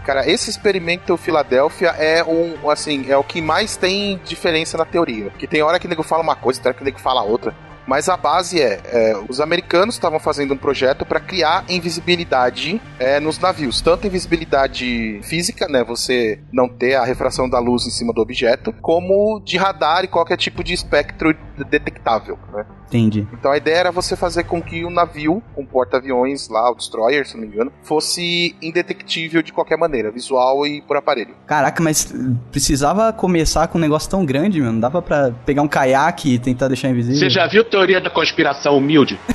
[0.05, 5.31] Cara, esse experimento Filadélfia é um, assim, é o que mais tem diferença na teoria.
[5.39, 7.22] Que tem hora que o nego fala uma coisa, tem hora que o nego fala
[7.22, 7.55] outra.
[7.87, 13.20] Mas a base é, é, os americanos estavam fazendo um projeto para criar invisibilidade é,
[13.20, 18.12] nos navios, tanto invisibilidade física, né, você não ter a refração da luz em cima
[18.12, 21.35] do objeto, como de radar e qualquer tipo de espectro
[21.70, 22.39] detectável.
[22.53, 22.64] Né?
[22.95, 23.26] Entendi.
[23.32, 27.26] Então a ideia era você fazer com que o navio, um porta-aviões lá, o destroyer,
[27.26, 31.34] se não me engano, fosse indetectível de qualquer maneira, visual e por aparelho.
[31.45, 32.14] Caraca, mas
[32.53, 34.74] precisava começar com um negócio tão grande, mano.
[34.74, 37.18] Não dava pra pegar um caiaque e tentar deixar invisível?
[37.18, 39.18] Você já viu teoria da conspiração humilde?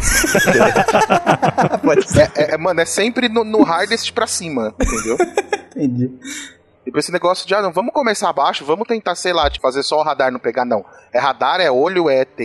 [2.35, 5.17] É, é- é, mano, é sempre no, no hardest pra cima, entendeu?
[5.75, 6.11] Entendi.
[6.89, 9.83] Tipo, esse negócio de, ah, não, vamos começar abaixo, vamos tentar, sei lá, de fazer
[9.83, 10.83] só o radar não pegar, não.
[11.13, 12.39] É radar, é olho, é ET,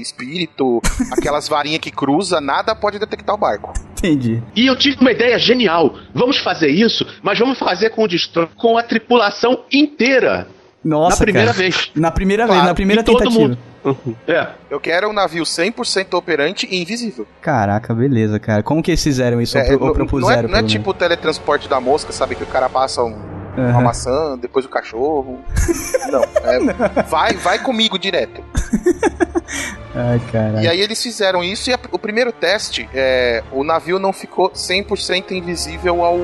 [0.00, 0.80] espírito,
[1.12, 3.72] aquelas varinhas que cruza, nada pode detectar o barco.
[3.98, 4.42] Entendi.
[4.56, 5.94] E eu tive uma ideia genial.
[6.14, 10.48] Vamos fazer isso, mas vamos fazer com o destro com a tripulação inteira.
[10.84, 11.58] Nossa, na primeira cara.
[11.58, 11.90] vez.
[11.94, 13.40] Na primeira Claro, vez, na primeira E todo tentativa.
[13.40, 13.58] mundo.
[14.26, 14.48] É.
[14.70, 17.26] Eu quero um navio 100% operante e invisível.
[17.40, 18.62] Caraca, beleza, cara.
[18.62, 19.56] Como que eles fizeram isso?
[19.58, 20.48] É, ou, pro- ou não, não é, propuseram?
[20.48, 22.34] não é pelo tipo o teletransporte da mosca, sabe?
[22.34, 23.80] Que o cara passa um- uma Aham.
[23.82, 25.40] maçã, depois o cachorro.
[26.10, 28.42] Não, é, vai, vai comigo direto.
[29.94, 30.62] Ai, caralho.
[30.62, 34.50] E aí eles fizeram isso e a- o primeiro teste, é, o navio não ficou
[34.50, 36.18] 100% invisível ao,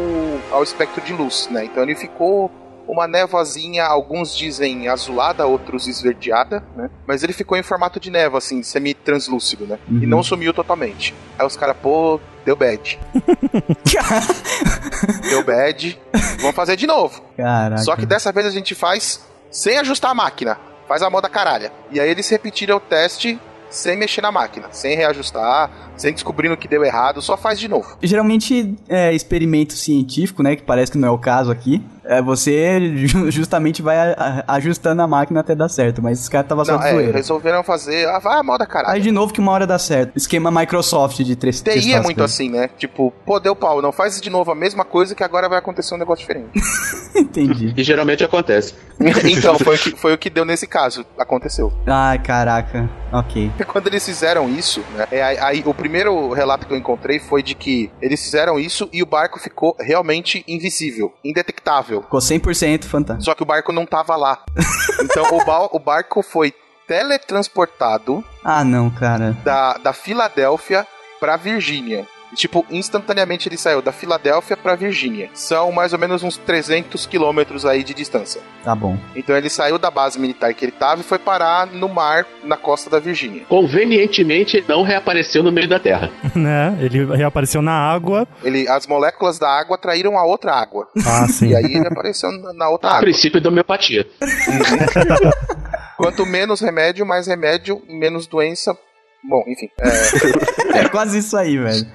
[0.50, 1.64] ao espectro de luz, né?
[1.66, 2.50] Então ele ficou
[2.88, 6.90] uma névoazinha, alguns dizem azulada, outros esverdeada, né?
[7.06, 9.78] Mas ele ficou em formato de névoa, assim, semi-translúcido, né?
[9.88, 10.00] E Uhum.
[10.08, 11.14] não sumiu totalmente.
[11.38, 12.98] Aí os caras, pô, deu bad.
[15.28, 16.00] deu bad.
[16.40, 17.22] Vamos fazer de novo.
[17.36, 17.82] Caraca.
[17.82, 19.20] Só que dessa vez a gente faz
[19.50, 20.58] sem ajustar a máquina.
[20.86, 21.70] Faz a moda caralha.
[21.90, 23.38] E aí eles repetiram o teste
[23.70, 27.68] sem mexer na máquina, sem reajustar, sem descobrindo o que deu errado, só faz de
[27.68, 27.96] novo.
[28.02, 30.56] Geralmente, é, experimento científico, né?
[30.56, 31.82] Que parece que não é o caso aqui.
[32.04, 36.00] É, você ju- justamente vai a- a- ajustando a máquina até dar certo.
[36.02, 37.12] Mas esse cara tava só de é, zoeira.
[37.12, 38.08] resolveram fazer.
[38.08, 39.02] Ah, vai a moda Aí caralho.
[39.02, 40.16] de novo que uma hora dá certo.
[40.16, 42.32] Esquema Microsoft de testar TI é muito coisas.
[42.34, 42.70] assim, né?
[42.78, 45.94] Tipo, pô, deu pau, não faz de novo a mesma coisa que agora vai acontecer
[45.94, 46.48] um negócio diferente.
[47.14, 47.74] Entendi.
[47.76, 48.74] E geralmente acontece.
[49.30, 51.04] então, foi o, que, foi o que deu nesse caso.
[51.18, 51.70] Aconteceu.
[51.86, 52.88] Ai, caraca.
[53.12, 53.50] Ok.
[53.66, 55.06] Quando eles fizeram isso, né?
[55.10, 59.02] é, aí, o primeiro relato que eu encontrei foi de que eles fizeram isso e
[59.02, 62.02] o barco ficou realmente invisível, indetectável.
[62.02, 63.24] Ficou 100% fantástico.
[63.24, 64.42] Só que o barco não tava lá.
[65.00, 66.52] Então o, ba- o barco foi
[66.86, 69.36] teletransportado Ah, não, cara.
[69.44, 70.86] da, da Filadélfia
[71.20, 72.06] pra Virgínia.
[72.32, 75.28] E, Tipo, instantaneamente ele saiu da Filadélfia pra Virgínia.
[75.34, 78.40] São mais ou menos uns 300 quilômetros aí de distância.
[78.64, 78.96] Tá bom.
[79.14, 82.56] Então ele saiu da base militar que ele tava e foi parar no mar, na
[82.56, 83.42] costa da Virgínia.
[83.48, 86.10] Convenientemente, ele não reapareceu no meio da Terra.
[86.34, 86.76] né?
[86.80, 88.26] Ele reapareceu na água.
[88.42, 90.88] Ele, as moléculas da água atraíram a outra água.
[91.06, 91.48] Ah, sim.
[91.48, 93.02] E aí ele apareceu na, na outra A água.
[93.02, 94.06] princípio da homeopatia.
[95.96, 98.76] Quanto menos remédio, mais remédio, menos doença.
[99.24, 99.68] Bom, enfim.
[99.80, 101.86] é, É quase isso aí, velho.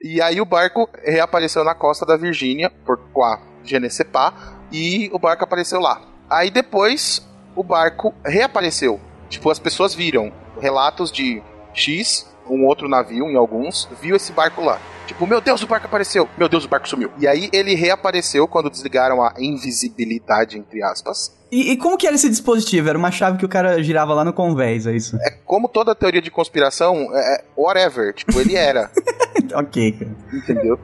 [0.00, 4.32] E aí o barco reapareceu na costa da Virgínia, por qua Genecepá,
[4.72, 6.00] e o barco apareceu lá.
[6.30, 9.00] Aí depois o barco reapareceu.
[9.28, 11.42] Tipo, as pessoas viram relatos de
[11.74, 14.80] X, um outro navio em alguns, viu esse barco lá.
[15.06, 16.28] Tipo, meu Deus, o barco apareceu.
[16.36, 17.10] Meu Deus, o barco sumiu.
[17.18, 21.34] E aí ele reapareceu quando desligaram a invisibilidade, entre aspas.
[21.50, 22.90] E, e como que era esse dispositivo?
[22.90, 25.16] Era uma chave que o cara girava lá no convés, é isso?
[25.22, 28.12] É como toda teoria de conspiração, é whatever.
[28.12, 28.90] Tipo, ele era.
[29.54, 30.10] ok, cara.
[30.30, 30.78] entendeu?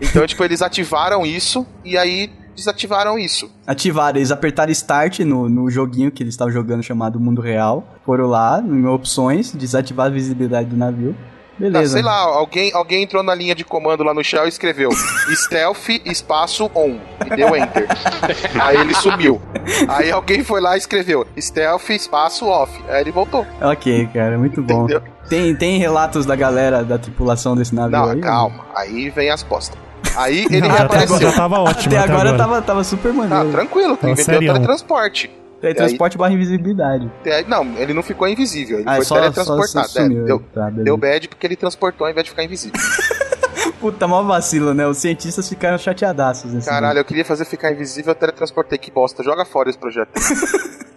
[0.00, 3.50] Então, tipo, eles ativaram isso e aí desativaram isso.
[3.66, 7.86] Ativaram, eles apertaram start no, no joguinho que eles estavam jogando chamado Mundo Real.
[8.04, 11.14] Foram lá, em opções, desativar a visibilidade do navio.
[11.18, 11.94] Ah, Beleza.
[11.94, 14.90] sei lá, alguém, alguém entrou na linha de comando lá no shell e escreveu
[15.32, 17.88] stealth espaço on e deu enter.
[18.60, 19.40] Aí ele sumiu.
[19.88, 22.78] Aí alguém foi lá e escreveu stealth espaço off.
[22.88, 23.46] Aí ele voltou.
[23.62, 24.84] Ok, cara, muito bom.
[24.84, 25.02] Entendeu?
[25.30, 28.20] Tem, tem relatos da galera da tripulação desse navio Não, aí?
[28.20, 28.66] calma.
[28.74, 29.78] Aí vem as postas.
[30.16, 31.18] Aí ele Até agora reapareceu.
[31.30, 31.94] já tava ótimo.
[31.96, 33.50] Até agora tava, tava super Ah, maneiro.
[33.52, 35.30] tranquilo, Tava inventou o teletransporte.
[35.60, 37.10] Teletransporte barra invisibilidade.
[37.24, 39.88] É, Não, ele não ficou invisível, ele Ah, foi só- teletransportado.
[39.88, 42.78] só É, deu, Tá, deu bad porque ele transportou ao invés de ficar invisível.
[43.80, 44.86] Puta, mó vacilo, né?
[44.86, 48.78] Os cientistas ficaram chateadaços nesse Caralho, eu queria fazer ficar invisível, eu teletransportei.
[48.78, 50.10] Que bosta, joga fora esse projeto.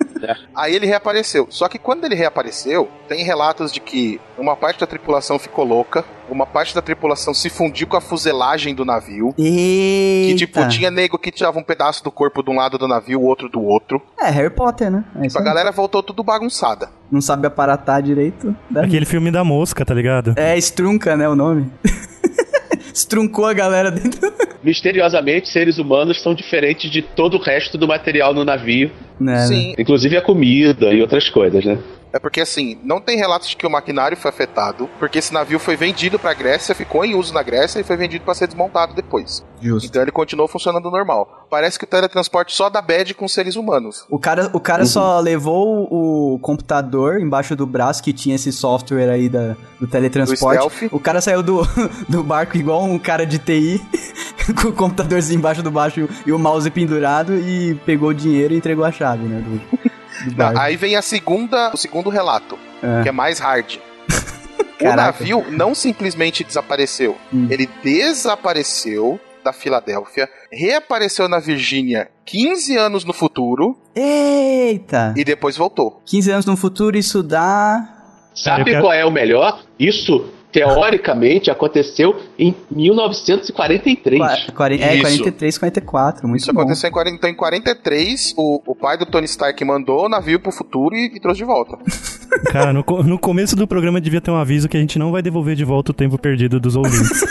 [0.55, 1.47] Aí ele reapareceu.
[1.49, 6.03] Só que quando ele reapareceu, tem relatos de que uma parte da tripulação ficou louca,
[6.30, 9.34] uma parte da tripulação se fundiu com a fuselagem do navio.
[9.38, 10.30] Eita.
[10.30, 13.20] Que, tipo, tinha nego que tirava um pedaço do corpo de um lado do navio,
[13.20, 14.01] o outro do outro.
[14.20, 15.03] É, Harry Potter, né?
[15.15, 16.89] É isso A galera voltou tudo bagunçada.
[17.11, 18.55] Não sabe aparatar direito.
[18.76, 20.34] Aquele filme da mosca, tá ligado?
[20.38, 21.72] É, Strunca, né, o nome?
[22.94, 24.32] Estruncou a galera dentro.
[24.64, 29.76] Misteriosamente, seres humanos são diferentes de todo o resto do material no navio, Né, Sim,
[29.78, 31.78] inclusive a comida e outras coisas, né?
[32.12, 35.60] É porque assim, não tem relatos de que o maquinário foi afetado, porque esse navio
[35.60, 38.93] foi vendido pra Grécia, ficou em uso na Grécia e foi vendido pra ser desmontado
[38.93, 39.43] depois.
[39.62, 39.88] Justo.
[39.88, 41.47] Então ele continuou funcionando normal.
[41.49, 44.05] Parece que o teletransporte só dá bad com seres humanos.
[44.10, 49.10] O cara, o cara só levou o computador embaixo do braço que tinha esse software
[49.10, 50.88] aí da, do teletransporte.
[50.88, 51.62] Do o cara saiu do,
[52.07, 53.82] do barco igual um cara de TI,
[54.62, 58.57] com o computadorzinho embaixo do baixo e o mouse pendurado e pegou o dinheiro e
[58.57, 59.41] entregou a chave, né?
[59.41, 59.89] Do
[60.36, 63.03] Não, aí vem a segunda, o segundo relato, É.
[63.03, 63.78] que é mais hard.
[64.82, 67.47] o navio não simplesmente desapareceu, Hum.
[67.49, 75.13] ele desapareceu da Filadélfia, reapareceu na Virgínia 15 anos no futuro Eita!
[75.15, 76.01] e depois voltou.
[76.05, 77.95] 15 anos no futuro, isso dá.
[78.36, 79.63] Sabe quero- qual é o melhor?
[79.80, 84.20] Isso, teoricamente, aconteceu em 1943.
[84.20, 85.02] Qua- quaren- É, Isso.
[85.04, 86.28] 43, 44.
[86.28, 86.62] Muito Isso bom.
[86.62, 90.39] aconteceu em 40, então em 43, o, o pai do Tony Stark mandou o navio
[90.39, 91.78] pro futuro e, e trouxe de volta.
[92.52, 95.22] Cara, no, no começo do programa devia ter um aviso que a gente não vai
[95.22, 97.24] devolver de volta o tempo perdido dos ouvintes.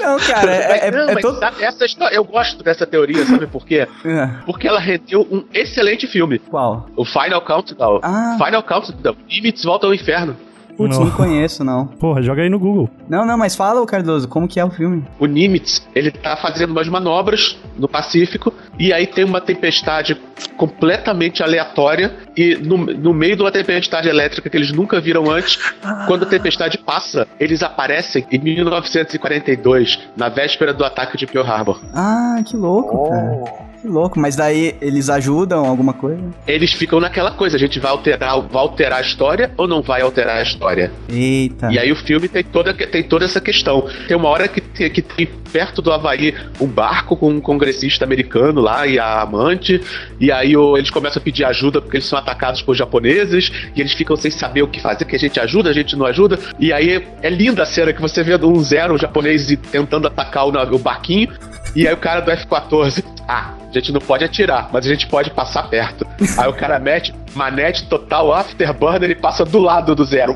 [0.00, 1.38] Não, cara, é, é, Não, é mas todo.
[1.38, 3.86] sabe, essa história, eu gosto dessa teoria, sabe por quê?
[4.06, 4.26] É.
[4.46, 6.38] Porque ela rendeu um excelente filme.
[6.38, 6.88] Qual?
[6.96, 8.00] O Final Countdown.
[8.02, 8.38] Ah.
[8.42, 9.14] Final Countdown.
[9.28, 10.34] Limites volta ao inferno.
[10.78, 11.06] Putz, Não.
[11.06, 11.86] não conheço, não.
[11.98, 12.88] Porra, joga aí no Google.
[13.08, 15.04] Não, não, mas fala, ô Cardoso, como que é o filme?
[15.18, 20.16] O Nimitz, ele tá fazendo umas manobras no Pacífico e aí tem uma tempestade
[20.56, 25.58] completamente aleatória e no, no meio de uma tempestade elétrica que eles nunca viram antes,
[26.06, 31.80] quando a tempestade passa, eles aparecem em 1942, na véspera do ataque de Pearl Harbor.
[31.92, 33.67] Ah, que louco, cara.
[33.80, 36.20] Que louco, mas daí eles ajudam alguma coisa?
[36.48, 40.00] Eles ficam naquela coisa, a gente vai alterar, vai alterar a história ou não vai
[40.02, 40.90] alterar a história?
[41.08, 41.70] Eita.
[41.72, 43.88] E aí o filme tem toda, tem toda essa questão.
[44.08, 48.04] Tem uma hora que, tem- que tem perto do Havaí um barco com um congressista
[48.04, 49.80] americano lá e a amante,
[50.18, 53.80] e aí o- eles começam a pedir ajuda porque eles são atacados por japoneses, e
[53.80, 56.36] eles ficam sem saber o que fazer, que a gente ajuda, a gente não ajuda,
[56.58, 60.74] e aí é linda a cena que você vê um zero japonês tentando atacar o,
[60.74, 61.28] o barquinho,
[61.74, 65.06] e aí o cara do F-14, ah, a gente não pode atirar, mas a gente
[65.06, 66.06] pode passar perto.
[66.38, 70.34] Aí o cara mete manete total afterburner e passa do lado do zero.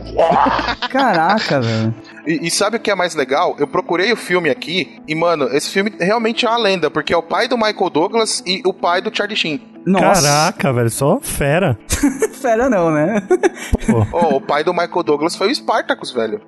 [0.91, 1.95] Caraca, velho.
[2.27, 3.57] E, e sabe o que é mais legal?
[3.59, 7.17] Eu procurei o filme aqui e, mano, esse filme realmente é uma lenda, porque é
[7.17, 9.61] o pai do Michael Douglas e o pai do Charlie Sheen.
[9.87, 10.23] Nossa.
[10.23, 11.77] Caraca, velho, só fera.
[12.41, 13.23] Fera não, né?
[13.87, 16.41] Pô, Oh, o pai do Michael Douglas foi o Spartacus, velho.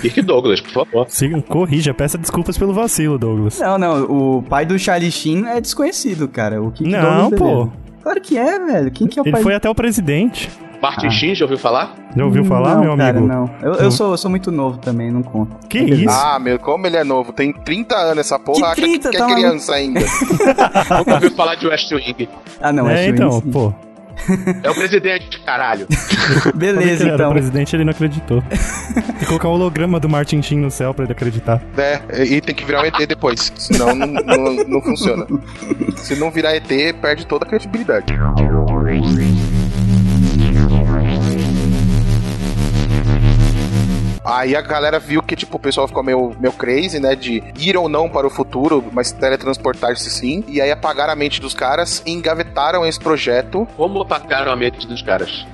[0.00, 1.06] Kirk Douglas, por favor.
[1.08, 3.58] siga, corrija, peça desculpas pelo vacilo, Douglas.
[3.58, 6.62] Não, não, o pai do Charlie Sheen é desconhecido, cara.
[6.62, 7.68] O que Não, pô.
[8.02, 8.90] Claro que é, velho.
[8.90, 10.50] Quem que é o Ele pai foi até o presidente.
[10.82, 11.94] Martin Sheen, já ouviu falar?
[12.16, 13.32] Já ouviu falar, não, meu cara, amigo?
[13.32, 13.48] não.
[13.62, 15.68] Eu, eu sou, eu sou muito novo também, não conto.
[15.68, 16.10] Que isso?
[16.10, 19.10] Ah, meu, como ele é novo, tem 30 anos essa porra, Que acha 30?
[19.10, 20.00] que Tá é criança ainda.
[20.98, 22.28] Nunca ouviu falar de West Wing.
[22.60, 23.50] Ah, não, é, é, Sheen, então, sim.
[23.52, 23.72] pô.
[24.62, 25.86] É o presidente, caralho.
[26.54, 27.32] Beleza, ele era o então.
[27.32, 28.42] presidente, ele não acreditou.
[28.42, 31.62] Tem que colocar um holograma do Martin Sheen no céu pra ele acreditar.
[31.76, 35.26] É, e tem que virar um ET depois, senão não, não, não funciona.
[35.96, 36.68] Se não virar ET,
[37.00, 38.12] perde toda a credibilidade.
[44.24, 47.16] Aí a galera viu que, tipo, o pessoal ficou meio, meio crazy, né?
[47.16, 50.44] De ir ou não para o futuro, mas teletransportar-se sim.
[50.46, 53.66] E aí apagaram a mente dos caras e engavetaram esse projeto.
[53.76, 55.44] Como apagaram a mente dos caras?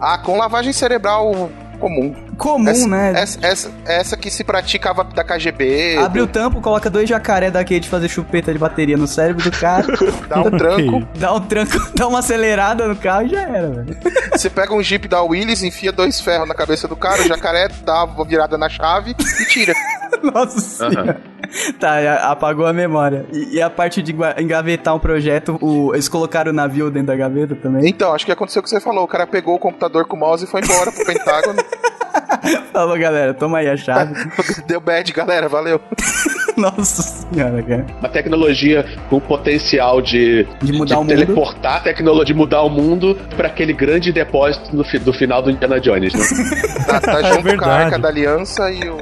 [0.00, 2.14] Ah, com lavagem cerebral comum.
[2.38, 3.12] Comum, essa, né?
[3.16, 5.98] Essa, essa, essa que se praticava da KGB.
[5.98, 9.56] Abre o tampo, coloca dois jacaré daquele de fazer chupeta de bateria no cérebro do
[9.58, 9.86] cara,
[10.28, 11.08] dá um tranco.
[11.18, 13.96] dá um tranco, dá uma acelerada no carro e já era, velho.
[14.32, 17.68] Você pega um Jeep da Willis, enfia dois ferros na cabeça do cara, o jacaré
[17.84, 19.74] dá uma virada na chave e tira.
[20.22, 21.20] Nossa senhora.
[21.80, 23.26] Tá, a- apagou a memória.
[23.32, 27.16] E, e a parte de engavetar um projeto, o- eles colocaram o navio dentro da
[27.16, 27.88] gaveta também.
[27.88, 29.04] Então, acho que aconteceu o que você falou.
[29.04, 31.58] O cara pegou o computador com o mouse e foi embora pro Pentágono.
[32.72, 34.14] Falou, galera, toma aí a chave.
[34.66, 35.80] Deu bad, galera, valeu.
[36.78, 37.86] Nossa senhora, cara.
[38.00, 41.08] Uma tecnologia com potencial de, De mudar o mundo.
[41.08, 45.40] teleportar a tecnologia, de mudar o mundo pra aquele grande depósito no, fi- do final
[45.42, 46.24] do Indiana Jones, né?
[46.86, 47.68] Tá, tá junto com a.
[47.68, 48.96] Arca da Aliança e o,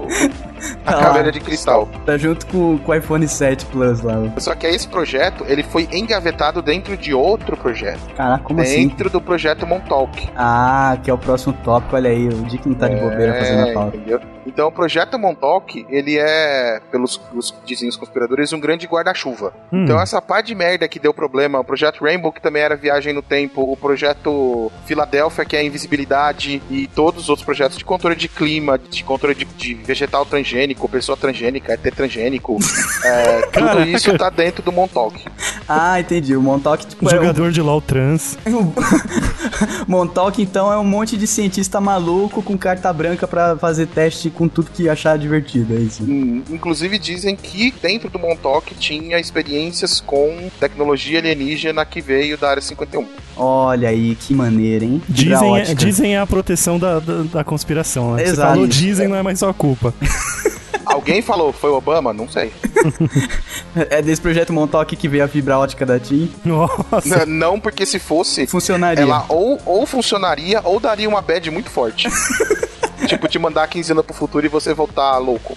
[0.84, 1.02] a Tá lá.
[1.04, 1.88] caveira de cristal.
[2.04, 4.14] Tá junto com, com o iPhone 7 Plus lá.
[4.38, 8.00] Só que esse projeto, ele foi engavetado dentro de outro projeto.
[8.16, 8.88] Caraca, como assim?
[8.88, 10.28] dentro do projeto Montauk.
[10.36, 13.70] Ah, que é o próximo tópico, olha aí, o Dick não tá de bobeira fazendo
[13.70, 13.96] a pauta.
[13.96, 14.20] É, entendeu?
[14.46, 17.16] Então o projeto Montauk, ele é, pelos
[17.46, 19.52] os, dizem os conspiradores, um grande guarda-chuva.
[19.72, 19.84] Hum.
[19.84, 23.12] Então essa parte de merda que deu problema, o projeto Rainbow, que também era viagem
[23.12, 27.84] no tempo, o projeto Filadélfia, que é a invisibilidade, e todos os outros projetos de
[27.84, 32.58] controle de clima, de controle de, de vegetal transgênico, pessoa transgênica, ET transgênico,
[33.04, 33.86] é, tudo Caraca.
[33.86, 35.22] isso tá dentro do Montauk.
[35.68, 36.36] Ah, entendi.
[36.36, 38.36] O Montauk, tipo, é um- Jogador de LOL trans.
[39.86, 44.48] Montauk, então, é um monte de cientista maluco com carta branca pra fazer teste com
[44.48, 46.02] tudo que achar divertido, é isso.
[46.04, 52.50] Hum, Inclusive dizem que dentro do Montauk tinha experiências com tecnologia alienígena que veio da
[52.50, 53.06] área 51.
[53.36, 55.02] Olha aí, que maneira, hein?
[55.08, 55.74] Dizem, ótica.
[55.74, 58.24] dizem é a proteção da, da, da conspiração, né?
[58.24, 58.52] Você Exato.
[58.52, 59.92] falou dizem, não é mais sua culpa.
[60.86, 62.12] Alguém falou, foi Obama?
[62.12, 62.50] Não sei.
[63.90, 66.30] É desse projeto Montauk que veio a fibra ótica da TIM.
[66.42, 67.26] Nossa.
[67.26, 69.02] N- Não, porque se fosse, Funcionaria.
[69.02, 72.08] ela ou, ou funcionaria ou daria uma bad muito forte.
[73.06, 75.56] tipo, te mandar 15 anos pro futuro e você voltar louco.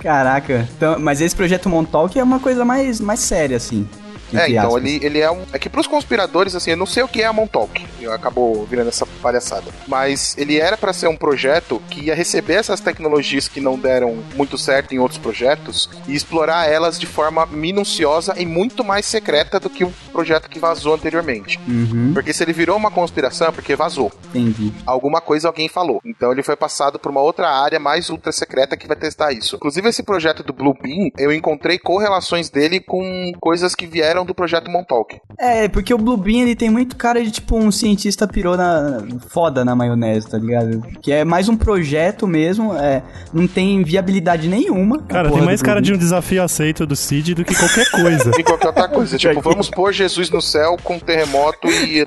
[0.00, 0.68] Caraca.
[0.76, 3.88] Então, mas esse projeto Montauk é uma coisa mais, mais séria, assim.
[4.34, 4.84] É, então aspas.
[4.84, 5.42] ele, ele é um.
[5.52, 7.84] É que pros conspiradores, assim, eu não sei o que é a Montauk.
[8.12, 9.70] Acabou virando essa palhaçada.
[9.86, 14.22] Mas ele era pra ser um projeto que ia receber essas tecnologias que não deram
[14.34, 19.58] muito certo em outros projetos e explorar elas de forma minuciosa e muito mais secreta
[19.58, 21.58] do que o projeto que vazou anteriormente.
[21.66, 24.12] Uhum, Porque se ele virou uma conspiração é porque vazou.
[24.34, 24.72] entendi.
[24.86, 26.00] alguma coisa alguém falou.
[26.04, 29.56] Então ele foi passado para uma outra área mais ultra secreta que vai testar isso.
[29.56, 34.34] Inclusive esse projeto do Blue Beam, eu encontrei correlações dele com coisas que vieram do
[34.34, 35.20] projeto Montauk.
[35.38, 39.02] É, porque o Blue Beam, ele tem muito cara de, tipo, um cientista pirou na...
[39.28, 40.82] foda na maionese, tá ligado?
[41.00, 43.02] Que é mais um projeto mesmo, é...
[43.32, 45.02] Não tem viabilidade nenhuma.
[45.02, 48.32] Cara, tem mais cara de um desafio aceito do Cid do que qualquer coisa.
[48.42, 49.16] E qualquer outra coisa.
[49.18, 52.04] tipo, vamos pôr Jesus no céu com terremoto e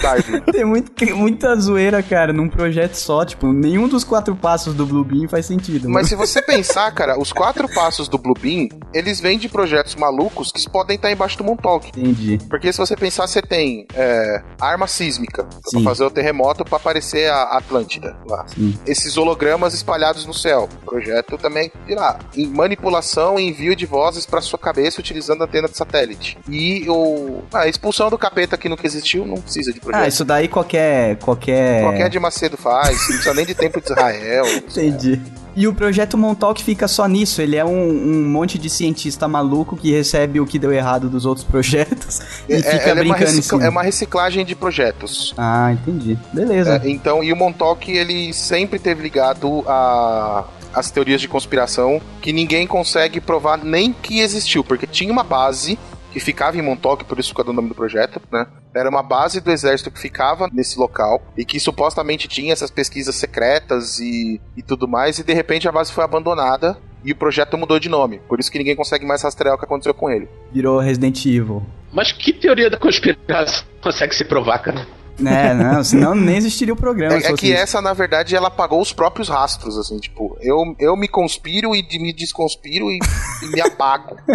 [0.00, 0.40] Darwin.
[0.50, 5.04] Tem muito, muita zoeira, cara, num projeto só, tipo, nenhum dos quatro passos do Blue
[5.04, 5.88] Beam faz sentido.
[5.88, 9.94] Mas se você pensar, cara, os quatro passos do Blue Beam, eles vêm de projetos
[9.94, 11.88] malucos que podem estar embaixo do Montauk.
[11.88, 12.38] Entendi.
[12.48, 15.84] Porque se você pensar, você tem é, arma sísmica pra Sim.
[15.84, 18.46] fazer o terremoto pra aparecer a Atlântida lá.
[18.48, 18.78] Sim.
[18.86, 20.68] Esses hologramas espalhados no céu.
[20.84, 22.18] Projeto também de lá.
[22.36, 26.38] Em manipulação e envio de vozes pra sua cabeça utilizando antena de satélite.
[26.48, 30.02] E o, a expulsão do capeta que nunca existiu não precisa de projeto.
[30.02, 31.16] Ah, isso daí qualquer.
[31.16, 31.82] Qualquer.
[31.82, 34.46] Qualquer de Macedo faz, não precisa nem de tempo de Israel.
[34.56, 35.20] Entendi.
[35.56, 37.40] E o projeto Montauk fica só nisso.
[37.40, 41.24] Ele é um, um monte de cientista maluco que recebe o que deu errado dos
[41.26, 43.64] outros projetos e É, fica ela é, uma brincando em recicla- cima.
[43.64, 45.32] é uma reciclagem de projetos.
[45.38, 46.18] Ah, entendi.
[46.32, 46.80] Beleza.
[46.84, 50.44] É, então, e o Montauk, ele sempre teve ligado a
[50.76, 55.78] as teorias de conspiração que ninguém consegue provar nem que existiu, porque tinha uma base
[56.14, 58.46] que ficava em Montauk, por isso que é o nome do projeto, né?
[58.72, 63.16] Era uma base do exército que ficava nesse local e que supostamente tinha essas pesquisas
[63.16, 67.58] secretas e, e tudo mais, e de repente a base foi abandonada e o projeto
[67.58, 68.20] mudou de nome.
[68.28, 70.28] Por isso que ninguém consegue mais rastrear o que aconteceu com ele.
[70.52, 71.64] Virou Resident Evil.
[71.92, 74.86] Mas que teoria da conspiração consegue se provar, cara?
[75.18, 77.14] Né, não, senão nem existiria o programa.
[77.14, 77.56] É, é que isso.
[77.56, 81.82] essa, na verdade, ela apagou os próprios rastros, assim, tipo, eu, eu me conspiro e
[81.82, 82.98] de- me desconspiro e,
[83.42, 84.16] e me apago.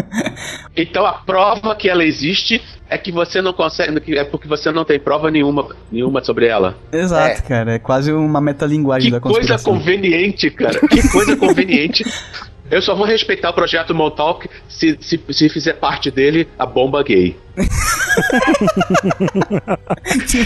[0.75, 3.99] Então a prova que ela existe é que você não consegue.
[3.99, 6.77] que É porque você não tem prova nenhuma, nenhuma sobre ela.
[6.91, 7.73] Exato, cara.
[7.73, 9.73] É quase uma metalinguagem Que da coisa conspiração.
[9.77, 10.80] conveniente, cara.
[10.88, 12.05] Que coisa conveniente.
[12.71, 17.03] Eu só vou respeitar o projeto Montauk se, se, se fizer parte dele a bomba
[17.03, 17.36] gay.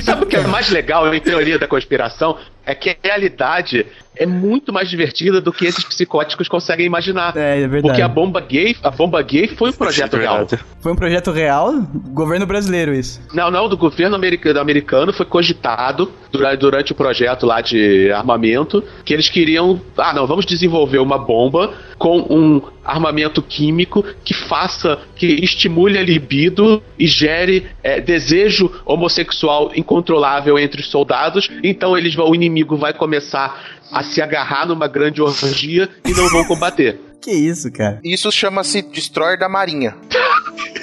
[0.04, 2.38] Sabe o que é mais legal em teoria da conspiração?
[2.66, 3.86] É que a realidade
[4.16, 7.36] é muito mais divertida do que esses psicóticos conseguem imaginar.
[7.36, 7.82] É, é verdade.
[7.82, 10.47] Porque a bomba gay, a bomba gay foi um projeto real.
[10.80, 11.74] Foi um projeto real,
[12.14, 13.22] governo brasileiro isso.
[13.34, 18.84] Não, não, do governo americano, americano foi cogitado durante, durante o projeto lá de armamento
[19.04, 19.82] que eles queriam.
[19.97, 26.04] Ah, não, vamos desenvolver uma bomba com um armamento químico que faça, que estimule a
[26.04, 31.51] libido e gere é, desejo homossexual incontrolável entre os soldados.
[31.62, 36.30] Então eles vão, o inimigo vai começar a se agarrar numa grande orgia e não
[36.30, 36.97] vão combater.
[37.22, 37.99] Que isso, cara?
[38.06, 39.97] Isso chama-se Destroyer da Marinha.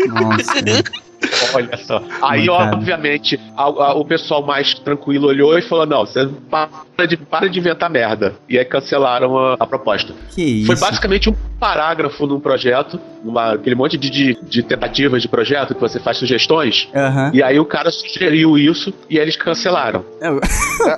[0.08, 0.52] Nossa.
[1.54, 2.02] Olha só.
[2.22, 2.76] Aí, Mancada.
[2.76, 7.48] obviamente, a- a- o pessoal mais tranquilo olhou e falou: não, você para de, para
[7.48, 8.34] de inventar merda.
[8.48, 10.14] E aí cancelaram a, a proposta.
[10.34, 10.66] que isso?
[10.66, 15.74] Foi basicamente um parágrafo num projeto, numa, aquele monte de, de, de tentativas de projeto
[15.74, 16.88] que você faz sugestões.
[16.94, 17.30] Aham.
[17.34, 20.04] E aí o cara sugeriu isso e eles cancelaram.
[20.20, 20.40] Eu-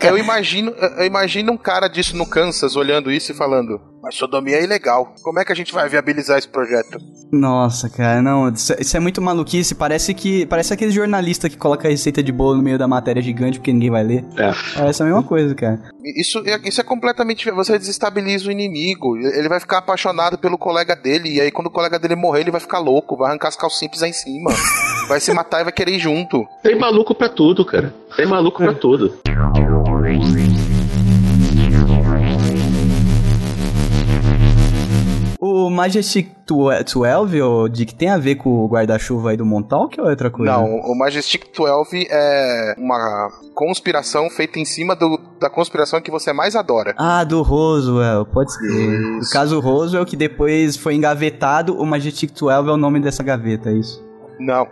[0.03, 4.57] Eu imagino, eu imagino um cara disso no Kansas olhando isso e falando: Mas sodomia
[4.57, 5.14] é ilegal.
[5.22, 6.98] Como é que a gente vai viabilizar esse projeto?
[7.30, 9.74] Nossa, cara, não, isso, isso é muito maluquice.
[9.74, 10.44] Parece que.
[10.46, 13.72] Parece aquele jornalista que coloca a receita de bolo no meio da matéria gigante porque
[13.72, 14.24] ninguém vai ler.
[14.36, 14.53] É.
[14.74, 15.80] Parece a mesma coisa, cara.
[16.05, 17.48] Isso, é- isso é completamente.
[17.53, 19.16] Você desestabiliza o inimigo.
[19.16, 21.36] Ele vai ficar apaixonado pelo colega dele.
[21.36, 23.16] E aí, quando o colega dele morrer, ele vai ficar louco.
[23.16, 24.50] Vai arrancar as calcinhas aí em cima.
[25.09, 26.46] Vai se matar e vai querer ir junto.
[26.62, 27.92] Tem maluco pra tudo, cara.
[28.16, 29.12] Tem maluco pra tudo.
[35.53, 40.07] O Majestic 12, ô, Dick, tem a ver com o guarda-chuva aí do Montauk ou
[40.07, 40.50] é outra coisa?
[40.53, 46.32] Não, o Majestic 12 é uma conspiração feita em cima do- da conspiração que você
[46.32, 46.94] mais adora.
[46.96, 49.18] Ah, do Roswell, pode ser.
[49.20, 49.30] Isso.
[49.32, 53.74] caso Roswell, que depois foi engavetado, o Majestic 12 é o nome dessa gaveta, é
[53.74, 54.03] isso?
[54.40, 54.66] Não.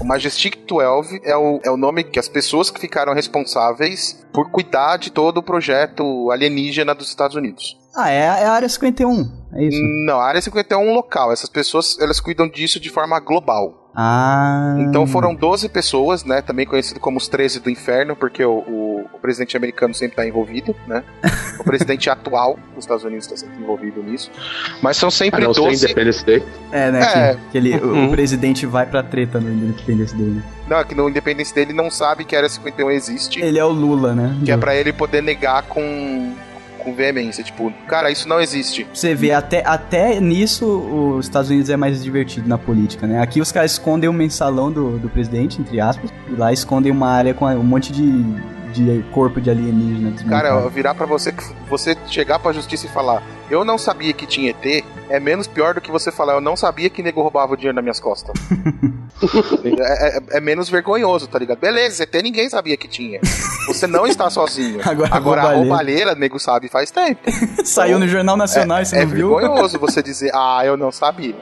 [0.00, 4.50] O Majestic 12 é o, é o nome que as pessoas que ficaram responsáveis por
[4.50, 7.78] cuidar de todo o projeto alienígena dos Estados Unidos.
[7.94, 9.80] Ah, é, a- é a área 51, é isso?
[10.06, 11.32] Não, a área 51 é um local.
[11.32, 13.78] Essas pessoas, elas cuidam disso de forma global.
[13.94, 14.74] Ah.
[14.78, 16.40] Então foram 12 pessoas, né?
[16.40, 20.26] Também conhecido como os 13 do inferno, porque o, o- o presidente americano sempre está
[20.26, 21.04] envolvido, né?
[21.60, 24.30] O presidente atual dos Estados Unidos está sempre envolvido nisso.
[24.80, 25.84] Mas são A sempre não ser 12.
[25.84, 26.42] Independence Day.
[26.72, 27.00] É, né?
[27.02, 27.34] É.
[27.34, 28.06] Que, que ele, o- Uhum.
[28.06, 30.26] o presidente vai pra treta no Independence Day.
[30.28, 30.42] né?
[30.66, 33.64] Não, é que no Independence dele não sabe que a área 51 existe, Ele é
[33.64, 34.38] o Lula, né?
[34.42, 36.32] que é pra ele poder negar com,
[36.82, 37.42] com veemência.
[37.42, 38.86] Tipo, cara, isso não existe.
[38.92, 43.20] Você vê, até, até nisso os Estados Unidos é mais divertido na política, né?
[43.20, 47.08] Aqui os caras escondem o mensalão do, do presidente, entre aspas, e lá escondem uma
[47.08, 48.22] área com um monte de,
[48.72, 50.12] de corpo de alienígena.
[50.28, 50.70] Cara, desmontado.
[50.70, 51.34] virar pra você,
[51.68, 53.22] você chegar pra justiça e falar,
[53.52, 56.56] eu não sabia que tinha ET, é menos pior do que você falar, eu não
[56.56, 58.32] sabia que nego roubava o dinheiro nas minhas costas.
[59.64, 61.58] é, é- é menos vergonhoso, tá ligado?
[61.58, 63.20] Beleza, ET ninguém sabia que tinha.
[63.68, 64.80] Você não está sozinho.
[65.10, 66.14] Agora, a roubalheira.
[66.14, 67.20] nego sabe faz tempo.
[67.64, 69.36] Saiu no Jornal Nacional e você É não viu?
[69.36, 71.34] vergonhoso você dizer, ah, eu não sabia.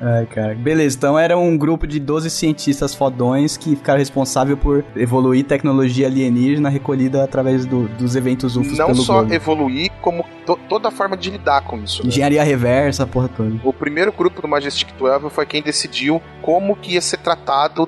[0.00, 0.54] Ai, cara.
[0.54, 6.06] Beleza, então era um grupo de 12 cientistas fodões que ficaram responsáveis por evoluir tecnologia
[6.06, 9.34] alienígena recolhida através do- dos eventos UFOs Não só globo.
[9.34, 12.02] evoluir, como to- toda a forma de lidar com isso.
[12.02, 12.08] né?
[12.08, 13.54] Engenharia reversa, porra toda.
[13.64, 17.86] O primeiro grupo do Majestic 12 foi quem decidiu como que ia ser tratado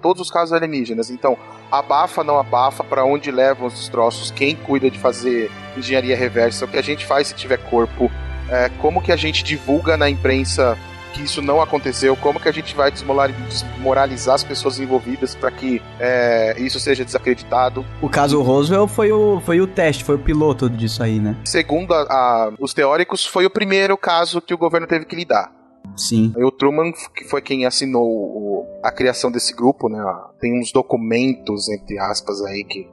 [0.00, 1.10] todos os casos alienígenas.
[1.10, 1.36] Então,
[1.70, 6.68] abafa, não abafa, pra onde levam os destroços, quem cuida de fazer engenharia reversa, o
[6.68, 8.10] que a gente faz se tiver corpo,
[8.48, 10.76] é, como que a gente divulga na imprensa
[11.12, 15.80] que isso não aconteceu, como que a gente vai desmoralizar as pessoas envolvidas para que
[16.00, 17.84] é, isso seja desacreditado.
[18.00, 21.36] O caso Roswell foi o, foi o teste, foi o piloto disso aí, né?
[21.44, 25.52] Segundo a- a- os teóricos, foi o primeiro caso que o governo teve que lidar.
[25.96, 26.32] Sim.
[26.38, 29.98] E o Truman, que foi quem assinou o- a criação desse grupo, né?
[30.40, 32.88] Tem uns documentos, entre aspas, aí que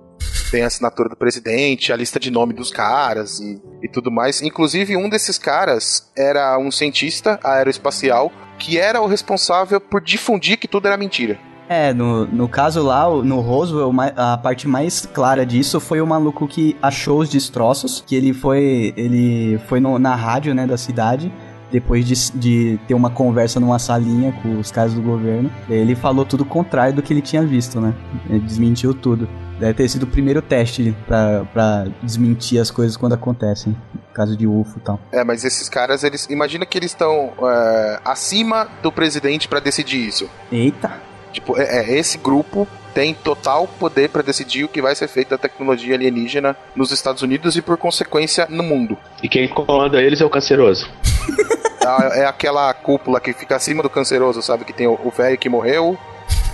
[0.50, 4.42] tem a assinatura do presidente, a lista de nome dos caras e, e tudo mais.
[4.42, 10.68] Inclusive, um desses caras era um cientista aeroespacial que era o responsável por difundir que
[10.68, 11.38] tudo era mentira.
[11.70, 16.48] É, no, no caso lá, no Roswell, a parte mais clara disso foi o maluco
[16.48, 21.32] que achou os destroços, que ele foi ele foi no- na rádio, né, da cidade,
[21.72, 26.26] depois de, de ter uma conversa numa salinha com os caras do governo, ele falou
[26.26, 27.94] tudo o contrário do que ele tinha visto, né?
[28.30, 29.28] Ele desmentiu tudo.
[29.60, 33.76] Deve ter sido o primeiro teste pra, pra desmentir as coisas quando acontecem.
[34.14, 35.00] Caso de UFO e tal.
[35.12, 36.28] É, mas esses caras, eles.
[36.30, 40.30] Imagina que eles estão é, acima do presidente pra decidir isso.
[40.52, 41.09] Eita!
[41.32, 45.30] Tipo, é, é, esse grupo tem total poder pra decidir o que vai ser feito
[45.30, 48.98] da tecnologia alienígena nos Estados Unidos e, por consequência, no mundo.
[49.22, 50.90] E quem comanda eles é o canceroso.
[51.82, 54.66] Ah, É aquela cúpula que fica acima do canceroso, sabe?
[54.66, 55.98] Que tem o velho que morreu,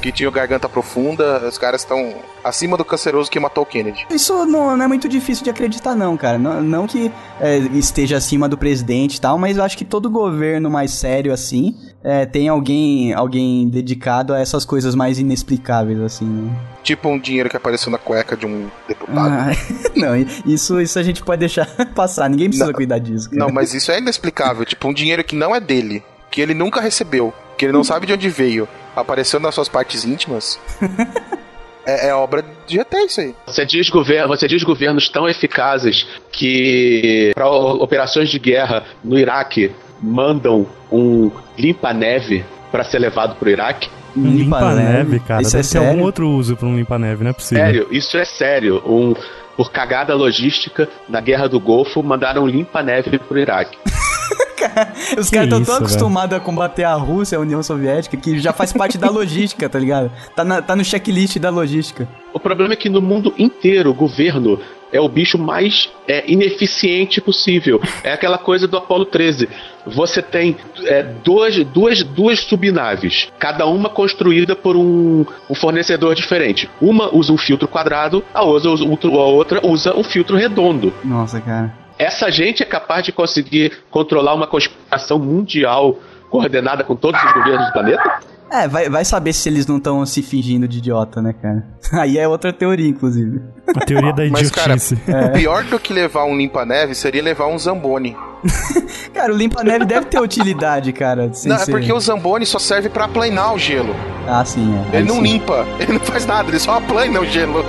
[0.05, 1.47] que tinha garganta profunda.
[1.47, 4.05] Os caras estão acima do canceroso que matou o Kennedy.
[4.11, 6.37] Isso não, não é muito difícil de acreditar, não, cara.
[6.37, 10.07] Não, não que é, esteja acima do presidente e tal, mas eu acho que todo
[10.07, 16.25] governo mais sério, assim, é, tem alguém, alguém dedicado a essas coisas mais inexplicáveis, assim,
[16.25, 16.55] né?
[16.83, 19.27] Tipo um dinheiro que apareceu na cueca de um deputado.
[19.27, 19.47] Ah,
[19.97, 22.29] não, isso, isso a gente pode deixar passar.
[22.29, 23.27] Ninguém precisa Não, cuidar disso.
[23.31, 23.43] cara.
[23.43, 24.65] Não, mas isso é inexplicável.
[24.65, 28.05] tipo, um dinheiro que não é dele, que ele nunca recebeu, que ele não sabe
[28.05, 30.59] de onde veio, apareceu nas suas partes íntimas.
[31.85, 33.35] é, é obra de ET isso aí.
[33.45, 39.71] Você diz, gover você diz governos tão eficazes que para operações de guerra no Iraque
[40.01, 43.89] mandam um limpa-neve para ser levado pro Iraque?
[44.15, 45.41] Um limpa-neve, cara.
[45.41, 46.05] Isso Deve é ter algum sério?
[46.05, 47.63] outro uso pra um limpa-neve, não é possível.
[47.65, 48.81] Sério, isso é sério.
[48.85, 49.13] Um,
[49.57, 53.77] por cagada logística, na Guerra do Golfo, mandaram um limpa-neve pro Iraque.
[55.17, 58.73] Os caras estão tão acostumados a combater a Rússia, a União Soviética, que já faz
[58.73, 60.11] parte da logística, tá ligado?
[60.35, 62.07] Tá, na- tá no checklist da logística.
[62.33, 64.59] O problema é que no mundo inteiro o governo
[64.91, 67.81] é o bicho mais é, ineficiente possível.
[68.03, 69.47] É aquela coisa do Apollo 13.
[69.87, 70.55] Você tem
[70.85, 76.69] é, duas, duas, duas subnaves, cada uma construída por um, um fornecedor diferente.
[76.81, 80.93] Uma usa um filtro quadrado, a outra, usa- a outra usa um filtro redondo.
[81.03, 81.73] Nossa, cara.
[81.97, 85.97] Essa gente é capaz de conseguir controlar uma conspiração mundial
[86.29, 88.19] coordenada com todos os governos do planeta?
[88.51, 91.65] É, vai, vai saber se eles não estão se fingindo de idiota, né, cara?
[92.01, 93.41] Aí é outra teoria, inclusive.
[93.75, 94.97] A teoria da Mas, cara, idiotice.
[95.33, 98.15] pior do que levar um limpa-neve seria levar um Zamboni.
[99.11, 101.33] Cara, o limpa-neve deve ter utilidade, cara.
[101.33, 103.95] sem Não, é ser- porque o Zamboni só serve pra aplanar o gelo.
[104.27, 104.97] Ah, sim, é.
[104.97, 105.21] Ele não sim.
[105.23, 107.63] limpa, ele não faz nada, ele só aplana o gelo.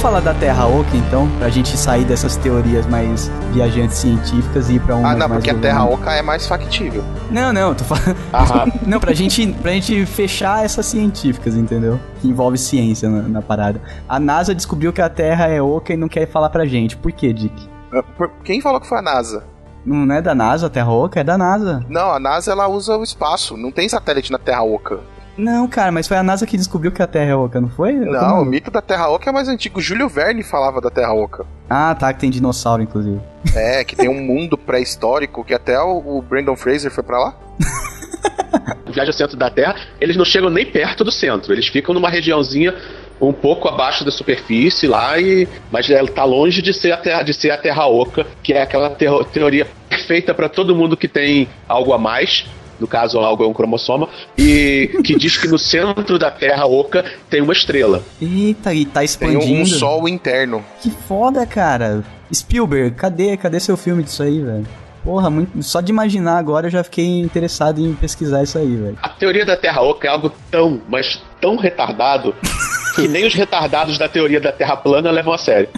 [0.00, 4.76] Vamos, falar da Terra Oca, então, pra gente sair dessas teorias mais viajantes científicas e
[4.76, 5.84] ir pra uma Ah, não, porque a Terra.
[5.84, 7.04] Oca é mais factível.
[7.30, 8.16] Não, não, tô falando.
[8.32, 12.00] Ah, Não, pra gente, pra gente fechar essas científicas, entendeu?
[12.22, 13.78] Que envolve ciência na, na parada.
[14.08, 16.96] A NASA descobriu que a Terra é oca e não quer falar pra gente.
[16.96, 17.68] Por quê, Dick?
[17.92, 18.02] Ah,
[18.42, 19.44] Quem falou que foi a NASA?
[19.84, 21.20] Não é da NASA a Terra oca?
[21.20, 21.84] É da NASA.
[21.90, 25.00] Não, a NASA ela usa o espaço, não tem satélite na Terra Oca.
[25.36, 27.96] Não, cara, mas foi a NASA que descobriu que a Terra é oca, não foi?
[27.96, 29.80] Eu tô Não, o mito da Terra Oca é mais antigo.
[29.80, 31.46] Júlio Verne falava da Terra Oca.
[31.68, 33.20] Ah, tá, que tem dinossauro, inclusive.
[33.54, 37.34] É, que tem um mundo pré-histórico que até o, o Brandon Fraser foi pra lá.
[38.92, 41.52] viaja ao centro da Terra, eles não chegam nem perto do centro.
[41.52, 42.74] Eles ficam numa regiãozinha
[43.20, 47.22] um pouco abaixo da superfície lá, e, mas ela tá longe de ser a Terra,
[47.22, 51.06] de ser a Terra Oca, que é aquela teo- teoria perfeita para todo mundo que
[51.06, 52.46] tem algo a mais.
[52.80, 54.08] No caso, algo é um cromossoma,
[54.38, 58.02] e que diz que no centro da Terra Oca tem uma estrela.
[58.20, 59.44] Eita, e tá Tem expandindo.
[59.44, 60.64] um, um sol interno.
[60.80, 62.02] Que foda, cara.
[62.32, 64.66] Spielberg, cadê, cadê seu filme disso aí, velho?
[65.04, 68.98] Porra, muito, só de imaginar agora eu já fiquei interessado em pesquisar isso aí, velho.
[69.02, 72.34] A teoria da Terra Oca é algo tão, mas tão retardado,
[72.94, 75.68] que nem os retardados da teoria da Terra plana levam a sério.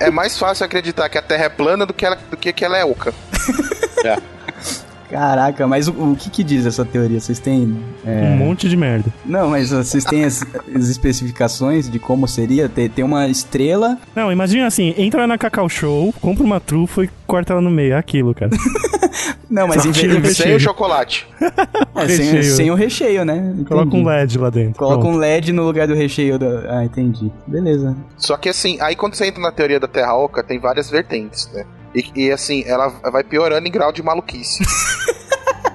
[0.00, 2.64] É mais fácil acreditar que a Terra é plana do que, ela, do que que
[2.64, 3.12] ela é oca.
[4.04, 4.16] É.
[5.12, 7.20] Caraca, mas o, o que que diz essa teoria?
[7.20, 7.76] Vocês têm...
[8.04, 9.12] é, Um monte de merda.
[9.26, 10.42] Não, mas vocês têm as,
[10.74, 12.66] as especificações de como seria?
[12.66, 13.98] Ter, ter uma estrela...
[14.16, 17.92] Não, imagina assim, entra na Cacau Show, compra uma trufa e corta ela no meio.
[17.92, 18.50] É aquilo, cara.
[19.50, 20.34] Não, mas em vez de...
[20.34, 21.26] Sem o chocolate.
[21.94, 23.54] É, sem, sem o recheio, né?
[23.68, 24.02] Coloca Entendi.
[24.02, 24.78] um LED lá dentro.
[24.78, 25.14] Coloca Pronto.
[25.14, 26.78] um LED no lugar do recheio da...
[26.78, 27.30] Ah, entendi.
[27.46, 27.94] Beleza.
[28.16, 31.48] Só que assim, aí quando você entra na teoria da Terra Oca, tem várias vertentes,
[31.52, 31.64] né?
[31.94, 34.62] E, e, assim, ela vai piorando em grau de maluquice.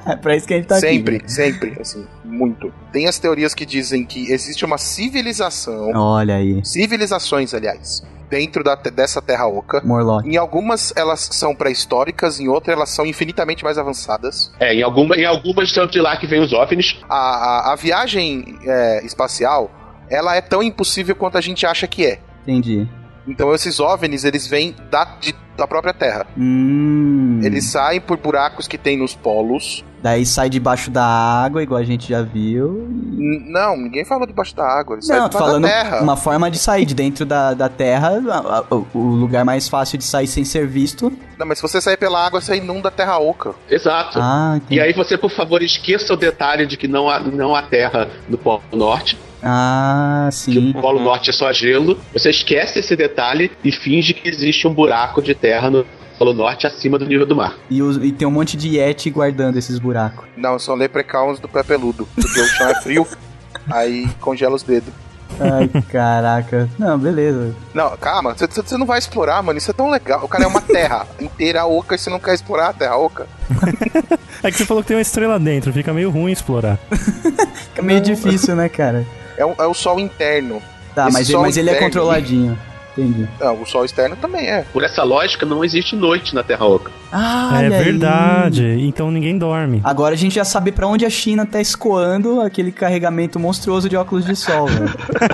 [0.09, 1.29] É pra isso que a gente tá sempre, aqui.
[1.29, 2.73] sempre, assim, muito.
[2.93, 6.63] Tem as teorias que dizem que existe uma civilização, Olha aí.
[6.63, 9.81] civilizações, aliás, dentro da, dessa Terra Oca.
[9.83, 10.25] Morlock.
[10.25, 14.49] Em algumas elas são pré-históricas, em outras elas são infinitamente mais avançadas.
[14.61, 17.01] É, em, alguma, em algumas são de lá que vem os OVNIs.
[17.09, 19.69] A, a, a viagem é, espacial
[20.09, 22.19] ela é tão impossível quanto a gente acha que é.
[22.43, 22.87] Entendi.
[23.27, 26.25] Então esses OVNIs, eles vêm da, de- da própria Terra.
[26.37, 27.39] Hum.
[27.43, 29.83] Eles saem por buracos que tem nos polos.
[30.01, 32.87] Daí sai debaixo da água, igual a gente já viu.
[32.91, 34.95] N- Não, ninguém falou debaixo da água.
[34.95, 36.01] Eles Não, tô falando da Terra.
[36.01, 38.11] uma forma de sair de dentro da, da terra.
[38.29, 41.11] a- a- o lugar mais fácil de sair sem ser visto.
[41.37, 43.53] Não, mas se você sair pela água, você inunda a Terra Oca.
[43.69, 44.19] Exato.
[44.21, 44.59] Ah.
[44.69, 48.07] E aí você, por favor, esqueça o detalhe de que não há, não há terra
[48.29, 50.69] no Polo Norte, Ah, que sim.
[50.71, 51.99] o Polo Norte é só gelo.
[52.13, 55.85] Você esquece esse detalhe e finge que existe um buraco de terra no
[56.17, 57.55] Polo Norte acima do nível do mar.
[57.69, 60.25] E, os- e tem um monte de Yeti guardando esses buracos.
[60.35, 62.07] Não, são leprechauns do pé peludo.
[62.15, 63.07] Porque o chão é frio,
[63.71, 64.91] aí congela os dedos.
[65.39, 66.67] Ai, caraca.
[66.79, 67.53] Não, beleza.
[67.73, 69.57] Não, calma, você- não vai explorar, mano.
[69.59, 70.23] Isso é tão legal.
[70.23, 73.27] O cara é uma terra inteira oca e você não quer explorar a terra oca.
[74.43, 76.77] É que você falou que tem uma estrela dentro, fica meio ruim explorar.
[76.91, 79.03] Fica meio difícil, né, cara?
[79.37, 80.61] É, um- é o sol interno.
[80.95, 82.59] Tá, Esse mas, sol mas ele é interno- controladinho.
[82.97, 83.27] Entendi.
[83.39, 84.63] Não, o sol externo também é.
[84.73, 86.91] Por essa lógica, não existe noite na Terra Oca.
[87.11, 87.83] Ah, é olha aí.
[87.83, 89.79] verdade, então ninguém dorme.
[89.83, 93.95] Agora a gente já sabe pra onde a China tá escoando aquele carregamento monstruoso de
[93.95, 94.89] óculos de sol, velho.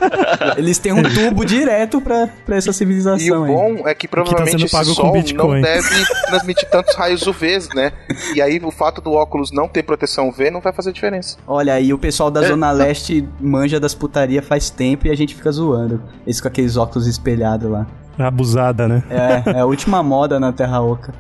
[0.57, 3.51] Eles têm um tubo direto pra, pra essa civilização E o aí.
[3.51, 5.13] bom é que provavelmente esse pago com sol
[5.49, 7.91] não deve transmitir tantos raios UVs, né?
[8.35, 11.37] E aí o fato do óculos não ter proteção UV não vai fazer diferença.
[11.47, 15.33] Olha aí, o pessoal da Zona Leste manja das putaria faz tempo e a gente
[15.33, 16.01] fica zoando.
[16.25, 17.87] Eles com aqueles óculos espelhados lá.
[18.17, 19.03] Abusada, né?
[19.09, 21.13] É, é a última moda na Terra Oca.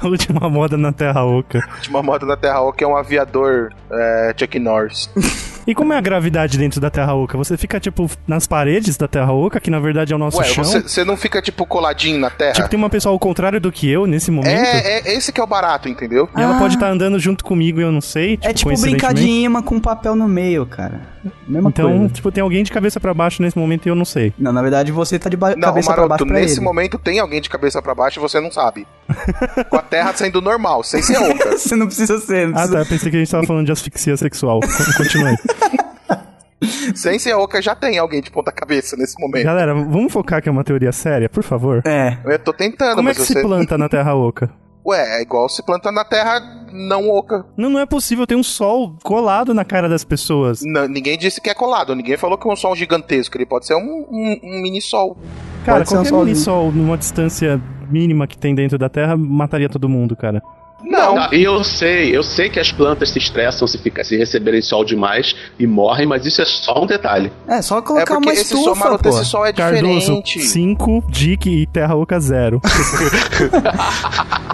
[0.00, 1.58] A última moda na Terra Oca.
[1.58, 5.10] A última moda da Terra Oca é um aviador é, Chuck Norris.
[5.68, 7.36] E como é a gravidade dentro da Terra Oca?
[7.36, 10.44] Você fica, tipo, nas paredes da Terra Oca, que na verdade é o nosso Ué,
[10.44, 10.64] chão?
[10.64, 12.52] você, você não fica tipo coladinho na Terra?
[12.54, 14.56] Tipo, tem uma pessoa ao contrário do que eu nesse momento.
[14.58, 16.26] É, é esse que é o barato, entendeu?
[16.34, 16.58] E ela Ah.
[16.58, 18.38] pode estar andando junto comigo e eu não sei.
[18.38, 21.02] Tipo, é tipo brincar de imã com papel no meio, cara.
[21.46, 22.14] Mesma Então, coisa.
[22.14, 24.32] tipo, tem alguém de cabeça pra baixo nesse momento e eu não sei.
[24.38, 26.64] Não, na verdade você tá de ba- Não, cabeça pra Maroto, baixo pra nesse ele.
[26.64, 28.86] momento tem alguém de cabeça pra baixo e você não sabe.
[29.68, 31.50] Com a Terra sendo normal, sem ser oca.
[31.58, 32.46] Você não precisa ser.
[32.48, 32.78] Não Ah, precisa...
[32.78, 32.84] tá.
[32.88, 34.60] Pensei que a gente tava falando de asfixia sexual.
[34.60, 34.68] Con-
[36.94, 39.44] Sem ser oca já tem alguém de ponta cabeça nesse momento.
[39.44, 41.82] Galera, vamos focar que é uma teoria séria, por favor?
[41.86, 42.18] É.
[42.24, 43.34] Eu tô tentando, Como é mas que você...
[43.34, 44.50] se planta na Terra Oca?
[44.84, 46.40] Ué, é igual se planta na Terra
[46.72, 47.44] não oca.
[47.58, 48.26] Não, não é possível.
[48.26, 50.62] Tem um sol colado na cara das pessoas.
[50.62, 53.66] N- ninguém disse que é colado, ninguém falou que é um sol gigantesco, ele pode
[53.66, 55.18] ser um, um- um mini sol.
[55.66, 56.24] Cara, Pode um qualquer solzinho.
[56.24, 60.42] mini sol numa distância mínima que tem dentro da Terra mataria todo mundo, cara.
[60.88, 64.62] Não, e eu sei, eu sei que as plantas se estressam se, fica, se receberem
[64.62, 67.30] sol demais e morrem, mas isso é só um detalhe.
[67.46, 69.08] É, só é colocar porque uma esse sol, maroto, pô.
[69.10, 70.40] esse sol é Cardoso, diferente.
[70.40, 72.62] 5, Dick e Terra Oca 0.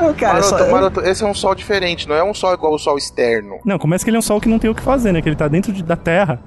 [0.00, 0.70] Não, cara, Maroto, só...
[0.70, 3.58] maroto, esse é um sol diferente, não é um sol igual o sol externo.
[3.64, 5.22] Não, começa que ele é um sol que não tem o que fazer, né?
[5.22, 6.40] Que ele tá dentro de- da Terra.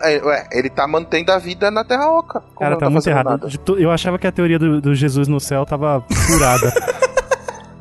[0.00, 2.42] É, ué, ele tá mantendo a vida na Terra Oca.
[2.58, 3.48] Cara, não tá muito errado.
[3.78, 6.72] Eu achava que a teoria do, do Jesus no céu tava furada.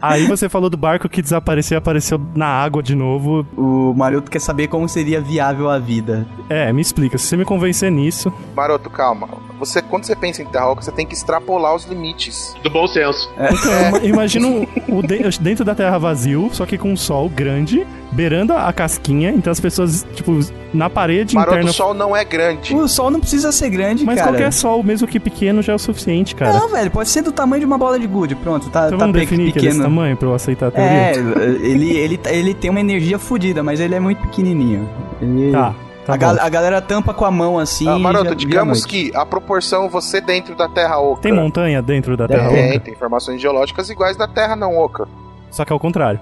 [0.02, 3.45] Aí você falou do barco que desapareceu e apareceu na água de novo.
[3.56, 6.26] O Maroto quer saber como seria viável a vida.
[6.49, 7.18] É, me explica.
[7.18, 8.32] Se você me convencer nisso.
[8.56, 9.30] Maroto, calma.
[9.60, 12.56] Você, quando você pensa em Terra Oca, você tem que extrapolar os limites.
[12.64, 13.30] Do bom senso.
[13.38, 17.30] Então, eu ima- imagino o de- dentro da Terra vazio, só que com um sol
[17.30, 19.30] grande, beirando a casquinha.
[19.32, 20.39] Então as pessoas, tipo,
[20.74, 21.70] na parede Maroto, interna.
[21.72, 22.76] o sol não é grande.
[22.76, 24.30] O sol não precisa ser grande, Mas cara.
[24.32, 26.53] qualquer sol, mesmo que pequeno, já é o suficiente, cara.
[26.59, 28.36] Não, velho, pode ser do tamanho de uma bola de gude.
[28.36, 29.84] Pronto, tá, então tá vamos definir que é pequeno.
[29.84, 30.91] tamanho pra eu aceitar a teoria?
[30.91, 31.14] É,
[31.62, 34.88] ele, ele, ele tem uma energia fodida, mas ele é muito pequenininho.
[35.22, 35.74] Ele- Tá,
[36.05, 36.36] tá a, bom.
[36.36, 37.88] ga- a galera tampa com a mão assim.
[37.88, 41.22] Ah, Maroto, já digamos que a proporção você dentro da Terra Oca.
[41.22, 42.57] Tem montanha dentro da Terra Tem.
[42.57, 42.80] Tem, Oca?
[42.80, 45.07] tem formações geológicas iguais da Terra não Oca.
[45.51, 46.20] Só que ao contrário.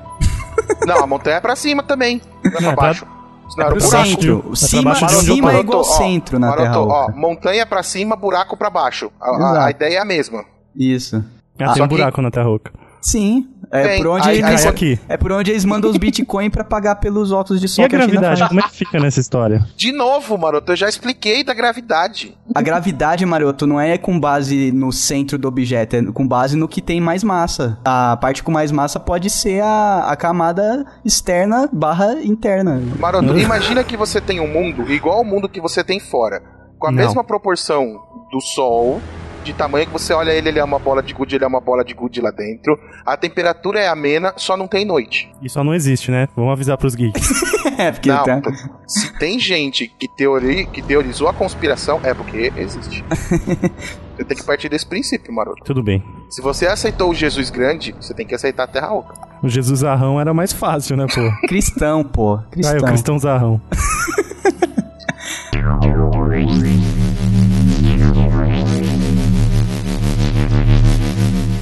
[0.85, 2.21] Não, a montanha é pra cima também.
[2.43, 3.07] Não é pra Não, é baixo.
[3.49, 4.05] Senão era um buraco.
[4.07, 4.55] centro.
[4.55, 4.83] Centro.
[4.83, 8.15] pra Cima, cima é igual Maroto, ó, centro na Maroto, Terra ó, montanha pra cima,
[8.15, 9.11] buraco pra baixo.
[9.19, 10.43] A, a- a ideia é a mesma.
[10.75, 11.17] Isso.
[11.57, 12.71] Ah, tem um só que- buraco na Terra Oca.
[13.01, 13.47] Sim.
[13.71, 14.63] É por onde Aí- eles.
[14.63, 14.99] aí aqui.
[15.07, 17.87] É por onde eles mandam os bitcoins pra pagar pelos óculos de E sol a
[17.87, 19.63] que a gravidade, como é que fica nessa história?
[19.77, 22.35] De novo, Maroto, eu já expliquei da gravidade.
[22.55, 26.67] A gravidade, Maroto, não é com base no centro do objeto, é com base no
[26.67, 27.77] que tem mais massa.
[27.85, 32.81] A parte com mais massa pode ser a, a camada externa barra interna.
[32.99, 36.41] Maroto, imagina que você tem um mundo igual ao mundo que você tem fora.
[36.79, 36.97] Com a Não.
[36.97, 37.99] mesma proporção
[38.31, 38.99] do Sol,
[39.49, 41.59] de tamanho que você olha ele, ele é uma bola de gude, ele é uma
[41.59, 42.79] bola de gude lá dentro.
[43.05, 45.29] A temperatura é amena, só não tem noite.
[45.41, 46.27] Isso só não existe, né?
[46.35, 47.29] Vamos avisar pros geeks.
[47.77, 48.41] é, porque Não, tá-
[48.87, 53.03] se tem gente que, teori, que teorizou a conspiração, é porque existe.
[54.15, 55.63] você tem que partir desse princípio, Maroto.
[55.63, 56.03] Tudo bem.
[56.29, 59.15] Se você aceitou o Jesus grande, você tem que aceitar a Terra Oca.
[59.41, 61.21] O Jesus Arrão era mais fácil, né, pô?
[61.47, 62.35] cristão, pô.
[62.35, 62.77] Ah, é Cristão.
[62.77, 63.61] o Cristão Zarrão.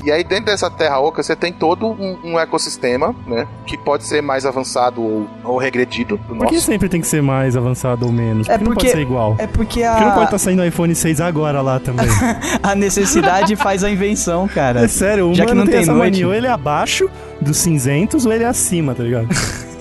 [0.07, 3.45] E aí dentro dessa terra oca você tem todo um, um ecossistema, né?
[3.65, 7.21] Que pode ser mais avançado ou, ou regredido do Por que sempre tem que ser
[7.21, 8.47] mais avançado ou menos?
[8.47, 9.35] É Por que não porque- pode ser igual?
[9.37, 12.07] É porque Por que não pode a, estar saindo o iPhone 6 agora lá também?
[12.63, 14.79] a necessidade faz a invenção, cara.
[14.85, 16.11] É sério, o Já que não tem, tem essa noite.
[16.13, 16.27] mania.
[16.27, 17.09] Ou ele é abaixo
[17.41, 19.27] dos cinzentos ou ele é acima, tá ligado?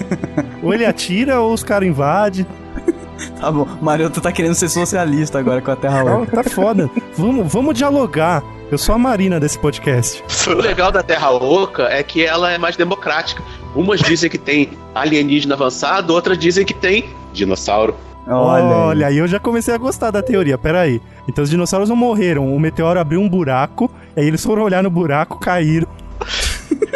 [0.60, 2.44] ou ele atira ou os caras invadem.
[3.40, 6.42] Tá bom, Maroto tá querendo ser socialista agora com a Terra Oca.
[6.42, 6.90] tá foda.
[7.16, 8.42] Vamos, vamos dialogar.
[8.70, 10.24] Eu sou a Marina desse podcast.
[10.48, 13.42] O legal da Terra Oca é que ela é mais democrática.
[13.76, 17.94] Umas dizem que tem alienígena avançado, outras dizem que tem dinossauro.
[18.26, 18.72] Olha, aí.
[18.72, 20.58] Olha, aí eu já comecei a gostar da teoria.
[20.58, 21.00] Pera aí.
[21.28, 22.52] Então os dinossauros não morreram.
[22.52, 23.88] O meteoro abriu um buraco.
[24.16, 25.86] Aí eles foram olhar no buraco, caíram.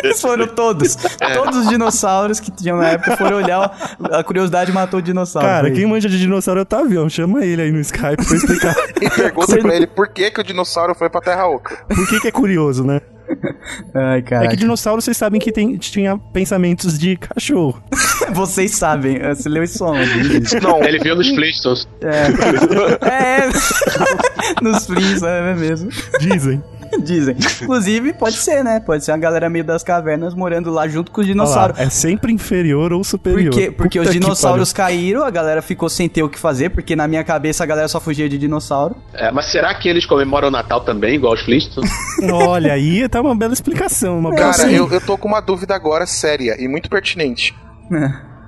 [0.02, 0.96] Eles foram todos.
[1.34, 3.96] Todos os dinossauros que tinham na época foram olhar.
[4.12, 5.46] A curiosidade matou o dinossauro.
[5.46, 7.08] Cara, Foi quem manja de dinossauro é o Tavião.
[7.08, 10.44] Chama ele aí no Skype pra explicar E pergunta pra ele por que, que o
[10.44, 11.84] dinossauro foi pra terra oca.
[11.88, 13.00] por que, que é curioso, né?
[13.94, 14.44] Ai, cara.
[14.44, 17.80] É que dinossauro, vocês sabem que tem, tinha pensamentos de cachorro.
[18.32, 19.18] Vocês sabem.
[19.20, 20.60] Você leu isso onde?
[20.60, 21.88] Não, Ele viu nos Flintstones.
[22.00, 23.48] É.
[24.62, 25.90] Nos Flins, é mesmo.
[26.20, 26.62] Dizem.
[27.02, 27.36] Dizem.
[27.62, 28.80] Inclusive, pode ser, né?
[28.80, 31.78] Pode ser uma galera meio das cavernas morando lá junto com os Olha lá, dinossauros.
[31.78, 33.52] é sempre inferior ou superior.
[33.52, 36.96] Porque, porque Puta os dinossauros caíram, a galera ficou sem ter o que fazer, porque
[36.96, 38.96] na minha cabeça a galera só fugia de dinossauro.
[39.12, 41.90] É, mas será que eles comemoram o Natal também, igual os Flintstones?
[42.32, 44.18] Olha, aí tá uma bela explicação.
[44.18, 44.74] Uma bela cara, sim.
[44.74, 47.54] eu, eu tô com uma dúvida agora séria e muito pertinente.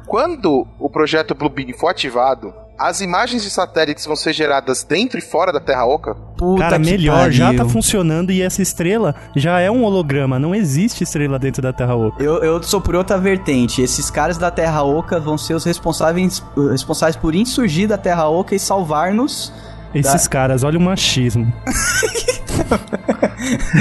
[0.06, 5.18] Quando o projeto Blue Beam for ativado, as imagens de satélites vão ser geradas dentro
[5.18, 6.14] e fora da Terra Oca?
[6.36, 7.64] Puta Cara, que melhor, já pariu.
[7.64, 11.94] tá funcionando e essa estrela já é um holograma, não existe estrela dentro da Terra
[11.94, 12.22] Oca.
[12.22, 13.80] Eu, eu sou por outra vertente.
[13.82, 18.54] Esses caras da Terra Oca vão ser os responsáveis, responsáveis por insurgir da Terra Oca
[18.54, 19.52] e salvar-nos.
[19.94, 21.50] Esses caras, olha o machismo.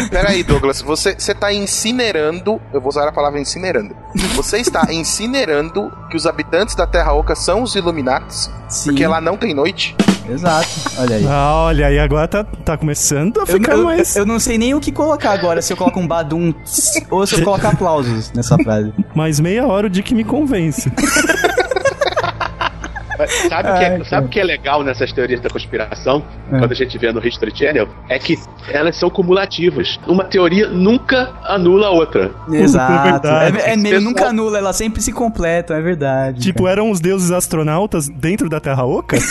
[0.09, 2.59] Peraí, Douglas, você, você tá incinerando.
[2.73, 3.95] Eu vou usar a palavra incinerando.
[4.35, 8.49] Você está incinerando que os habitantes da Terra Oca são os Illuminatis?
[8.67, 8.89] Sim.
[8.89, 9.95] Porque lá não tem noite?
[10.29, 10.67] Exato.
[10.97, 11.25] Olha aí.
[11.27, 14.15] Ah, olha, aí agora tá, tá começando a Eu, ficar eu- mais.
[14.15, 17.25] eu não sei nem o que colocar agora, se eu coloco um badum tss, ou
[17.27, 18.93] se eu coloco aplausos nessa frase.
[19.15, 20.91] Mais meia hora o Dick me convence.
[23.27, 26.97] Sabe o que, é, sabe que é legal nessas teorias da conspiração, quando a gente
[26.97, 27.87] vê no History Channel?
[28.09, 28.37] É que
[28.69, 29.99] elas são cumulativas.
[30.07, 32.31] Uma teoria nunca anula a outra.
[32.51, 33.03] Exato.
[33.03, 33.57] verdade.
[33.59, 36.41] É, é meio, Pessoal- nunca anula, elas sempre se completam, é verdade.
[36.41, 39.17] tipo, eram os deuses astronautas dentro da Terra Oca?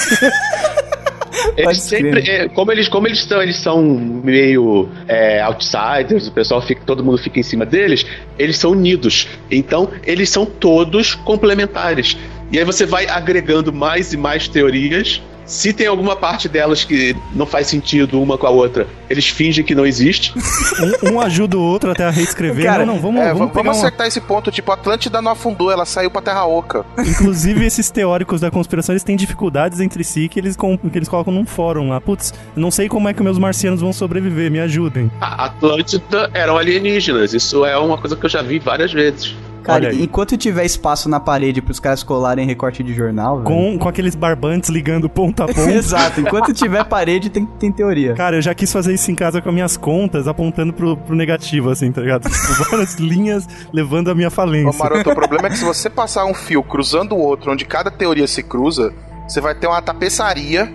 [1.57, 6.61] Eles sempre, é, como eles, como eles são, eles são meio é, outsiders, o pessoal
[6.61, 8.05] fica, todo mundo fica em cima deles.
[8.39, 9.29] Eles são unidos.
[9.51, 12.17] Então, eles são todos complementares.
[12.53, 15.23] E aí você vai agregando mais e mais teorias.
[15.47, 19.65] Se tem alguma parte delas que não faz sentido uma com a outra, eles fingem
[19.65, 20.33] que não existe.
[20.81, 22.65] Um, um ajuda o outro até a reescrever.
[22.65, 23.79] Cara, não, não, vamos, é, vamos vamos, uma...
[23.87, 24.51] acertar esse ponto.
[24.51, 26.87] Tipo, a Atlântida não afundou, ela saiu pra Terra Oca.
[26.99, 31.09] Inclusive, esses teóricos da conspiração, eles têm dificuldades entre si que eles, com- que eles
[31.09, 32.01] colocam num fórum lá.
[32.01, 35.11] Putz, não sei como é que meus marcianos vão sobreviver, me ajudem.
[35.21, 37.35] A Atlântida eram alienígenas.
[37.35, 39.35] Isso é uma coisa que eu já vi várias vezes.
[39.63, 43.47] Cara, enquanto tiver espaço na parede pros caras colarem recorte de jornal, velho.
[43.47, 45.71] Com, com aqueles barbantes ligando ponta a ponta.
[45.71, 48.15] Exato, enquanto tiver parede tem, tem teoria.
[48.15, 51.15] Cara, eu já quis fazer isso em casa com as minhas contas, apontando pro, pro
[51.15, 52.29] negativo, assim, tá ligado?
[52.31, 54.79] Tipo, várias linhas levando a minha Ô, falência.
[54.79, 57.91] Maroto, o problema é que se você passar um fio cruzando o outro, onde cada
[57.91, 58.93] teoria se cruza,
[59.29, 60.73] você vai ter uma tapeçaria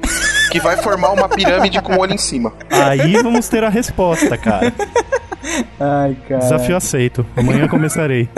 [0.56, 2.54] que vai formar uma pirâmide com o olho em cima.
[2.70, 4.74] Aí vamos ter a resposta, cara.
[5.80, 6.40] Ai, cara.
[6.42, 7.26] Desafio aceito.
[7.36, 8.30] Amanhã começarei.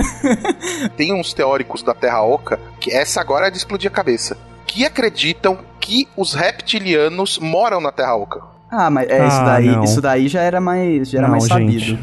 [0.95, 4.85] Tem uns teóricos da Terra Oca, que essa agora é de explodir a cabeça, que
[4.85, 8.41] acreditam que os reptilianos moram na Terra Oca.
[8.69, 9.83] Ah, mas é, isso, Ah, daí, não.
[9.83, 11.97] isso daí já era mais, já era Não, mais gente.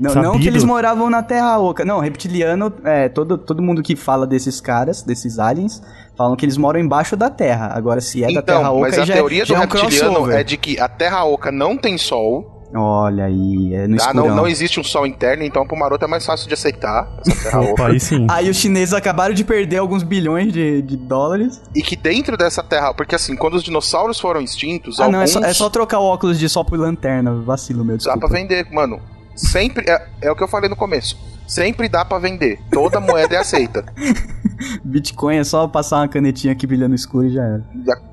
[0.00, 0.32] Não, Sabido?
[0.32, 1.84] não que eles moravam na Terra Oca.
[1.84, 5.82] Não, reptiliano, é, todo, todo mundo que fala desses caras, desses aliens,
[6.16, 7.70] falam que eles moram embaixo da Terra.
[7.74, 9.60] Agora, se é da Terra então, Oca, mas a já, teoria já do é um
[9.68, 10.36] reptiliano crossover.
[10.38, 14.28] é de que a Terra Oca não tem sol, Olha aí, é no escurão.
[14.28, 17.42] não, não existe um sol interno, então pro Maroto é mais fácil de aceitar essa
[17.50, 17.86] Terra Opa, Oca.
[17.88, 18.26] aí sim.
[18.30, 21.60] Aí os chineses acabaram de perder alguns bilhões de, de dólares.
[21.74, 25.22] E que dentro dessa Terra, porque assim, quando os dinossauros foram extintos, Ah, não, é
[25.22, 27.34] alguns só, é só trocar o óculos de sol por lanterna.
[27.44, 28.28] Vacilo, meu, dá desculpa.
[28.28, 29.00] pra vender, mano.
[29.48, 31.18] Sempre é, é o que eu falei no começo.
[31.46, 32.60] Sempre dá pra vender.
[32.70, 33.84] Toda moeda é aceita.
[34.84, 37.64] Bitcoin é só passar uma canetinha aqui brilhando escuro e já era.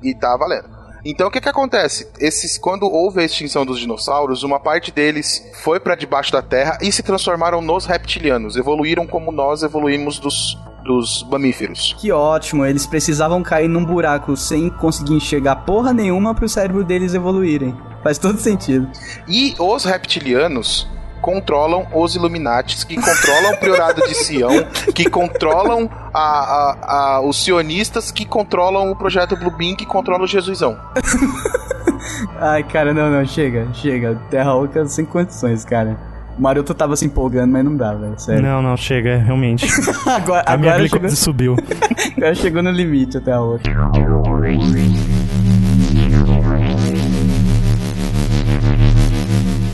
[0.02, 0.78] E tá valendo.
[1.04, 2.08] Então o que que acontece?
[2.18, 6.78] Esses quando houve a extinção dos dinossauros, uma parte deles foi pra debaixo da terra
[6.82, 11.94] e se transformaram nos reptilianos, evoluíram como nós evoluímos dos dos mamíferos.
[11.98, 17.12] Que ótimo, eles precisavam cair num buraco sem conseguir enxergar porra nenhuma pro cérebro deles
[17.12, 17.76] evoluírem.
[18.02, 18.88] Faz todo sentido.
[19.28, 20.88] E os reptilianos
[21.20, 24.50] controlam os Illuminates, que controlam o Priorado de Sião,
[24.94, 26.76] que controlam a, a-
[27.16, 30.76] a- os sionistas, que controlam o projeto Blue Beam, que controlam o Jesusão.
[32.40, 34.18] Ai, cara, não, não, chega, chega.
[34.30, 35.96] Terra Oca sem condições, cara.
[36.38, 38.18] O Maroto tava se empolgando, mas não dá, velho.
[38.18, 38.42] Sério.
[38.42, 39.66] Não, não, chega, é, realmente.
[40.06, 41.56] agora A minha agora chegou, glicose subiu.
[42.16, 43.40] agora chegou no limite a Terra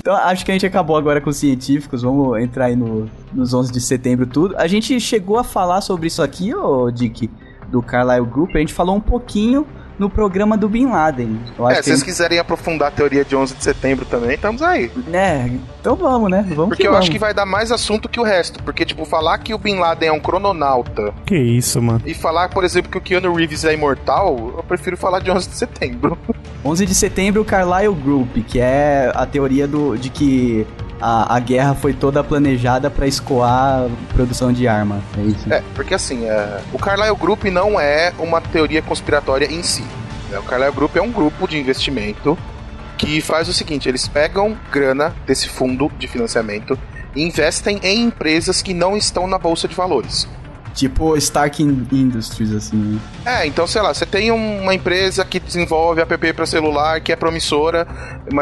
[0.05, 2.03] Então, acho que a gente acabou agora com os científicos.
[2.03, 4.55] Vamos entrar aí no, nos 11 de setembro, tudo.
[4.59, 7.31] A gente chegou a falar sobre isso aqui, ô Dick,
[7.69, 8.55] do Carlyle Group.
[8.55, 9.67] A gente falou um pouquinho
[9.99, 11.39] no programa do Bin Laden.
[11.59, 14.61] Eu acho É, se vocês quiserem aprofundar a teoria de 11 de setembro também, estamos
[14.63, 14.91] aí.
[15.13, 15.49] É,
[15.81, 16.45] então vamos, né?
[16.49, 17.05] Vamos Porque que eu vamos.
[17.05, 18.63] acho que vai dar mais assunto que o resto.
[18.63, 22.01] Porque, tipo, falar que o Bin Laden é um crononauta Que isso, mano.
[22.05, 25.49] e falar, por exemplo, que o Keanu Reeves é imortal, eu prefiro falar de 11
[25.49, 26.19] de setembro.
[26.65, 30.67] 11 de setembro, o Carlyle Group, que é a teoria do, de que
[31.01, 35.01] a, a guerra foi toda planejada pra escoar produção de arma.
[35.19, 35.53] É isso?
[35.53, 39.85] É, porque assim, é, o Carlyle Group não é uma teoria conspiratória em si.
[40.31, 40.39] né?
[40.39, 42.39] O Carlyle Group é um grupo de investimento
[42.97, 46.79] que faz o seguinte: eles pegam grana desse fundo de financiamento
[47.15, 50.29] e investem em empresas que não estão na bolsa de valores.
[50.75, 52.77] Tipo Stark In- Industries, assim.
[52.77, 53.01] né?
[53.43, 57.13] É, então sei lá, você tem um- uma empresa que desenvolve app para celular, que
[57.13, 57.87] é promissora,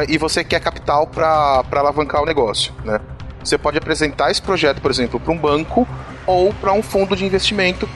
[0.08, 2.98] e você quer capital para alavancar o negócio, né?
[3.44, 5.86] Você pode apresentar esse projeto, por exemplo, para um banco
[6.26, 7.88] ou para um fundo de investimento,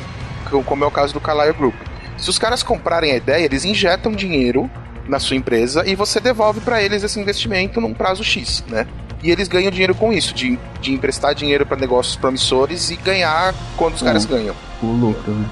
[0.51, 1.75] co- como é o caso do Carlyle Group.
[2.19, 4.69] Se os caras comprarem a ideia, eles injetam dinheiro
[5.09, 8.87] na sua empresa e você devolve para eles esse investimento num prazo X, né?
[9.23, 13.55] E eles ganham dinheiro com isso, de, de emprestar dinheiro para negócios promissores e ganhar
[13.77, 14.55] quando os caras ganham.
[14.83, 15.47] O lucro, né?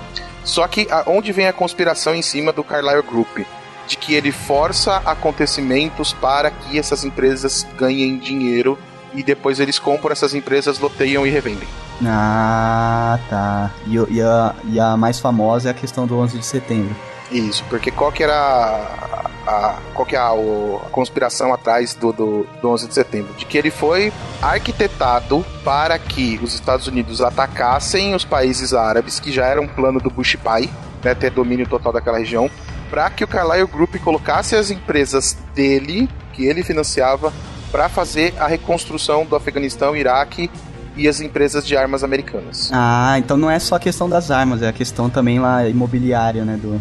[0.44, 3.38] Só que a- onde vem a conspiração em cima do Carlyle Group?
[3.86, 8.78] De que ele força acontecimentos para que essas empresas ganhem dinheiro
[9.14, 11.68] e depois eles compram essas empresas, loteiam e revendem.
[12.04, 13.70] Ah, tá.
[13.86, 16.94] E, e a, e a mais famosa é a questão do 11 de setembro.
[17.34, 22.12] Isso, porque qual que era a, a- qual que é a, a conspiração atrás do,
[22.12, 23.34] do, do 11 de setembro?
[23.34, 29.32] De que ele foi arquitetado para que os Estados Unidos atacassem os países árabes, que
[29.32, 30.70] já era um plano do Bush pai,
[31.02, 32.48] né, ter domínio total daquela região,
[32.88, 37.32] para que o Carlyle Group colocasse as empresas dele, que ele financiava,
[37.72, 40.48] para fazer a reconstrução do Afeganistão, Iraque
[40.96, 42.70] e as empresas de armas americanas.
[42.72, 46.44] Ah, então não é só a questão das armas, é a questão também lá imobiliária,
[46.44, 46.56] né?
[46.56, 46.80] Do,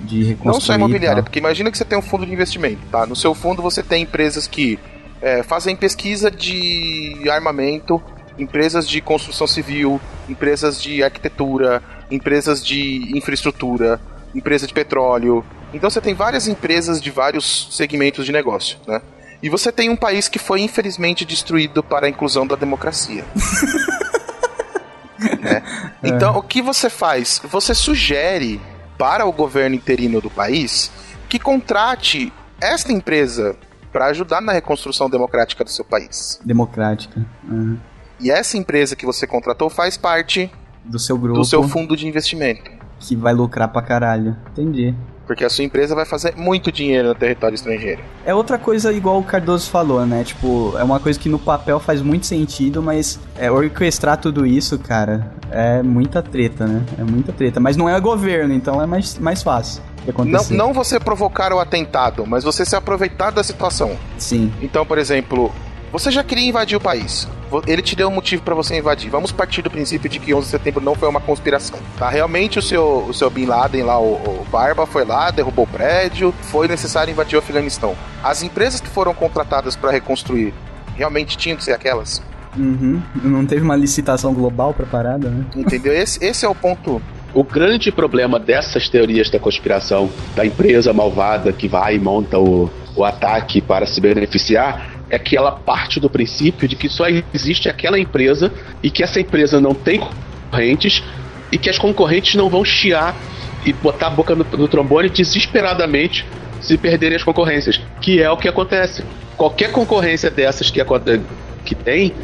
[0.00, 0.52] de reconstruir.
[0.52, 1.24] Não só imobiliária, tal.
[1.24, 3.06] porque imagina que você tem um fundo de investimento, tá?
[3.06, 4.78] No seu fundo você tem empresas que
[5.20, 8.02] é, fazem pesquisa de armamento,
[8.38, 14.00] empresas de construção civil, empresas de arquitetura, empresas de infraestrutura,
[14.34, 15.44] empresa de petróleo.
[15.72, 19.00] Então você tem várias empresas de vários segmentos de negócio, né?
[19.42, 23.24] E você tem um país que foi infelizmente destruído para a inclusão da democracia.
[25.40, 25.62] né?
[26.02, 27.40] Então, o que você faz?
[27.44, 28.60] Você sugere
[28.98, 30.90] para o governo interino do país
[31.28, 33.56] que contrate esta empresa
[33.92, 36.40] para ajudar na reconstrução democrática do seu país.
[36.44, 37.24] Democrática.
[37.50, 37.76] ah,
[38.20, 40.50] E essa empresa que você contratou faz parte
[40.84, 41.38] do seu grupo.
[41.38, 42.70] do seu fundo de investimento.
[42.98, 44.36] Que vai lucrar pra caralho.
[44.52, 44.94] Entendi.
[45.26, 48.00] Porque a sua empresa vai fazer muito dinheiro no território estrangeiro.
[48.24, 50.22] É outra coisa igual o Cardoso falou, né?
[50.22, 54.78] Tipo, é uma coisa que no papel faz muito sentido, mas é, orquestrar tudo isso,
[54.78, 56.82] cara, é muita treta, né?
[56.98, 57.58] É muita treta.
[57.58, 59.82] Mas não é governo, então é mais, mais fácil
[60.24, 63.96] Não, não você provocar o atentado, mas você se aproveitar da situação.
[64.18, 64.52] Sim.
[64.62, 65.52] Então, por exemplo,
[65.98, 67.26] você já queria invadir o país.
[67.66, 69.10] Ele te deu um motivo para você invadir.
[69.10, 71.78] Vamos partir do princípio de que 11 de setembro não foi uma conspiração.
[71.98, 72.10] Tá?
[72.10, 75.68] Realmente o seu, o seu Bin Laden lá, o, o Barba, foi lá, derrubou o
[75.68, 77.94] prédio, foi necessário invadir o Afeganistão.
[78.22, 80.52] As empresas que foram contratadas para reconstruir
[80.96, 82.22] realmente tinham que ser aquelas.
[82.56, 83.02] Uhum.
[83.22, 85.44] Não teve uma licitação global pra parada, né?
[85.54, 85.92] Entendeu?
[85.92, 87.00] Esse, esse é o ponto.
[87.36, 92.70] O grande problema dessas teorias da conspiração, da empresa malvada que vai e monta o,
[92.96, 97.04] o ataque para se beneficiar, é que ela parte do princípio de que só
[97.34, 98.50] existe aquela empresa
[98.82, 101.04] e que essa empresa não tem concorrentes
[101.52, 103.22] e que as concorrentes não vão chiar
[103.62, 106.24] e botar a boca no, no trombone desesperadamente
[106.58, 109.04] se perderem as concorrências, que é o que acontece.
[109.36, 111.20] Qualquer concorrência dessas que, aconte-
[111.66, 112.14] que tem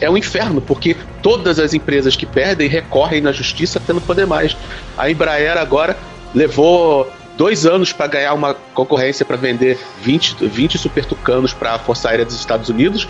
[0.00, 4.56] é um inferno, porque todas as empresas que perdem recorrem na justiça não poder mais.
[4.96, 5.96] A Embraer agora
[6.34, 11.78] levou dois anos para ganhar uma concorrência para vender 20, 20 super tucanos para a
[11.78, 13.08] Força Aérea dos Estados Unidos,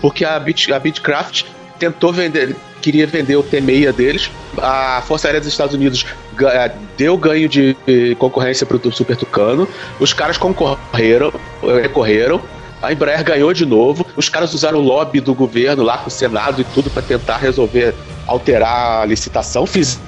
[0.00, 1.44] porque a, Bit, a Bitcraft
[1.78, 4.30] tentou vender, queria vender o T6 deles.
[4.58, 6.06] A Força Aérea dos Estados Unidos
[6.40, 7.76] eh, deu ganho de
[8.18, 9.68] concorrência para o Super Tucano.
[10.00, 11.32] Os caras concorreram,
[11.82, 12.40] recorreram.
[12.82, 14.06] A Embraer ganhou de novo.
[14.16, 17.38] Os caras usaram o lobby do governo lá com o Senado e tudo para tentar
[17.38, 17.94] resolver,
[18.26, 19.66] alterar a licitação.
[19.66, 19.98] Fiz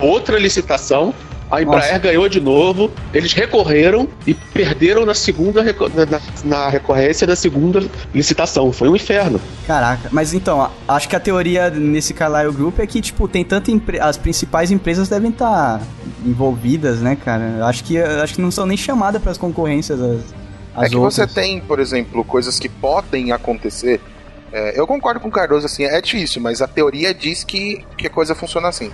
[0.00, 1.14] outra licitação.
[1.48, 1.98] A Embraer Nossa.
[2.00, 2.90] ganhou de novo.
[3.14, 7.80] Eles recorreram e perderam na segunda na, na- recorrência da segunda
[8.12, 8.72] licitação.
[8.72, 9.40] Foi um inferno.
[9.64, 13.70] Caraca, mas então, acho que a teoria nesse Carlyle Group é que, tipo, tem tanta
[14.00, 15.80] as principais empresas devem estar
[16.24, 17.64] envolvidas, né, cara?
[17.64, 20.20] Acho que acho que não são nem chamadas para as concorrências as,
[20.76, 21.14] as é que outras.
[21.14, 24.00] você tem, por exemplo, coisas que podem acontecer.
[24.52, 28.06] É, eu concordo com o Cardoso, assim, é difícil, mas a teoria diz que, que
[28.06, 28.90] a coisa funciona assim.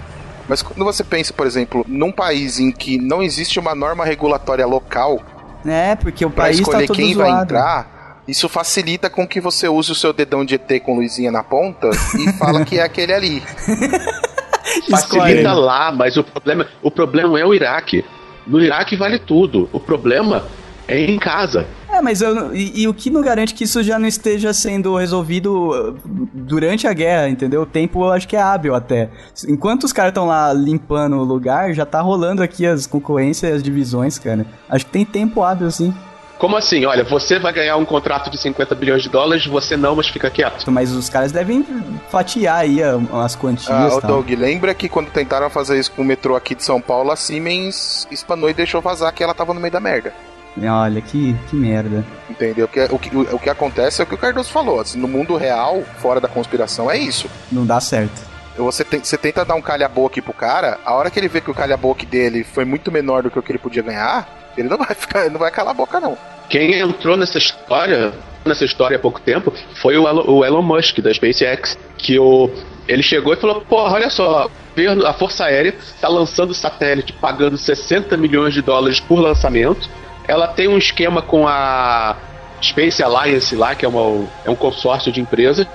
[0.48, 4.66] Mas quando você pensa, por exemplo, num país em que não existe uma norma regulatória
[4.66, 5.20] local
[5.64, 7.30] É, porque o para país tá escolher todo quem zoado.
[7.30, 11.30] vai entrar, isso facilita com que você use o seu dedão de ET com luzinha
[11.30, 13.42] na ponta e fala que é aquele ali.
[14.90, 18.04] Facilita lá, mas o problema, o problema é o Iraque.
[18.46, 19.68] No Iraque vale tudo.
[19.72, 20.44] O problema
[20.88, 21.66] é em casa.
[21.88, 24.96] É, mas eu, e, e o que não garante que isso já não esteja sendo
[24.96, 25.98] resolvido uh,
[26.32, 27.62] durante a guerra, entendeu?
[27.62, 29.10] O tempo eu acho que é hábil até.
[29.46, 33.54] Enquanto os caras estão lá limpando o lugar, já tá rolando aqui as concorrências e
[33.54, 34.46] as divisões, cara.
[34.68, 35.94] Acho que tem tempo hábil, sim.
[36.38, 36.84] Como assim?
[36.86, 40.28] Olha, você vai ganhar um contrato de 50 bilhões de dólares, você não, mas fica
[40.28, 40.68] quieto.
[40.72, 41.64] Mas os caras devem
[42.10, 44.10] fatiar aí as quantias Ah, o tal.
[44.10, 47.16] Doug, lembra que quando tentaram fazer isso com o metrô aqui de São Paulo, a
[47.16, 50.12] Siemens espanou e deixou vazar que ela tava no meio da merda.
[50.61, 52.05] Olha, que, que merda.
[52.29, 52.69] Entendeu?
[52.69, 54.81] Que- O que, o, o que acontece é o que o Cardoso falou.
[54.81, 57.29] Assim, no mundo real, fora da conspiração, é isso.
[57.51, 58.20] Não dá certo.
[58.57, 61.51] Você, tem- você tenta dar um calha-boca pro cara, a hora que ele vê que
[61.51, 64.77] o calha-boca dele foi muito menor do que o que ele podia ganhar, ele não
[64.77, 66.19] vai ficar, não vai calar a boca, não.
[66.51, 68.12] Quem entrou nessa história,
[68.45, 69.51] nessa história há pouco tempo,
[69.81, 72.51] foi o Elon, o Elon Musk da SpaceX, que o
[72.87, 77.57] ele chegou e falou: "Porra, olha só, o a Força Aérea tá lançando satélite pagando
[77.57, 79.89] 60 milhões de dólares por lançamento.
[80.27, 82.16] Ela tem um esquema com a
[82.62, 85.66] Space Alliance lá, que é, uma, é um consórcio de empresas,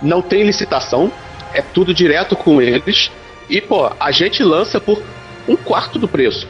[0.00, 1.10] não tem licitação,
[1.52, 3.10] é tudo direto com eles.
[3.48, 5.02] E, pô, a gente lança por
[5.48, 6.46] um quarto do preço.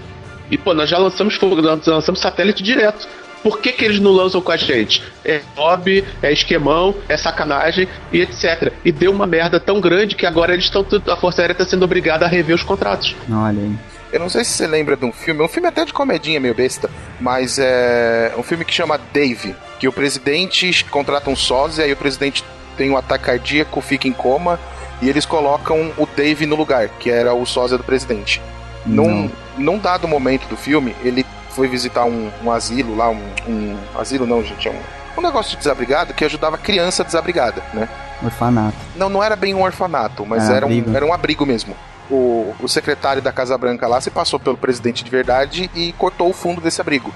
[0.51, 3.09] E, pô, nós já lançamos lançamos satélite direto.
[3.43, 5.03] Por que, que eles não lançam com a gente?
[5.24, 8.73] É hobby, é esquemão, é sacanagem e etc.
[8.85, 10.85] E deu uma merda tão grande que agora eles estão.
[11.09, 13.15] A Força Aérea está sendo obrigada a rever os contratos.
[13.31, 13.95] Olha aí.
[14.12, 16.55] Eu não sei se você lembra de um filme, um filme até de comedinha meio
[16.55, 16.89] besta,
[17.20, 21.97] mas é um filme que chama Dave, que o presidente contrata um sósia e o
[21.97, 22.45] presidente
[22.77, 24.59] tem um ataque cardíaco, fica em coma
[25.03, 28.41] e eles colocam o Dave no lugar, que era o sósia do presidente.
[28.87, 33.77] Num, num dado momento do filme, ele foi visitar um, um asilo lá, um, um-
[33.99, 37.89] asilo não, gente, é um, um negócio de desabrigado que ajudava criança desabrigada, né?
[38.23, 38.77] Orfanato.
[38.95, 41.74] Não, não era bem um orfanato, mas era, um, era um abrigo mesmo.
[42.11, 46.31] O, o secretário da Casa Branca lá se passou pelo presidente de verdade e cortou
[46.31, 47.12] o fundo desse abrigo.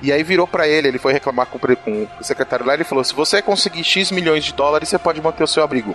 [0.00, 3.02] E aí virou pra ele, ele foi reclamar com com o secretário lá ele falou:
[3.02, 5.94] se você conseguir X milhões de dólares, você pode manter o seu abrigo.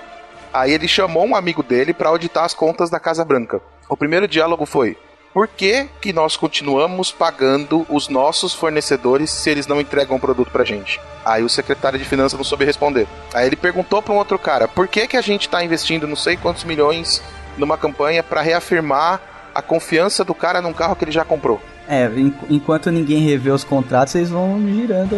[0.53, 3.61] Aí ele chamou um amigo dele pra auditar as contas da Casa Branca.
[3.87, 4.97] O primeiro diálogo foi:
[5.33, 10.51] por que, que nós continuamos pagando os nossos fornecedores se eles não entregam o produto
[10.51, 11.01] pra gente?
[11.25, 13.07] Aí o secretário de finanças não soube responder.
[13.33, 16.15] Aí ele perguntou pra um outro cara: por que, que a gente tá investindo não
[16.15, 17.23] sei quantos milhões
[17.57, 19.19] numa campanha pra reafirmar
[19.53, 21.61] a confiança do cara num carro que ele já comprou?
[21.87, 25.15] É, en- enquanto ninguém revê os contratos, eles vão girando,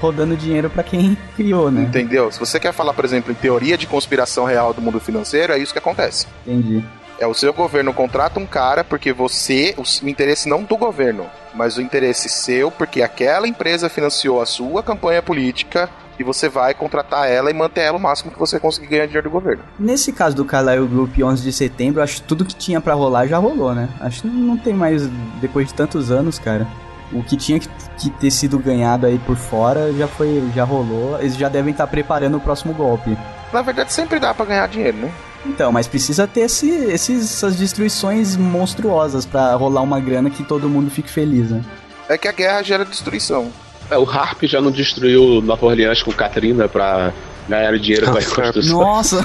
[0.00, 1.82] rodando dinheiro pra quem criou, né?
[1.82, 2.30] Entendeu?
[2.30, 5.58] Se você quer falar, por exemplo, em teoria de conspiração real do mundo financeiro, é
[5.58, 6.26] isso que acontece.
[6.46, 6.84] Entendi.
[7.18, 11.76] É o seu governo contrata um cara porque você, o, interesse não do governo, mas
[11.76, 15.88] o interesse seu porque aquela empresa financiou a sua campanha política
[16.18, 19.28] e você vai contratar ela e manter ela o máximo que você conseguir ganhar dinheiro
[19.28, 19.62] do governo.
[19.78, 23.26] Nesse caso do Carlyle Group 11 de setembro, acho que tudo que tinha pra rolar
[23.26, 23.88] já rolou, né?
[24.00, 25.06] Acho que não tem mais,
[25.40, 26.66] depois de tantos anos, cara.
[27.12, 27.68] O que tinha que,
[27.98, 31.18] que ter sido ganhado aí por fora já foi, já rolou.
[31.20, 33.16] Eles já devem estar preparando o próximo golpe.
[33.52, 35.12] Na verdade, sempre dá pra ganhar dinheiro, né?
[35.46, 40.68] Então, mas precisa ter esse, esses, essas destruições monstruosas pra rolar uma grana que todo
[40.68, 41.62] mundo fique feliz, né?
[42.08, 43.50] É que a guerra gera destruição.
[43.90, 47.12] É, o Harp já não destruiu Nova Orleans com Katrina pra
[47.48, 48.80] ganhar dinheiro com a construção.
[48.80, 49.24] Nossa!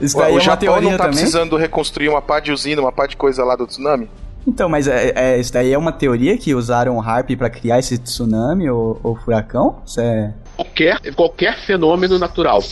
[0.00, 1.18] Isso O, daí o é uma Japão teoria não tá também?
[1.18, 4.08] precisando reconstruir uma pá de usina, uma pá de coisa lá do tsunami?
[4.46, 7.78] Então, mas é, é, isso daí é uma teoria que usaram o Harp pra criar
[7.80, 9.78] esse tsunami ou, ou furacão?
[9.84, 10.32] Isso é...
[10.54, 12.62] Qualquer, qualquer fenômeno natural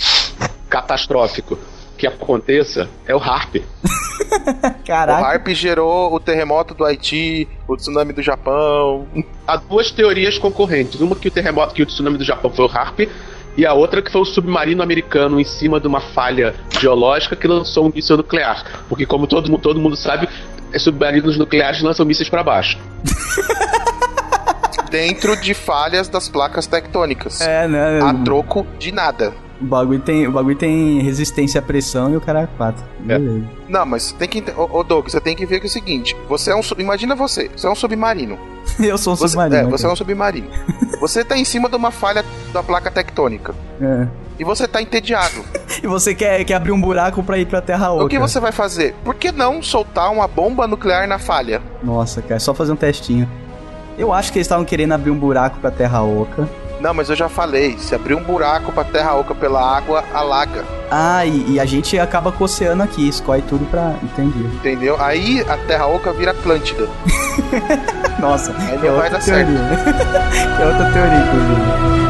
[0.68, 1.58] catastrófico
[1.96, 3.56] que aconteça é o Harp.
[4.84, 5.20] Caraca!
[5.22, 9.06] O HARP gerou o terremoto do Haiti, o tsunami do Japão.
[9.46, 11.00] Há duas teorias concorrentes.
[11.00, 13.00] Uma que o terremoto, que o tsunami do Japão foi o Harp,
[13.56, 17.46] e a outra que foi o submarino americano em cima de uma falha geológica que
[17.46, 18.64] lançou um míssil nuclear.
[18.88, 20.28] Porque, como todo, mu- todo mundo sabe,
[20.72, 22.76] é submarinos nucleares lançam mísseis para baixo.
[24.90, 27.40] dentro de falhas das placas tectônicas.
[27.40, 28.00] É, né?
[28.02, 29.32] A troco de nada.
[29.60, 32.82] O bagulho, tem, o bagulho tem resistência à pressão e o cara é 4.
[33.00, 33.44] Beleza.
[33.68, 34.42] Não, mas tem que.
[34.56, 36.60] Ô, ô Doug, você tem que ver que é o seguinte: você é um.
[36.78, 38.36] Imagina você, você é um submarino.
[38.80, 39.56] Eu sou um Você, submarino.
[39.56, 40.48] é, né, você é um submarino.
[41.00, 43.54] você tá em cima de uma falha da placa tectônica.
[43.78, 44.10] cara?
[44.38, 45.44] E você tá entediado.
[45.54, 45.64] É.
[45.84, 48.04] E você quer, quer abrir um buraco pra ir pra Terra Oca.
[48.04, 48.94] O que você vai fazer?
[49.04, 51.60] Por que não soltar uma bomba nuclear na falha?
[51.82, 53.28] Nossa, cara, é só fazer um testinho.
[53.98, 56.48] Eu acho que eles estavam querendo abrir um buraco pra Terra Oca.
[56.84, 60.66] Não, mas eu já falei, se abrir um buraco pra terra oca pela água, alaga.
[60.90, 63.94] Ah, e, e a gente acaba com o oceano aqui, escolhe tudo pra.
[64.02, 64.40] Entendi.
[64.40, 64.94] Entendeu?
[65.00, 66.86] Aí a terra oca vira Atlântida.
[68.20, 69.46] Nossa, Aí que é não vai outra dar certo.
[69.46, 69.76] teoria.
[70.56, 72.03] que é outra teoria, inclusive.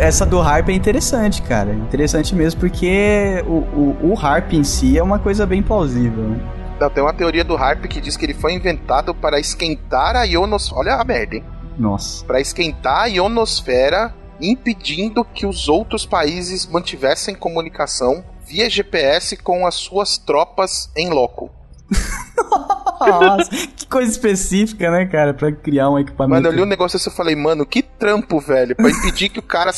[0.00, 1.72] Essa do Harp é interessante, cara.
[1.72, 6.24] Interessante mesmo, porque o, o, o Harp em si é uma coisa bem plausível.
[6.24, 6.40] né?
[6.80, 10.24] Não, tem uma teoria do Harp que diz que ele foi inventado para esquentar a
[10.24, 10.80] ionosfera.
[10.80, 11.44] Olha a merda, hein?
[11.78, 12.24] Nossa.
[12.24, 19.74] Para esquentar a ionosfera, impedindo que os outros países mantivessem comunicação via GPS com as
[19.74, 21.50] suas tropas em loco.
[23.00, 26.42] Nossa, que coisa específica, né, cara, pra criar um equipamento.
[26.42, 29.38] Mano, eu li um negócio desse e falei, mano, que trampo, velho, pra impedir que
[29.38, 29.70] o cara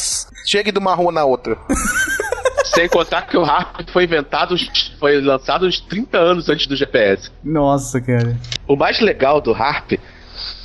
[0.45, 1.57] chegue de uma rua na outra.
[2.75, 4.57] Sem contar que o Harp foi inventado,
[4.99, 7.31] foi lançado uns 30 anos antes do GPS.
[7.45, 8.37] Nossa, cara.
[8.67, 9.93] O mais legal do Harp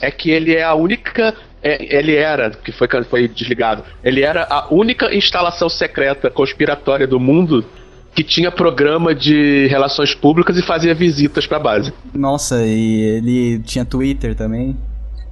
[0.02, 1.36] é que ele é a única.
[1.62, 7.20] é, ele era, que foi, foi desligado, ele era a única instalação secreta conspiratória do
[7.20, 7.66] mundo
[8.18, 11.94] que tinha programa de relações públicas e fazia visitas pra base.
[12.16, 14.76] Nossa, e ele tinha Twitter também.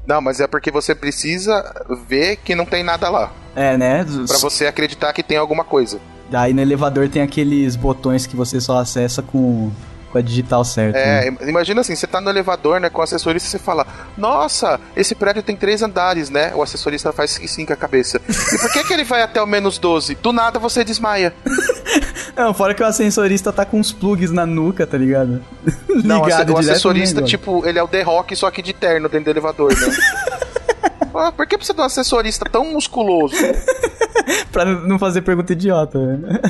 [0.06, 1.64] Não, mas é porque você precisa
[2.07, 3.34] ver que não tem nada lá.
[3.56, 4.06] É, né?
[4.28, 5.99] Pra você acreditar que tem alguma coisa.
[6.30, 9.72] Daí no elevador tem aqueles botões que você só acessa com,
[10.16, 10.98] com a digital certa.
[10.98, 11.28] né?
[11.28, 13.86] É, imagina assim, você tá no elevador, né, com o assessorista e você fala,
[14.18, 16.54] nossa, esse prédio tem três andares, né?
[16.56, 18.22] O assessorista faz sim com a cabeça.
[18.30, 20.16] E por que que ele vai até o menos 12?
[20.16, 21.34] Do nada você desmaia.
[22.34, 25.44] Não, fora que o ascensorista tá com uns plugs na nuca, tá ligado?
[26.04, 29.10] Não, o Ligado o assessorista, tipo, ele é o The Rock, só que de terno
[29.10, 29.88] dentro do elevador, né?
[31.18, 33.38] Ah, por que precisa de um assessorista tão musculoso?
[34.52, 36.42] Pra não fazer pergunta idiota, né?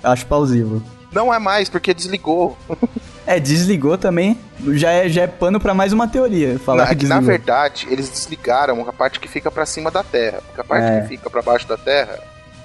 [0.00, 0.80] Acho plausível.
[1.12, 2.56] Não é mais, porque desligou.
[3.26, 4.38] É, desligou também.
[4.74, 6.58] Já é, já é pano pra mais uma teoria.
[6.58, 7.38] Falar Na, que é que, na desligou.
[7.38, 10.40] verdade, eles desligaram a parte que fica pra cima da Terra.
[10.46, 11.00] Porque a parte É.
[11.02, 12.18] que fica pra baixo da Terra,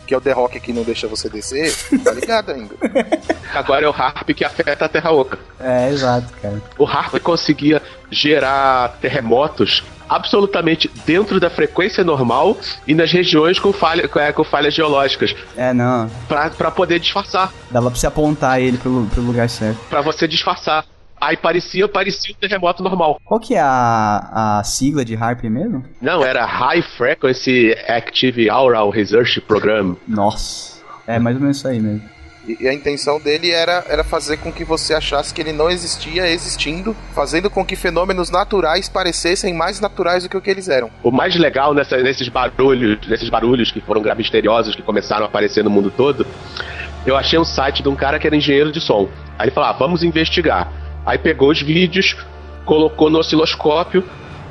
[0.08, 2.76] que é o The Rock que não deixa você descer, tá ligado ainda.
[3.54, 5.38] Agora é o Harp que afeta a Terra Oca.
[5.60, 6.62] É, exato, cara.
[6.78, 9.84] O Harp conseguia gerar terremotos
[10.16, 12.58] absolutamente dentro da frequência normal
[12.88, 16.10] e nas regiões com, falha, com, é, com falhas geológicas, É, não.
[16.28, 19.80] pra pra poder disfarçar, Dava pra você apontar ele pro, pro lugar certo.
[19.90, 20.86] Pra você disfarçar.
[21.20, 23.18] Aí parecia, parecia um terremoto normal.
[23.24, 25.84] Qual que é a, a sigla de Harp mesmo?
[26.02, 29.96] Não, era High Frequency Active Aural Research Program.
[30.06, 30.82] Nossa.
[31.08, 32.02] É mais ou menos isso aí mesmo.
[32.48, 36.28] E, a intenção dele era, era fazer com que você achasse que ele não existia
[36.30, 40.90] existindo, fazendo com que fenômenos naturais parecessem mais naturais do que o que eles eram.
[41.02, 45.64] O mais legal nessa- nesses barulhos, nesses barulhos que foram misteriosos que começaram a aparecer
[45.64, 46.28] no mundo todo,
[47.06, 49.10] eu achei um site de um cara que era engenheiro de som.
[49.38, 50.72] Aí ele falou: ah, vamos investigar.
[51.06, 52.16] Aí pegou os vídeos,
[52.66, 54.04] colocou no osciloscópio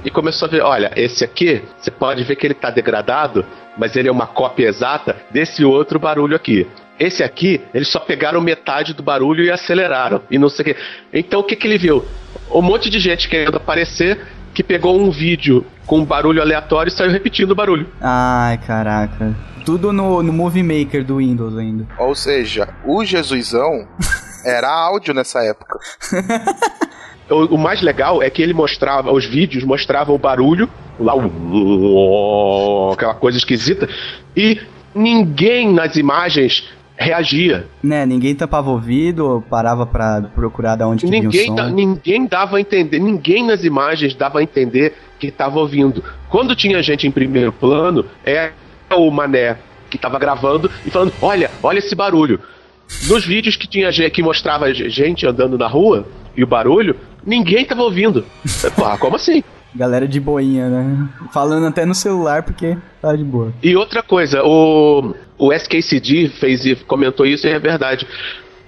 [0.05, 3.45] e começou a ver: olha, esse aqui, você pode ver que ele está degradado,
[3.77, 6.67] mas ele é uma cópia exata desse outro barulho aqui.
[7.03, 10.23] Esse aqui, eles só pegaram metade do barulho e aceleraram.
[10.31, 10.77] E não sei o que.
[11.13, 12.05] Então o que, que ele viu?
[12.49, 14.25] Um monte de gente querendo aparecer
[14.55, 17.89] que pegou um vídeo com um barulho aleatório e saiu repetindo o barulho.
[18.01, 19.35] Ai, caraca.
[19.65, 21.89] Tudo no, no Movie Maker do Windows ainda.
[21.99, 23.89] Ou seja, o Jesusão
[24.47, 25.81] era áudio nessa época.
[27.31, 30.69] O, o mais legal é que ele mostrava, os vídeos mostravam o barulho,
[31.01, 33.89] lá o aquela coisa esquisita,
[34.37, 34.61] e
[34.95, 36.69] ninguém nas imagens
[37.03, 37.67] reagia.
[37.83, 41.69] Né, ninguém tampava o ouvido, parava pra procurar da onde que vinha o Ninguém, som.
[41.71, 46.03] ninguém dava a entender, ninguém nas imagens dava a entender que estava ouvindo.
[46.29, 48.53] Quando tinha gente em primeiro plano, é
[48.91, 49.57] o Mané
[49.91, 52.41] que estava gravando e falando: Olha, olha esse barulho.
[53.09, 56.07] Nos vídeos que tinha que mostrava gente andando na rua
[56.37, 58.25] e o barulho, ninguém estava ouvindo.
[58.75, 59.43] Pô, como assim?
[59.75, 61.09] Galera de boinha, né?
[61.33, 63.53] Falando até no celular porque tá de boa.
[63.63, 68.07] E outra coisa, o, o SKCD fez e comentou isso e é verdade.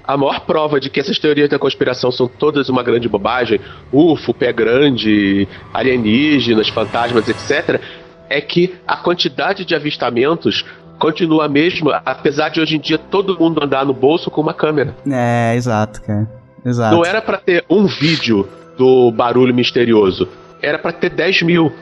[0.06, 3.60] A maior prova de que essas teorias da conspiração são todas uma grande bobagem,
[3.92, 7.80] UFO, pé grande, alienígenas, fantasmas, etc.,
[8.28, 10.64] é que a quantidade de avistamentos
[10.98, 14.54] continua a mesma, apesar de hoje em dia todo mundo andar no bolso com uma
[14.54, 14.94] câmera.
[15.10, 16.28] É, exato, cara.
[16.64, 16.96] Exato.
[16.96, 20.28] Não era pra ter um vídeo do barulho misterioso,
[20.64, 21.72] era pra ter 10 mil.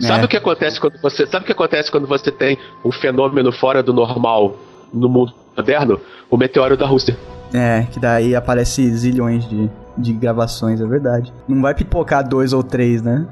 [0.00, 0.24] Sabe É.
[0.26, 3.82] o que acontece quando você, sabe o que acontece quando você tem um fenômeno fora
[3.82, 4.56] do normal
[4.92, 6.00] no mundo moderno?
[6.30, 7.16] O meteoro da Rússia.
[7.52, 11.32] É, que daí aparece zilhões de, de gravações, é verdade.
[11.48, 13.26] Não vai pipocar dois ou três, né?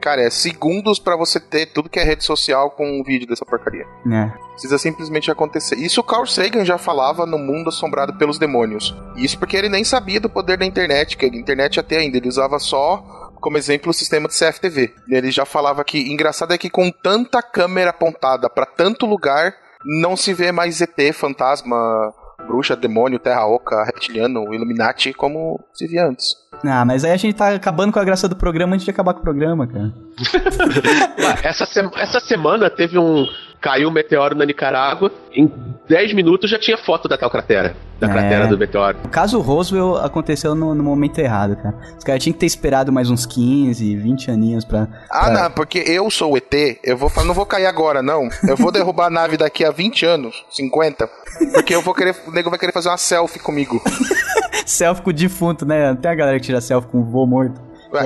[0.00, 3.44] Cara, é segundos pra você ter tudo que é rede social com um vídeo dessa
[3.44, 3.84] porcaria.
[4.10, 4.30] É.
[4.52, 5.76] Precisa simplesmente acontecer.
[5.76, 8.94] Isso o Carl Sagan já falava no mundo assombrado pelos demônios.
[9.16, 12.28] Isso porque ele nem sabia do poder da internet, que a internet até ainda, ele
[12.28, 14.94] usava só como exemplo o sistema de CFTV.
[15.08, 19.54] E ele já falava que engraçado é que com tanta câmera apontada pra tanto lugar,
[19.84, 22.12] não se vê mais ET, fantasma,
[22.46, 26.34] bruxa, demônio, terra oca, reptiliano, Illuminati como se via antes.
[26.62, 29.14] Ah, mas aí a gente tá acabando com a graça do programa antes de acabar
[29.14, 29.92] com o programa, cara.
[31.42, 33.24] Essa, sema- essa semana teve um.
[33.60, 35.12] Caiu um meteoro na Nicarágua.
[35.34, 35.50] Em
[35.88, 37.76] 10 minutos já tinha foto da tal cratera.
[37.98, 38.10] Da É.
[38.10, 38.96] cratera do meteoro.
[39.04, 41.74] O caso Roswell aconteceu no, no momento errado, cara.
[41.98, 44.88] Os caras tinham que ter esperado mais uns 15, 20 aninhos pra.
[45.10, 48.02] Ah, pra- não, porque eu sou o ET, eu vou falar, não vou cair agora,
[48.02, 48.30] não.
[48.48, 51.06] Eu vou derrubar a nave daqui a 20 anos, 50.
[51.52, 53.82] Porque eu vou querer, o nego vai querer fazer uma selfie comigo.
[54.64, 55.94] Selfie com o defunto, né?
[56.00, 57.60] Tem a galera que tira selfie com o vô morto.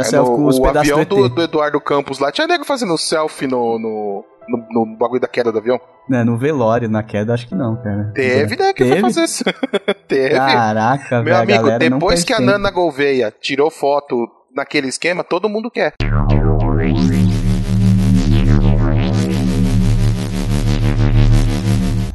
[0.05, 3.47] Selfie no- com os o avião do do Eduardo Campos lá, tinha nego fazendo selfie
[3.47, 5.81] no, no, no, no bagulho da queda do avião.
[6.09, 8.12] Né, no velório, na queda, acho que não, cara.
[8.15, 9.01] Teve, né, que foi Teve?
[9.01, 9.45] fazer isso.
[10.07, 10.35] Teve.
[10.35, 11.61] Caraca, Meu velho.
[11.61, 12.41] amigo, depois que a.
[12.41, 15.95] Nana Gouveia tirou foto naquele esquema, todo mundo quer.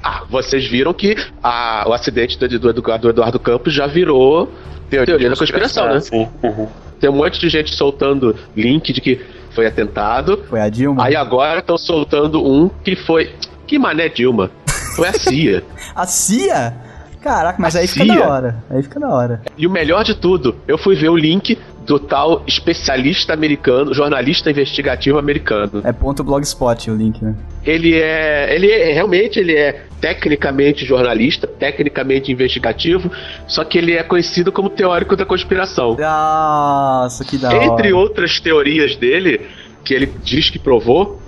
[0.02, 4.50] Ah, vocês viram que a- o acidente do, do, do Eduardo Campos já virou
[4.90, 6.00] teoria, da conspiração, né?
[6.00, 6.28] Sim.
[6.42, 6.68] Uhum.
[7.00, 10.44] Tem um monte de gente soltando link de que foi atentado.
[10.50, 11.06] Foi a Dilma?
[11.06, 13.34] Aí agora estão soltando um que foi.
[13.68, 14.50] Que mané Dilma?
[14.96, 15.64] Foi a CIA.
[15.96, 16.74] A CIA?
[17.22, 18.16] Caraca, mas A aí fica CIA?
[18.20, 18.64] da hora.
[18.70, 19.42] Aí fica da hora.
[19.58, 21.58] E o melhor de tudo, eu fui ver o link
[21.90, 25.82] do tal especialista americano, jornalista investigativo americano.
[25.84, 27.36] É ponto blogspot o link, né?
[27.66, 33.12] Ele é, ele é realmente ele é tecnicamente jornalista, tecnicamente investigativo,
[33.48, 35.98] só que ele é conhecido como teórico da conspiração.
[36.00, 37.96] Nossa, que da Entre hora.
[37.96, 39.42] outras teorias dele,
[39.84, 41.20] que ele diz que provou,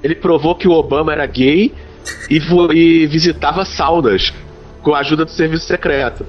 [0.00, 1.72] ele provou que o Obama era gay
[2.30, 2.40] e,
[2.72, 4.32] e visitava saunas
[4.80, 6.24] com a ajuda do serviço secreto.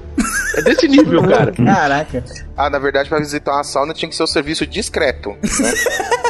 [0.54, 1.52] É desse nível, cara.
[1.52, 2.24] Caraca.
[2.56, 5.72] Ah, na verdade, pra visitar uma sauna tinha que ser o serviço discreto, né?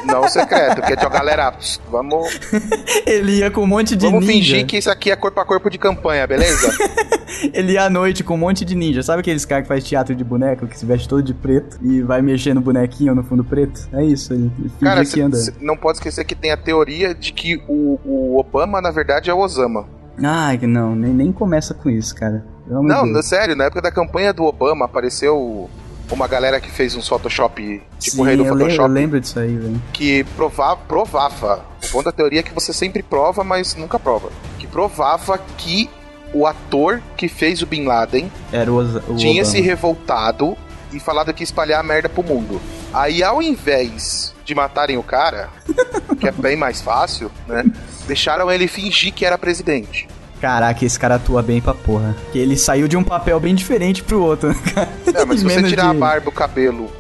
[0.05, 2.39] Não secreto, porque tinha galera, pss, vamos,
[3.07, 4.33] Ele ia com um monte de vamos ninja.
[4.55, 6.73] fingir que isso aqui é corpo a corpo de campanha, beleza?
[7.53, 9.03] Ele ia à noite com um monte de ninja.
[9.03, 12.01] Sabe aqueles caras que faz teatro de boneco, que se veste todo de preto e
[12.03, 13.89] vai mexendo bonequinho no fundo preto?
[13.93, 15.37] É isso, ele finge Cara, que cê- anda.
[15.37, 19.29] cê não pode esquecer que tem a teoria de que o, o Obama, na verdade,
[19.29, 19.87] é o Osama.
[20.23, 22.45] Ai, não, nem, nem começa com isso, cara.
[22.67, 25.71] Não, no- sério, na época da campanha do Obama apareceu
[26.11, 29.21] uma galera que fez uns Photoshop, tipo o rei do eu, lembro, eu Photoshop, lembro
[29.21, 29.83] disso aí, velho.
[29.93, 31.65] que provava, provava.
[31.85, 34.31] O ponto da teoria é que você sempre prova, mas nunca prova.
[34.59, 35.91] Que provava que
[36.33, 39.45] o ator que fez o Bin Laden Era o, o tinha Obama.
[39.45, 40.57] se revoltado
[40.93, 42.61] e falado que ia espalhar a merda pro mundo.
[42.93, 45.49] Aí, ao invés de matarem o cara,
[46.21, 47.65] que é bem mais fácil, né?
[48.07, 50.07] Deixaram ele fingir que era presidente.
[50.41, 52.15] Caraca, esse cara atua bem pra porra.
[52.33, 54.89] Que ele saiu de um papel bem diferente pro outro, né, cara?
[55.15, 56.91] É, mas se você tirar de- a barba, o cabelo.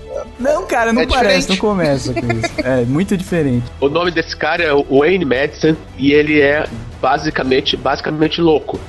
[0.40, 1.48] Não, cara, não É parece, diferente.
[1.50, 2.50] não começa com isso.
[2.64, 3.64] É muito diferente.
[3.80, 6.66] O nome desse cara é o Wayne Madison e ele é
[7.00, 8.80] basicamente, basicamente louco.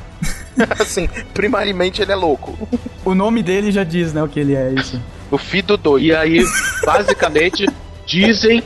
[0.79, 2.57] Assim, primariamente ele é louco.
[3.05, 4.99] O nome dele já diz, né, o que ele é, isso.
[5.29, 6.05] O Fido doido.
[6.05, 6.43] E aí,
[6.85, 7.67] basicamente,
[8.05, 8.63] dizem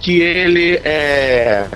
[0.00, 1.66] que ele é.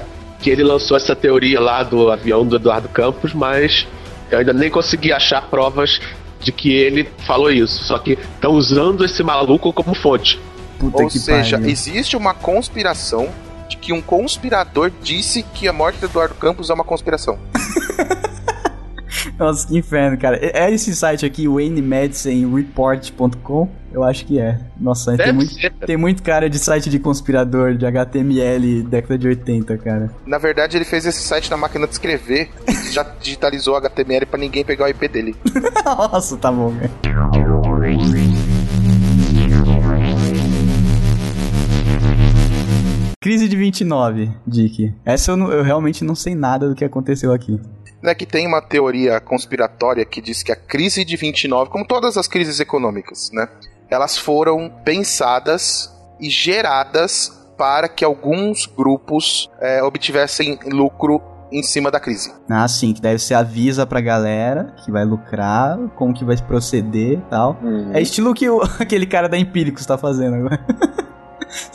[0.45, 3.87] Que ele lançou essa teoria lá do avião do Eduardo Campos, mas
[4.31, 5.99] eu ainda nem consegui achar provas
[6.39, 7.83] de que ele falou isso.
[7.85, 10.39] Só que estão usando esse maluco como fonte.
[10.79, 11.73] Puta Ou que seja, pariu.
[11.73, 13.31] existe uma conspiração
[13.71, 17.39] de que um conspirador disse que a morte do Eduardo Campos é uma conspiração.
[19.39, 20.37] Nossa, que inferno, cara.
[20.37, 23.69] É é esse site aqui, waynemedicinreport.com?
[23.93, 24.59] Eu acho que é.
[24.81, 25.55] Nossa, tem muito,
[25.87, 30.11] tem muito cara de site de conspirador, de HTML, década de 80, cara.
[30.27, 34.37] Na verdade, ele fez esse site na máquina de escrever e já digitalizou HTML pra
[34.39, 35.37] ninguém pegar o IP dele.
[35.85, 36.91] Nossa, tá bom, cara.
[43.25, 44.93] Crise de 29, Dick.
[45.03, 47.59] Essa eu, não- eu realmente não sei nada do que aconteceu aqui.
[48.03, 52.19] né, que tem uma teoria conspiratória que diz que a crise de 29, como todas
[52.19, 53.49] as crises econômicas, né,
[53.89, 55.91] elas foram pensadas
[56.21, 62.31] e geradas para que alguns grupos é, obtivessem lucro em cima da crise.
[62.51, 67.13] Ah, sim, que deve ser avisa pra galera que vai lucrar, como que vai proceder
[67.19, 67.57] e tal.
[67.95, 70.61] É estilo que o, aquele cara da Empíricos tá fazendo agora.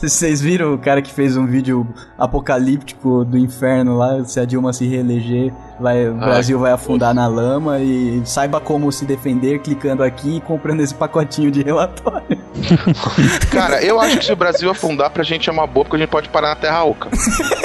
[0.01, 4.71] Vocês- viram o cara que fez um vídeo apocalíptico do inferno lá, se a Dilma
[4.71, 10.03] se reeleger, vai, o Brasil vai afundar na lama e saiba como se defender clicando
[10.03, 12.38] aqui e comprando esse pacotinho de relatório.
[13.51, 15.99] Cara, eu acho que se o Brasil afundar, pra gente é uma boa, porque a
[15.99, 17.09] gente pode parar na Terra Oca.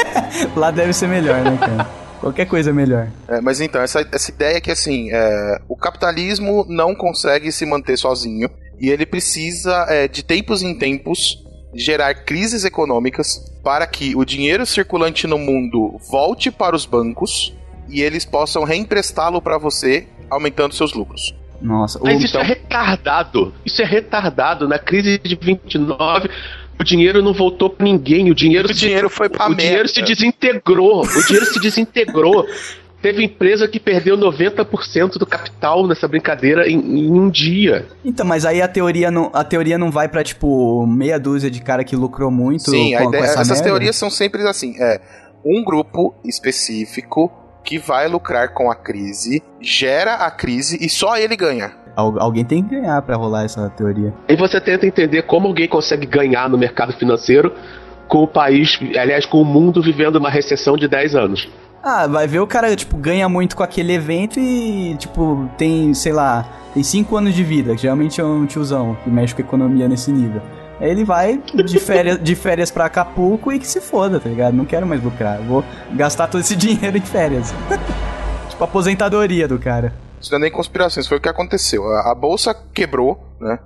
[0.56, 1.88] Lá deve ser melhor, né, cara?
[2.20, 3.08] Qualquer coisa é melhor.
[3.28, 7.66] É, mas então, essa, essa ideia é que assim, é, o capitalismo não consegue se
[7.66, 8.48] manter sozinho
[8.80, 11.43] e ele precisa, é, de tempos em tempos,
[11.74, 17.52] gerar crises econômicas para que o dinheiro circulante no mundo volte para os bancos
[17.88, 21.34] e eles possam reemprestá-lo para você, aumentando seus lucros.
[21.60, 23.54] Nossa, Mas isso é retardado.
[23.64, 24.68] Isso é retardado.
[24.68, 26.28] Na crise de 29,
[26.78, 28.30] o dinheiro não voltou pra ninguém.
[28.30, 29.88] O dinheiro, O se, dinheiro foi pra o dinheiro merda.
[29.88, 31.02] se desintegrou.
[31.04, 32.46] O dinheiro se desintegrou.
[33.04, 37.84] Teve empresa que perdeu 90% do capital nessa brincadeira em, em um dia.
[38.02, 41.60] Então, mas aí a teoria não, a teoria não vai pra, tipo, meia dúzia de
[41.60, 43.64] cara que lucrou muito Sim, a com, com ideia- essa essas merda?
[43.64, 45.02] teorias são sempre assim: é
[45.44, 47.30] um grupo específico
[47.62, 51.72] que vai lucrar com a crise, gera a crise e só ele ganha.
[51.94, 54.14] Al- alguém tem que ganhar pra rolar essa teoria.
[54.26, 57.52] Aí você tenta entender como alguém consegue ganhar no mercado financeiro
[58.08, 61.48] com o país, aliás, com o mundo vivendo uma recessão de 10 anos.
[61.84, 66.14] Ah, vai ver o cara, tipo, ganha muito com aquele evento e, tipo, tem, sei
[66.14, 69.44] lá, tem cinco anos de vida, que geralmente é um tiozão que mexe com a
[69.44, 70.40] economia nesse nível.
[70.80, 74.54] Aí ele vai de férias, de férias pra Acapulco e que se foda, tá ligado?
[74.54, 75.62] Não quero mais lucrar, vou
[75.92, 77.52] gastar todo esse dinheiro em férias.
[78.48, 79.92] tipo, aposentadoria do cara.
[80.18, 81.86] Isso não é nem conspiração, isso foi o que aconteceu.
[81.86, 83.58] A, a bolsa quebrou, né?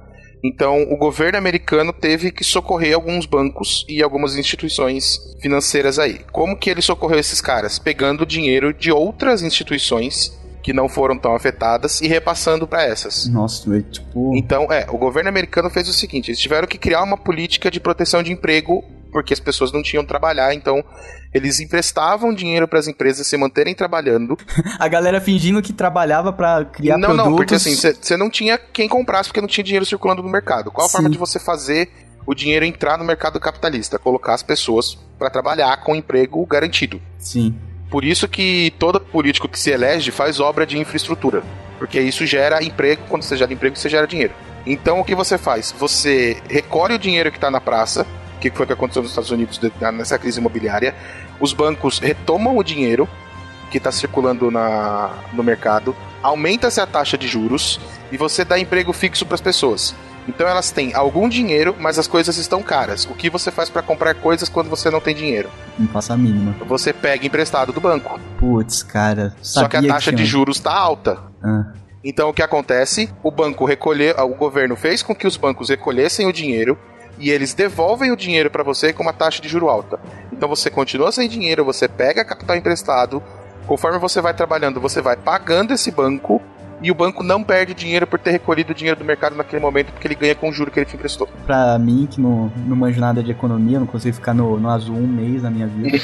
[0.43, 6.21] Então o governo americano teve que socorrer alguns bancos e algumas instituições financeiras aí.
[6.33, 7.79] Como que ele socorreu esses caras?
[7.79, 13.27] Pegando dinheiro de outras instituições que não foram tão afetadas e repassando para essas.
[13.29, 14.37] Nossa, é, tipo...
[14.37, 17.81] Então, é, o governo americano fez o seguinte: eles tiveram que criar uma política de
[17.81, 20.85] proteção de emprego porque as pessoas não tinham trabalhar, então
[21.33, 24.37] eles emprestavam dinheiro para as empresas se manterem trabalhando.
[24.79, 27.31] A galera fingindo que trabalhava pra criar não, produtos.
[27.31, 30.71] não, porque assim, você não tinha quem comprasse porque não tinha dinheiro circulando no mercado.
[30.71, 30.93] Qual a Sim.
[30.93, 31.91] forma de você fazer
[32.27, 33.99] o dinheiro entrar no mercado capitalista?
[33.99, 37.01] Colocar as pessoas para trabalhar com emprego garantido.
[37.19, 37.55] Sim.
[37.91, 41.43] Por isso que todo político que se elege faz obra de infraestrutura.
[41.79, 44.35] Porque isso gera emprego, quando você gera emprego, você gera dinheiro.
[44.67, 45.75] Então o que você faz?
[45.79, 48.07] Você recolhe o dinheiro que está na praça,
[48.41, 50.95] que foi o que aconteceu nos Estados Unidos de- nessa crise imobiliária.
[51.41, 53.09] Os bancos retomam o dinheiro
[53.71, 57.79] que está circulando na, no mercado, aumenta-se a taxa de juros
[58.11, 59.95] e você dá emprego fixo para as pessoas.
[60.27, 63.07] Então elas têm algum dinheiro, mas as coisas estão caras.
[63.07, 65.49] O que você faz para comprar coisas quando você não tem dinheiro?
[65.79, 66.55] Não passa a mínima.
[66.67, 68.21] Você pega emprestado do banco.
[68.39, 69.35] Putz, cara.
[69.41, 71.19] Só que a taxa de tinha- juros está alta.
[71.43, 71.73] Ah,
[72.05, 73.11] Então o que acontece?
[73.23, 76.79] O banco recolher, o governo fez com que os bancos recolhessem o dinheiro
[77.19, 79.99] e eles devolvem o dinheiro para você com uma taxa de juro alta.
[80.33, 83.23] Então você continua sem dinheiro, você pega capital emprestado,
[83.67, 86.41] conforme você vai trabalhando, você vai pagando esse banco
[86.81, 89.93] e o banco não perde dinheiro por ter recolhido o dinheiro do mercado naquele momento
[89.93, 91.29] porque ele ganha com o juro que ele te emprestou.
[91.45, 94.97] pra mim, que não, não manjo nada de economia, não consigo ficar no, no azul
[94.97, 95.99] um mês na minha vida.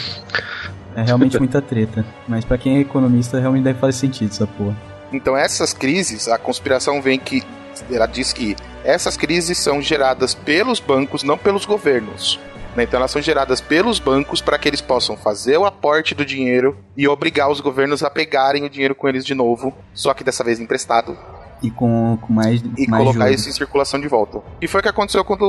[0.97, 2.05] É realmente muita treta.
[2.29, 4.77] Mas pra quem é economista, realmente deve fazer sentido essa porra.
[5.13, 7.43] Então essas crises, a conspiração vem que
[7.91, 12.39] ela diz que essas crises são geradas pelos bancos, não pelos governos.
[12.77, 12.83] né?
[12.85, 16.77] Então elas são geradas pelos bancos para que eles possam fazer o aporte do dinheiro
[16.97, 20.45] e obrigar os governos a pegarem o dinheiro com eles de novo, só que dessa
[20.45, 21.17] vez emprestado,
[21.65, 24.41] E com, com mais, e mais colocar isso em circulação de volta.
[24.61, 25.45] E foi o que aconteceu quando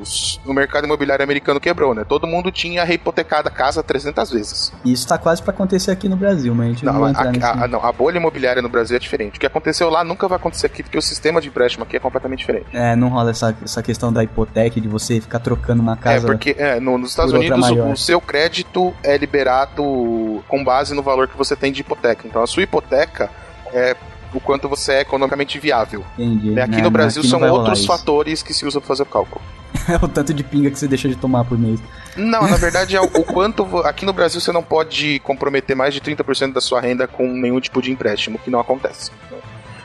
[0.00, 2.04] os, o mercado imobiliário americano quebrou, né?
[2.04, 4.72] Todo mundo tinha reipotecado a casa 300 vezes.
[4.84, 7.08] E Isso tá quase pra acontecer aqui no Brasil, mas a gente não, Não, vai
[7.08, 7.44] a, entrar nesse...
[7.44, 9.36] a- a- não, a bolha imobiliária no Brasil é diferente.
[9.36, 12.00] O que aconteceu lá nunca vai acontecer aqui, porque o sistema de empréstimo aqui é
[12.00, 12.66] completamente diferente.
[12.72, 16.26] É, não rola essa, essa questão da hipoteca, de você ficar trocando uma É, casa.
[16.26, 21.02] porque é, no- nos Estados Unidos o, o seu crédito é liberado com base no
[21.02, 22.26] valor que você tem de hipoteca.
[22.26, 23.30] Então a sua hipoteca
[23.72, 23.96] é
[24.32, 26.04] o quanto você é economicamente viável.
[26.18, 26.52] Entendi.
[26.52, 26.82] E aqui né?
[26.82, 29.40] no Brasil Aqui não são outros fatores que se usam para fazer o cálculo.
[29.88, 31.80] É o tanto de pinga que você deixa de tomar por mês.
[32.16, 33.64] Não, na verdade é o, o quanto.
[33.78, 37.60] Aqui no Brasil você não pode comprometer mais de 30% da sua renda com nenhum
[37.60, 39.10] tipo de empréstimo, que não acontece.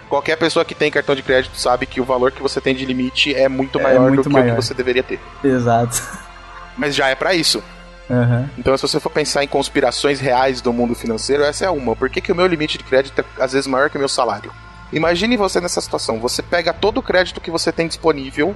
[0.10, 2.86] Qualquer pessoa que tem cartão de crédito sabe que o valor que você tem de
[2.86, 4.56] limite é muito É maior muito do que o maior.
[4.56, 5.20] que você deveria ter.
[5.44, 6.04] Exato.
[6.78, 7.64] Mas já é pra isso.
[8.10, 8.50] Aham.
[8.58, 11.96] Então, se você for pensar em conspirações reais do mundo financeiro, essa é uma.
[11.96, 14.10] Por que, que o meu limite de crédito é às vezes maior que o meu
[14.10, 14.52] salário?
[14.92, 16.20] Imagine você nessa situação.
[16.20, 18.56] Você pega todo o crédito que você tem disponível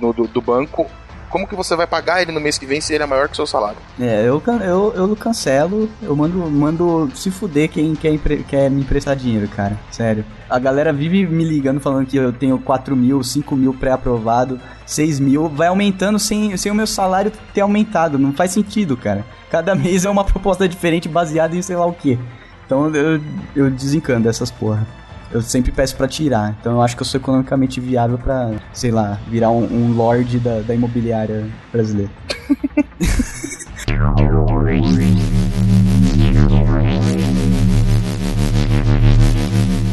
[0.00, 0.90] no, do, do banco.
[1.36, 3.34] Como que você vai pagar ele no mês que vem se ele é maior que
[3.34, 3.76] o seu salário?
[4.00, 8.16] É, eu, eu, eu cancelo, eu mando, mando se fuder quem quer,
[8.48, 9.78] quer me emprestar dinheiro, cara.
[9.90, 10.24] Sério.
[10.48, 15.20] A galera vive me ligando falando que eu tenho 4 mil, 5 mil pré-aprovado, 6
[15.20, 15.46] mil.
[15.46, 18.18] Vai aumentando sem, sem o meu salário ter aumentado.
[18.18, 19.22] Não faz sentido, cara.
[19.50, 22.18] Cada mês é uma proposta diferente baseada em sei lá o que.
[22.64, 23.20] Então eu,
[23.54, 24.86] eu desencano dessas porra.
[25.30, 26.56] Eu sempre peço pra tirar.
[26.60, 30.38] Então eu acho que eu sou economicamente viável pra, sei lá, virar um, um lord
[30.38, 32.10] da, da imobiliária brasileira.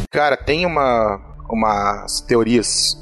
[0.09, 1.19] Cara, tem uma,
[1.49, 2.97] umas teorias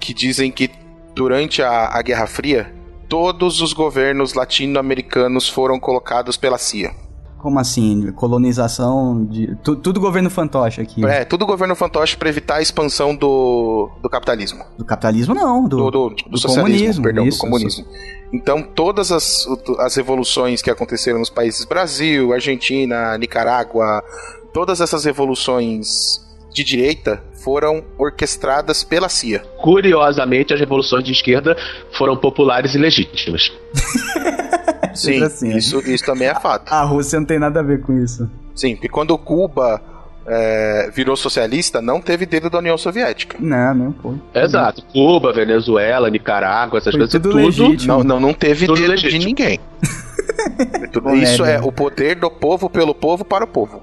[0.00, 0.70] que dizem que
[1.14, 2.72] durante a, a Guerra Fria,
[3.08, 7.07] todos os governos latino-americanos foram colocados pela CIA.
[7.38, 8.10] Como assim?
[8.12, 9.54] Colonização de.
[9.62, 11.04] tu- tudo governo fantoche aqui.
[11.06, 14.64] É, tudo governo fantoche para evitar a expansão do, do capitalismo.
[14.76, 15.68] Do capitalismo, não.
[15.68, 17.84] Do, Do, do, do socialismo, comunismo, perdão, isso, do comunismo.
[18.32, 19.46] Então, todas as,
[19.78, 24.02] as revoluções que aconteceram nos países Brasil, Argentina, Nicarágua,
[24.52, 29.40] todas essas revoluções de direita foram orquestradas pela CIA.
[29.62, 31.56] Curiosamente, as revoluções de esquerda
[31.96, 33.52] foram populares e legítimas.
[34.94, 36.72] Sim, assim, isso, isso também é fato.
[36.72, 38.28] A Rússia não tem nada a ver com isso.
[38.54, 39.80] Sim, porque quando Cuba
[40.26, 43.36] é, virou socialista, não teve dedo da União Soviética.
[43.40, 44.14] Não, não, pô.
[44.34, 44.82] Exato.
[44.92, 47.44] Cuba, Venezuela, Nicarágua, essas Foi coisas, tudo tudo.
[47.46, 47.94] legítimo.
[47.94, 49.20] Não, não, não teve Tudo dedo legítimo.
[49.20, 49.60] de ninguém.
[50.82, 51.64] É tudo- isso né, é né?
[51.64, 53.82] o poder do povo pelo povo para o povo.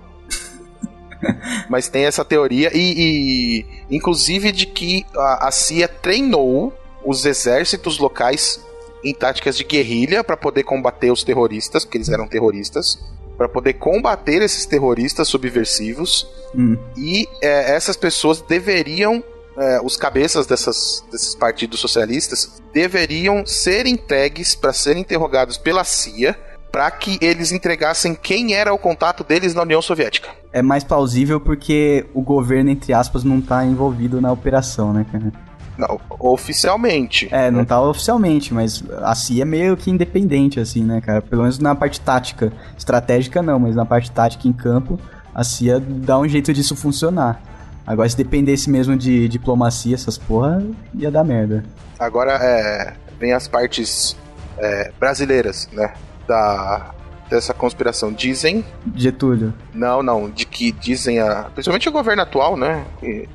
[1.70, 6.74] Mas tem essa teoria e, e, inclusive de que a, a CIA treinou
[7.04, 8.60] os exércitos locais
[9.06, 13.00] em táticas de guerrilha para poder combater os terroristas, porque eles eram terroristas,
[13.38, 16.78] para poder combater esses terroristas subversivos Hum.
[16.98, 19.24] e é, essas pessoas deveriam,
[19.58, 26.36] é, os cabeças dessas, desses partidos socialistas, deveriam ser entregues para serem interrogados pela CIA
[26.72, 30.30] para que eles entregassem quem era o contato deles na União Soviética.
[30.52, 35.32] É mais plausível porque o governo, entre aspas, não tá envolvido na operação, né, cara?
[35.78, 37.28] Não, oficialmente.
[37.32, 41.22] É, não tá oficialmente, mas a CIA é meio que independente, assim, né, cara?
[41.22, 42.52] Pelo menos na parte tática.
[42.78, 45.00] Estratégica não, mas na parte tática em campo,
[45.34, 47.42] a CIA dá um jeito disso funcionar.
[47.86, 51.64] Agora, se dependesse mesmo de diplomacia, essas porra, ia dar merda.
[52.00, 54.18] Agora é, vem as partes
[54.58, 55.94] é, brasileiras, né?
[56.28, 56.96] Da,
[57.30, 58.12] dessa conspiração.
[58.12, 58.66] Dizem
[58.96, 59.54] Getúlio.
[59.74, 61.44] Não, não, de que dizem a.
[61.54, 62.86] Principalmente o governo atual, né?
[63.00, 63.30] Que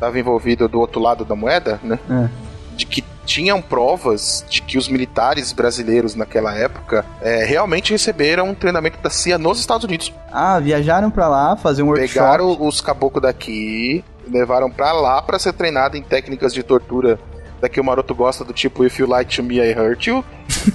[0.00, 1.98] estava envolvido do outro lado da moeda, né?
[2.10, 2.28] É.
[2.74, 8.54] De que tinham provas de que os militares brasileiros naquela época é, realmente receberam um
[8.54, 10.12] treinamento da CIA nos Estados Unidos.
[10.32, 12.12] Ah, viajaram pra lá fazer um workshop.
[12.14, 17.18] Pegaram os caboclos daqui, levaram pra lá pra ser treinado em técnicas de tortura
[17.60, 20.24] daqui o Maroto gosta do tipo If you lie to me, I hurt you.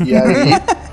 [0.06, 0.52] E aí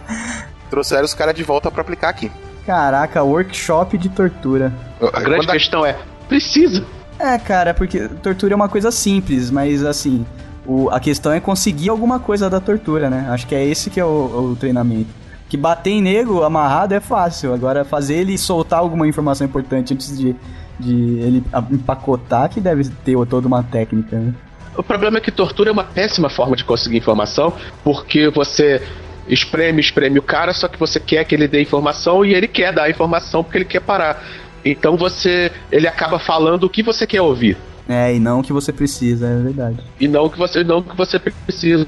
[0.70, 2.32] trouxeram os caras de volta pra aplicar aqui.
[2.66, 4.72] Caraca, workshop de tortura.
[5.12, 5.96] A grande Quando a- questão é:
[6.28, 6.84] precisa.
[7.22, 10.26] É, cara, porque tortura é uma coisa simples, mas assim,
[10.66, 13.28] o, a questão é conseguir alguma coisa da tortura, né?
[13.30, 15.08] Acho que é esse que é o, o treinamento.
[15.48, 20.18] Que bater em nego amarrado é fácil, agora fazer ele soltar alguma informação importante antes
[20.18, 20.34] de,
[20.80, 24.34] de ele empacotar, que deve ter toda uma técnica, né?
[24.76, 27.52] O problema é que tortura é uma péssima forma de conseguir informação,
[27.84, 28.82] porque você
[29.28, 32.72] espreme, espreme o cara, só que você quer que ele dê informação e ele quer
[32.72, 34.20] dar informação porque ele quer parar.
[34.64, 35.51] Então você.
[35.70, 37.56] ele acaba falando o que você quer ouvir.
[37.89, 39.76] É, e não o que você precisa, é verdade.
[39.98, 41.86] E não o que você, não o que você precisa.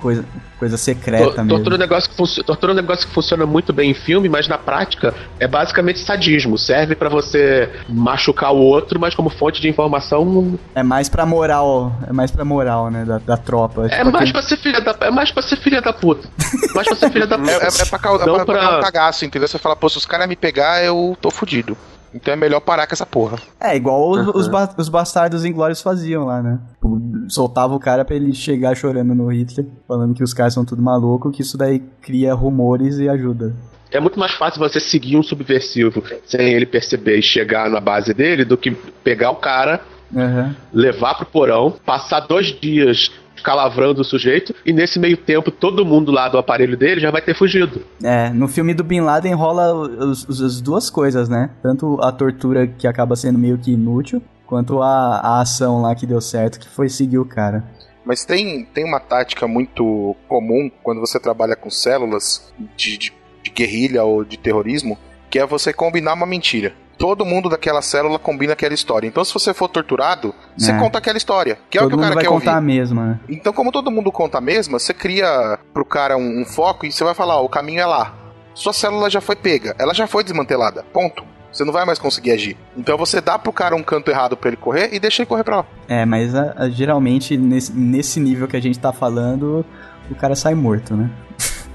[0.00, 0.24] Coisa,
[0.58, 1.48] coisa secreta mesmo.
[1.48, 4.28] Tortura é, um negócio que tortura é um negócio que funciona muito bem em filme,
[4.28, 6.56] mas na prática é basicamente sadismo.
[6.58, 11.92] Serve pra você machucar o outro, mas como fonte de informação É mais pra moral,
[12.08, 13.86] é mais pra moral, né, da, da tropa.
[13.86, 16.28] é Tipo, mais aquele- pra ser filha da é mais pra ser filha da puta.
[16.74, 17.50] Mais pra ser filha da puta.
[17.50, 19.48] É, é, é pra, é pra, pra pra- um cagaço, entendeu?
[19.48, 21.76] Você fala, pô, se os caras me pegar, eu tô fudido.
[22.16, 23.38] Então é melhor parar com essa porra.
[23.60, 26.58] É, igual os, os, ba- os bastardos inglórios faziam lá, né?
[26.74, 30.64] Tipo, Soltava o cara pra ele chegar chorando no Hitler, falando que os caras são
[30.64, 33.54] tudo maluco, que isso daí cria rumores e ajuda.
[33.90, 38.12] É muito mais fácil você seguir um subversivo sem ele perceber e chegar na base
[38.12, 38.70] dele do que
[39.04, 39.80] pegar o cara,
[40.14, 40.54] Aham.
[40.72, 43.10] levar pro porão, passar dois dias
[43.46, 47.22] calavrando o sujeito e nesse meio tempo todo mundo lá do aparelho dele já vai
[47.22, 47.80] ter fugido.
[48.02, 51.50] É, no filme do Bin Laden rola os- os- as duas coisas, né?
[51.62, 56.06] Tanto a tortura que acaba sendo meio que inútil, quanto a, a ação lá que
[56.06, 57.62] deu certo, que foi seguir o cara.
[58.04, 63.12] mas tem, tem uma tática muito comum quando você trabalha com células de, de,
[63.44, 64.98] de guerrilha ou de terrorismo,
[65.30, 66.72] que é você combinar uma mentira.
[66.98, 69.06] Todo mundo daquela célula combina aquela história.
[69.06, 70.78] Então, se você for torturado, você É.
[70.78, 72.66] conta aquela história, que é o Todo que o cara vai quer contar a ouvir.
[72.66, 73.20] mesma, né?
[73.28, 76.92] Então, como todo mundo conta a mesma, você cria pro cara um, um foco e
[76.92, 78.14] você vai falar: ó, o caminho é lá.
[78.54, 80.84] Sua célula já foi pega, ela já foi desmantelada.
[80.92, 81.22] Ponto.
[81.52, 82.56] Você não vai mais conseguir agir.
[82.76, 85.42] Então você dá pro cara um canto errado pra ele correr e deixa ele correr
[85.44, 85.64] pra lá.
[85.88, 89.64] É, mas a- a- geralmente nesse, nesse nível que a gente tá falando,
[90.10, 91.10] o cara sai morto, né?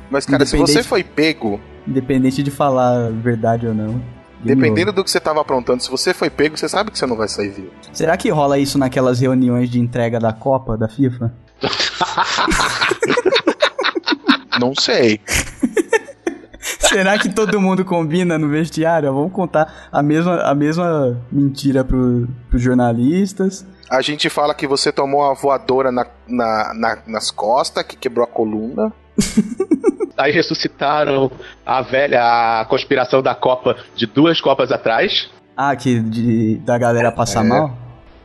[0.10, 4.00] Mas, cara, se você foi pego, Independente de falar verdade ou não.
[4.44, 7.06] Game dependendo do que você tava aprontando, se você foi pego, você sabe que você
[7.06, 7.72] não vai sair vivo.
[7.94, 11.34] Será que rola isso naquelas reuniões de entrega da Copa da FIFA?
[14.60, 15.20] Não sei.
[16.80, 19.12] Será que todo mundo combina no vestiário?
[19.14, 23.66] Vamos contar a mesma, a mesma mentira pro, pros jornalistas.
[23.90, 28.24] A gente fala que você tomou uma voadora na, na- na- nas costas, que quebrou
[28.24, 28.94] a coluna.
[30.22, 31.32] Aí ressuscitaram
[31.66, 32.22] a velha
[32.62, 35.30] a conspiração da Copa de duas Copas atrás.
[35.58, 37.48] Ah, que de, da galera passar É.
[37.48, 37.78] mal?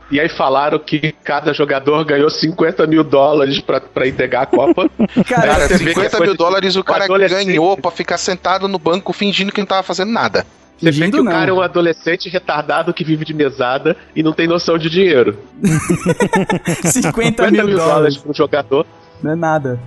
[0.08, 4.88] E aí falaram que cada jogador ganhou 50 mil dólares pra, pra entregar a Copa.
[5.28, 8.16] Cara, Cara, você vê que é 50 coisa mil dólares o cara ganhou pra ficar
[8.16, 10.46] sentado no banco fingindo que não tava fazendo nada.
[10.78, 11.32] Você vê que o não.
[11.32, 15.38] cara é um adolescente retardado que vive de mesada e não tem noção de dinheiro.
[16.84, 18.16] 50 mil dólares.
[18.18, 18.86] para um jogador.
[19.22, 19.80] Não é nada.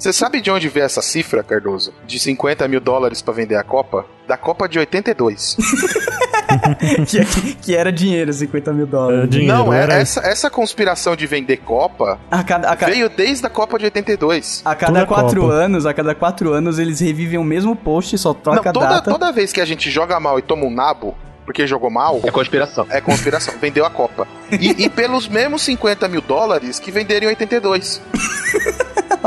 [0.00, 1.92] Você sabe de onde veio essa cifra, Cardoso?
[2.06, 4.06] De 50 mil dólares pra vender a Copa?
[4.26, 5.58] Da Copa de 82.
[7.06, 9.24] que, que, que era dinheiro, 50 mil dólares.
[9.24, 12.86] É, dinheiro, não, é, era- essa, essa conspiração de vender Copa A cada, a ca-
[12.86, 14.62] veio desde a Copa de 82.
[14.64, 15.52] a cada Toda quatro Copa.
[15.52, 18.86] anos, a cada quatro anos eles revivem o mesmo post, só troca Não, a toda,
[18.88, 19.10] data.
[19.10, 21.14] toda vez que a gente joga mal e toma um nabo,
[21.44, 22.86] porque jogou mal, É conspiração.
[22.88, 23.52] é conspiração.
[23.60, 24.26] Vendeu a Copa.
[24.50, 28.00] E, e pelos mesmos 50 mil dólares que venderam em 82.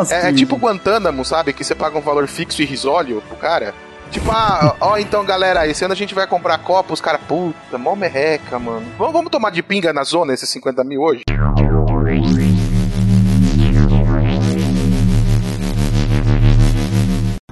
[0.09, 1.53] É, é tipo Guantánamo, sabe?
[1.53, 3.73] Que você paga um valor fixo e risólio pro cara.
[4.09, 7.77] Tipo, ah, ó, então galera, esse ano a gente vai comprar Copa, os caras, puta,
[7.79, 8.85] mó merreca, mano.
[8.97, 11.23] Vamos, vamos tomar de pinga na zona esses 50 mil hoje?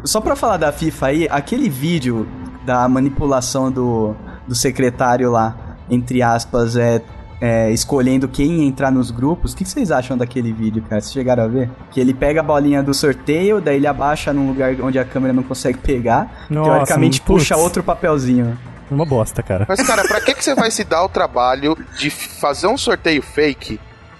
[0.04, 2.28] Só pra falar da FIFA aí, aquele vídeo
[2.64, 4.16] da manipulação do,
[4.48, 7.02] do secretário lá, entre aspas, é,
[7.42, 11.02] é, escolhendo quem entrar nos grupos, o que, que vocês acham daquele vídeo, cara?
[11.02, 11.70] Vocês chegaram a ver?
[11.90, 15.34] Que ele pega a bolinha do sorteio, daí ele abaixa num lugar onde a câmera
[15.34, 17.44] não consegue pegar, Nossa, teoricamente putz.
[17.44, 18.58] puxa outro papelzinho.
[18.92, 19.66] Uma bosta, cara.
[19.68, 23.22] Mas, cara, pra que, que você vai se dar o trabalho de fazer um sorteio
[23.24, 23.80] fake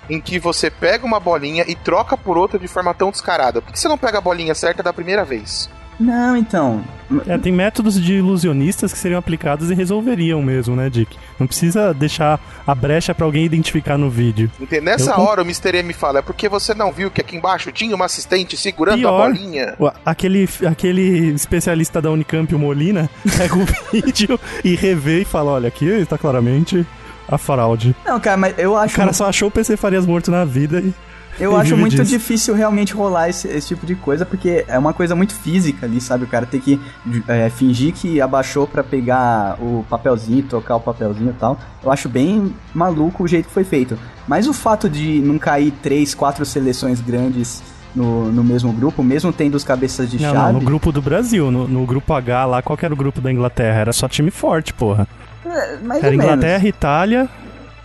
[0.10, 3.62] em que você pega uma bolinha e troca por outra de forma tão descarada?
[3.62, 5.70] Por que você não pega a bolinha certa da primeira vez?
[6.02, 6.84] Não, então.
[7.28, 11.18] É, tem métodos de ilusionistas que seriam aplicados e resolveriam mesmo, né, Dick?
[11.38, 14.50] Não precisa deixar a brecha pra alguém identificar no vídeo.
[14.60, 14.86] Entende?
[14.86, 15.78] Nessa Eu hora o Mr.
[15.78, 19.22] M fala, é porque você não viu que aqui embaixo tinha uma assistente segurando Pior.
[19.22, 19.76] a bolinha?
[19.78, 25.52] O- Aquele, aquele especialista da Unicamp, o Molina, pega o vídeo e revê e fala:
[25.52, 26.86] olha, aqui está claramente
[27.28, 27.94] a fraude.
[28.06, 28.96] Não, cara, mas eu O acho.
[28.96, 30.94] cara só achou o PC Farias morto na vida e.
[31.42, 32.06] Eu acho muito disso.
[32.10, 36.00] difícil realmente rolar esse, esse tipo de coisa, porque é uma coisa muito física ali,
[36.00, 36.24] sabe?
[36.24, 36.80] O cara tem que
[37.28, 41.60] é, fingir que abaixou pra pegar o papelzinho, trocar o papelzinho e tal.
[41.84, 43.98] Eu acho bem maluco o jeito que foi feito.
[44.28, 47.62] Mas o fato de não cair três, quatro seleções grandes
[47.96, 50.54] no, no mesmo grupo, mesmo tendo os cabeças de Não, chave.
[50.54, 53.20] não, no grupo do Brasil, no, no grupo H lá, qual que era o grupo
[53.20, 53.80] da Inglaterra?
[53.82, 55.08] Era só time forte, porra.
[55.46, 56.16] é, mais Era.
[56.16, 57.30] Inglaterra, Itália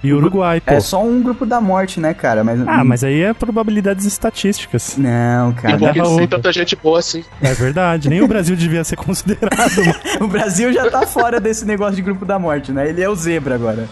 [0.06, 0.72] e Uruguai, pô.
[0.72, 2.42] É só um grupo da morte, né, cara?
[2.44, 4.96] Mas, Ah, mas aí é probabilidades estatísticas.
[4.96, 5.76] Não, cara.
[5.76, 6.28] leva tem outro.
[6.28, 7.24] tanta gente boa assim.
[7.42, 8.08] É verdade.
[8.08, 9.46] Nem o Brasil devia ser considerado.
[10.20, 12.88] O Brasil já tá fora desse negócio de grupo da morte, né?
[12.88, 13.86] Ele é o zebra agora.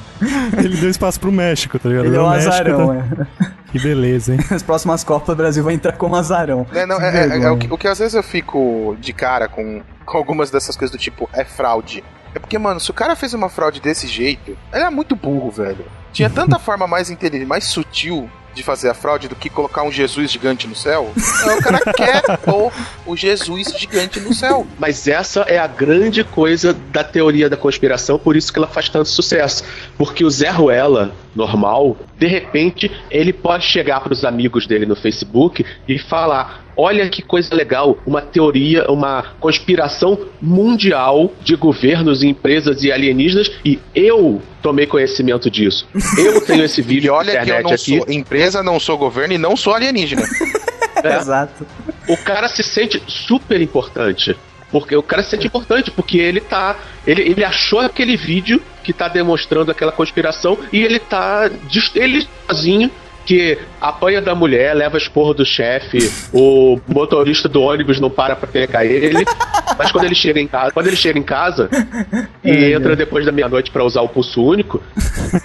[0.57, 2.07] Ele deu espaço pro México, tá ligado?
[2.07, 3.55] Ele é o México azarão, tá- é.
[3.71, 4.41] Que beleza, hein?
[4.51, 6.67] As próximas Copas o Brasil vai entrar como azarão.
[6.73, 9.49] É, não, é, é- é o, que, o que às vezes eu fico de cara
[9.49, 12.03] com, com algumas dessas coisas do tipo, é fraude.
[12.35, 15.51] É porque, mano, se o cara fez uma fraude desse jeito, ele é muito burro,
[15.51, 15.85] velho.
[16.15, 19.91] Tinha tanta forma mais inteligente, mais sutil de fazer a fraude do que colocar um
[19.91, 21.13] Jesus gigante no céu.
[21.17, 22.73] O cara quer pôr
[23.05, 24.67] o Jesus gigante no céu.
[24.79, 28.89] Mas essa é a grande coisa da teoria da conspiração, por isso que ela faz
[28.89, 29.65] tanto sucesso.
[29.99, 34.95] Porque o Zé Ruela, normal, de repente, ele pode chegar para os amigos dele no
[34.95, 42.29] Facebook e falar: Olha que coisa legal, uma teoria, uma conspiração mundial de governos, e
[42.29, 45.87] empresas e alienígenas, e eu tomei conhecimento disso.
[46.19, 47.99] Eu tenho esse E vídeo na olha que eu internet não aqui.
[47.99, 50.23] sou empresa, não sou governo e não sou alienígena.
[51.03, 51.19] É.
[51.19, 51.67] Exato.
[52.09, 54.35] o cara se sente super importante.
[54.71, 56.77] Porque o cara se sente importante, porque ele tá.
[57.07, 61.51] Ele, ele achou aquele vídeo que tá demonstrando aquela conspiração e ele tá.
[61.95, 62.91] Ele sozinho
[63.25, 65.99] que apanha da mulher, leva esporro do chefe,
[66.33, 69.25] o motorista do ônibus não para pra pegar ele,
[69.79, 71.69] mas quando ele chega em casa, quando ele chega em casa
[72.45, 74.83] e entra depois da meia-noite pra usar o pulso único,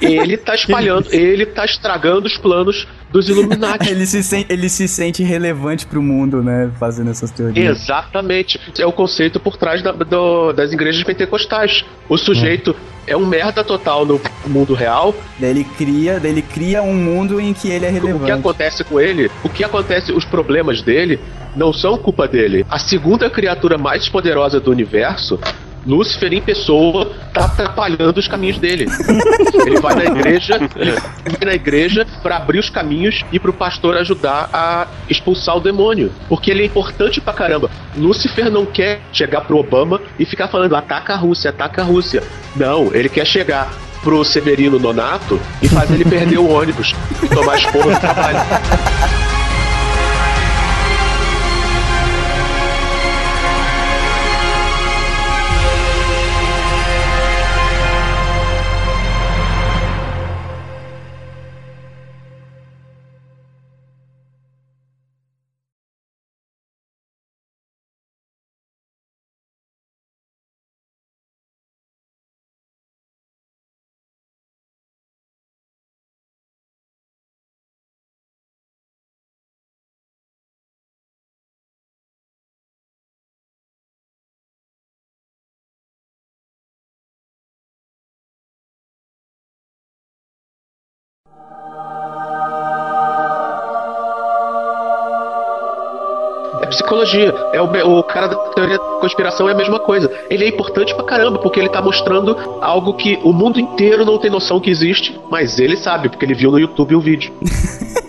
[0.01, 3.89] ele tá espalhando, ele tá estragando os planos dos Illuminati.
[3.89, 6.69] Ele se, sente, ele se sente relevante pro mundo, né?
[6.79, 7.79] Fazendo essas teorias.
[7.81, 8.59] Exatamente.
[8.77, 11.83] É o conceito por trás da- do- das igrejas pentecostais.
[12.07, 12.75] O sujeito
[13.09, 15.13] é um merda total no mundo real.
[15.39, 18.31] Daí ele cria, daí ele cria um mundo em que ele é O que relevante.
[18.31, 21.19] acontece com ele, o que acontece, os problemas dele,
[21.55, 22.65] não são culpa dele.
[22.69, 25.39] A segunda criatura mais poderosa do universo.
[25.85, 28.85] Lúcifer em pessoa tá atrapalhando os caminhos dele.
[29.65, 33.97] Ele vai na igreja, ele vai na igreja para abrir os caminhos e pro pastor
[33.97, 37.69] ajudar a expulsar o demônio, porque ele é importante pra caramba.
[37.95, 42.23] Lúcifer não quer chegar pro Obama e ficar falando ataca a Rússia, ataca a Rússia.
[42.55, 47.57] Não, ele quer chegar pro Severino Nonato e fazer ele perder o ônibus e tomar
[47.57, 48.39] esporro do trabalho.
[97.17, 97.57] É.
[97.57, 100.11] É o, o cara da teoria da conspiração é a mesma coisa.
[100.29, 104.17] Ele é importante pra caramba, porque ele tá mostrando algo que o mundo inteiro não
[104.17, 107.31] tem noção que existe, mas ele sabe, porque ele viu no YouTube o vídeo.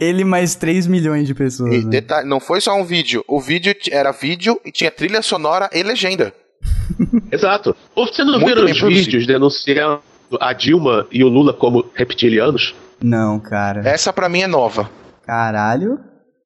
[0.00, 1.74] Ele mais 3 milhões de pessoas.
[1.74, 1.90] E né?
[1.90, 3.24] detalhe, não foi só um vídeo.
[3.28, 6.32] O vídeo era vídeo e tinha trilha sonora e legenda.
[7.30, 7.76] Exato.
[7.94, 10.00] Ou você não bem os vídeos denunciando
[10.40, 12.74] a Dilma e o Lula como reptilianos?
[13.02, 13.86] Não, cara.
[13.88, 14.90] Essa pra mim é nova.
[15.26, 15.98] Caralho.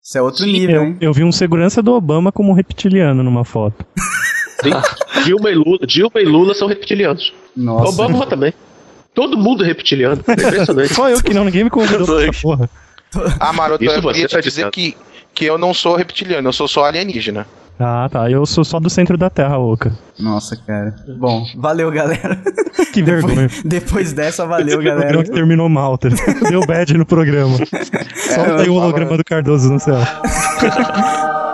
[0.09, 0.97] Isso é outro Sim, nível, Eu, hein?
[1.03, 3.85] eu vi um segurança do Obama como reptiliano numa foto.
[4.63, 4.71] Sim.
[5.23, 7.35] Dilma, e Lula, Dilma e Lula são reptilianos.
[7.55, 7.91] Nossa.
[7.91, 8.55] Obama também.
[9.15, 10.25] Todo mundo é reptiliano.
[10.27, 10.95] É impressionante.
[10.97, 12.71] Só eu que não, ninguém me convidou pra essa porra.
[13.39, 14.97] Ah, Maroto, Isso eu você queria te tá dizer que,
[15.35, 17.47] que eu não sou reptiliano, eu sou só alienígena.
[17.79, 18.29] Ah, tá.
[18.31, 19.93] Eu sou só do centro da Terra, Oca.
[20.19, 20.95] Nossa, cara.
[21.17, 22.39] Bom, valeu, galera.
[22.93, 23.49] Que vergonha.
[23.49, 25.01] Depois, depois dessa, valeu, O galera.
[25.01, 26.09] programa que terminou mal, tá?
[26.49, 27.57] Deu bad no programa.
[28.15, 29.99] Solta aí o holograma do Cardoso no céu.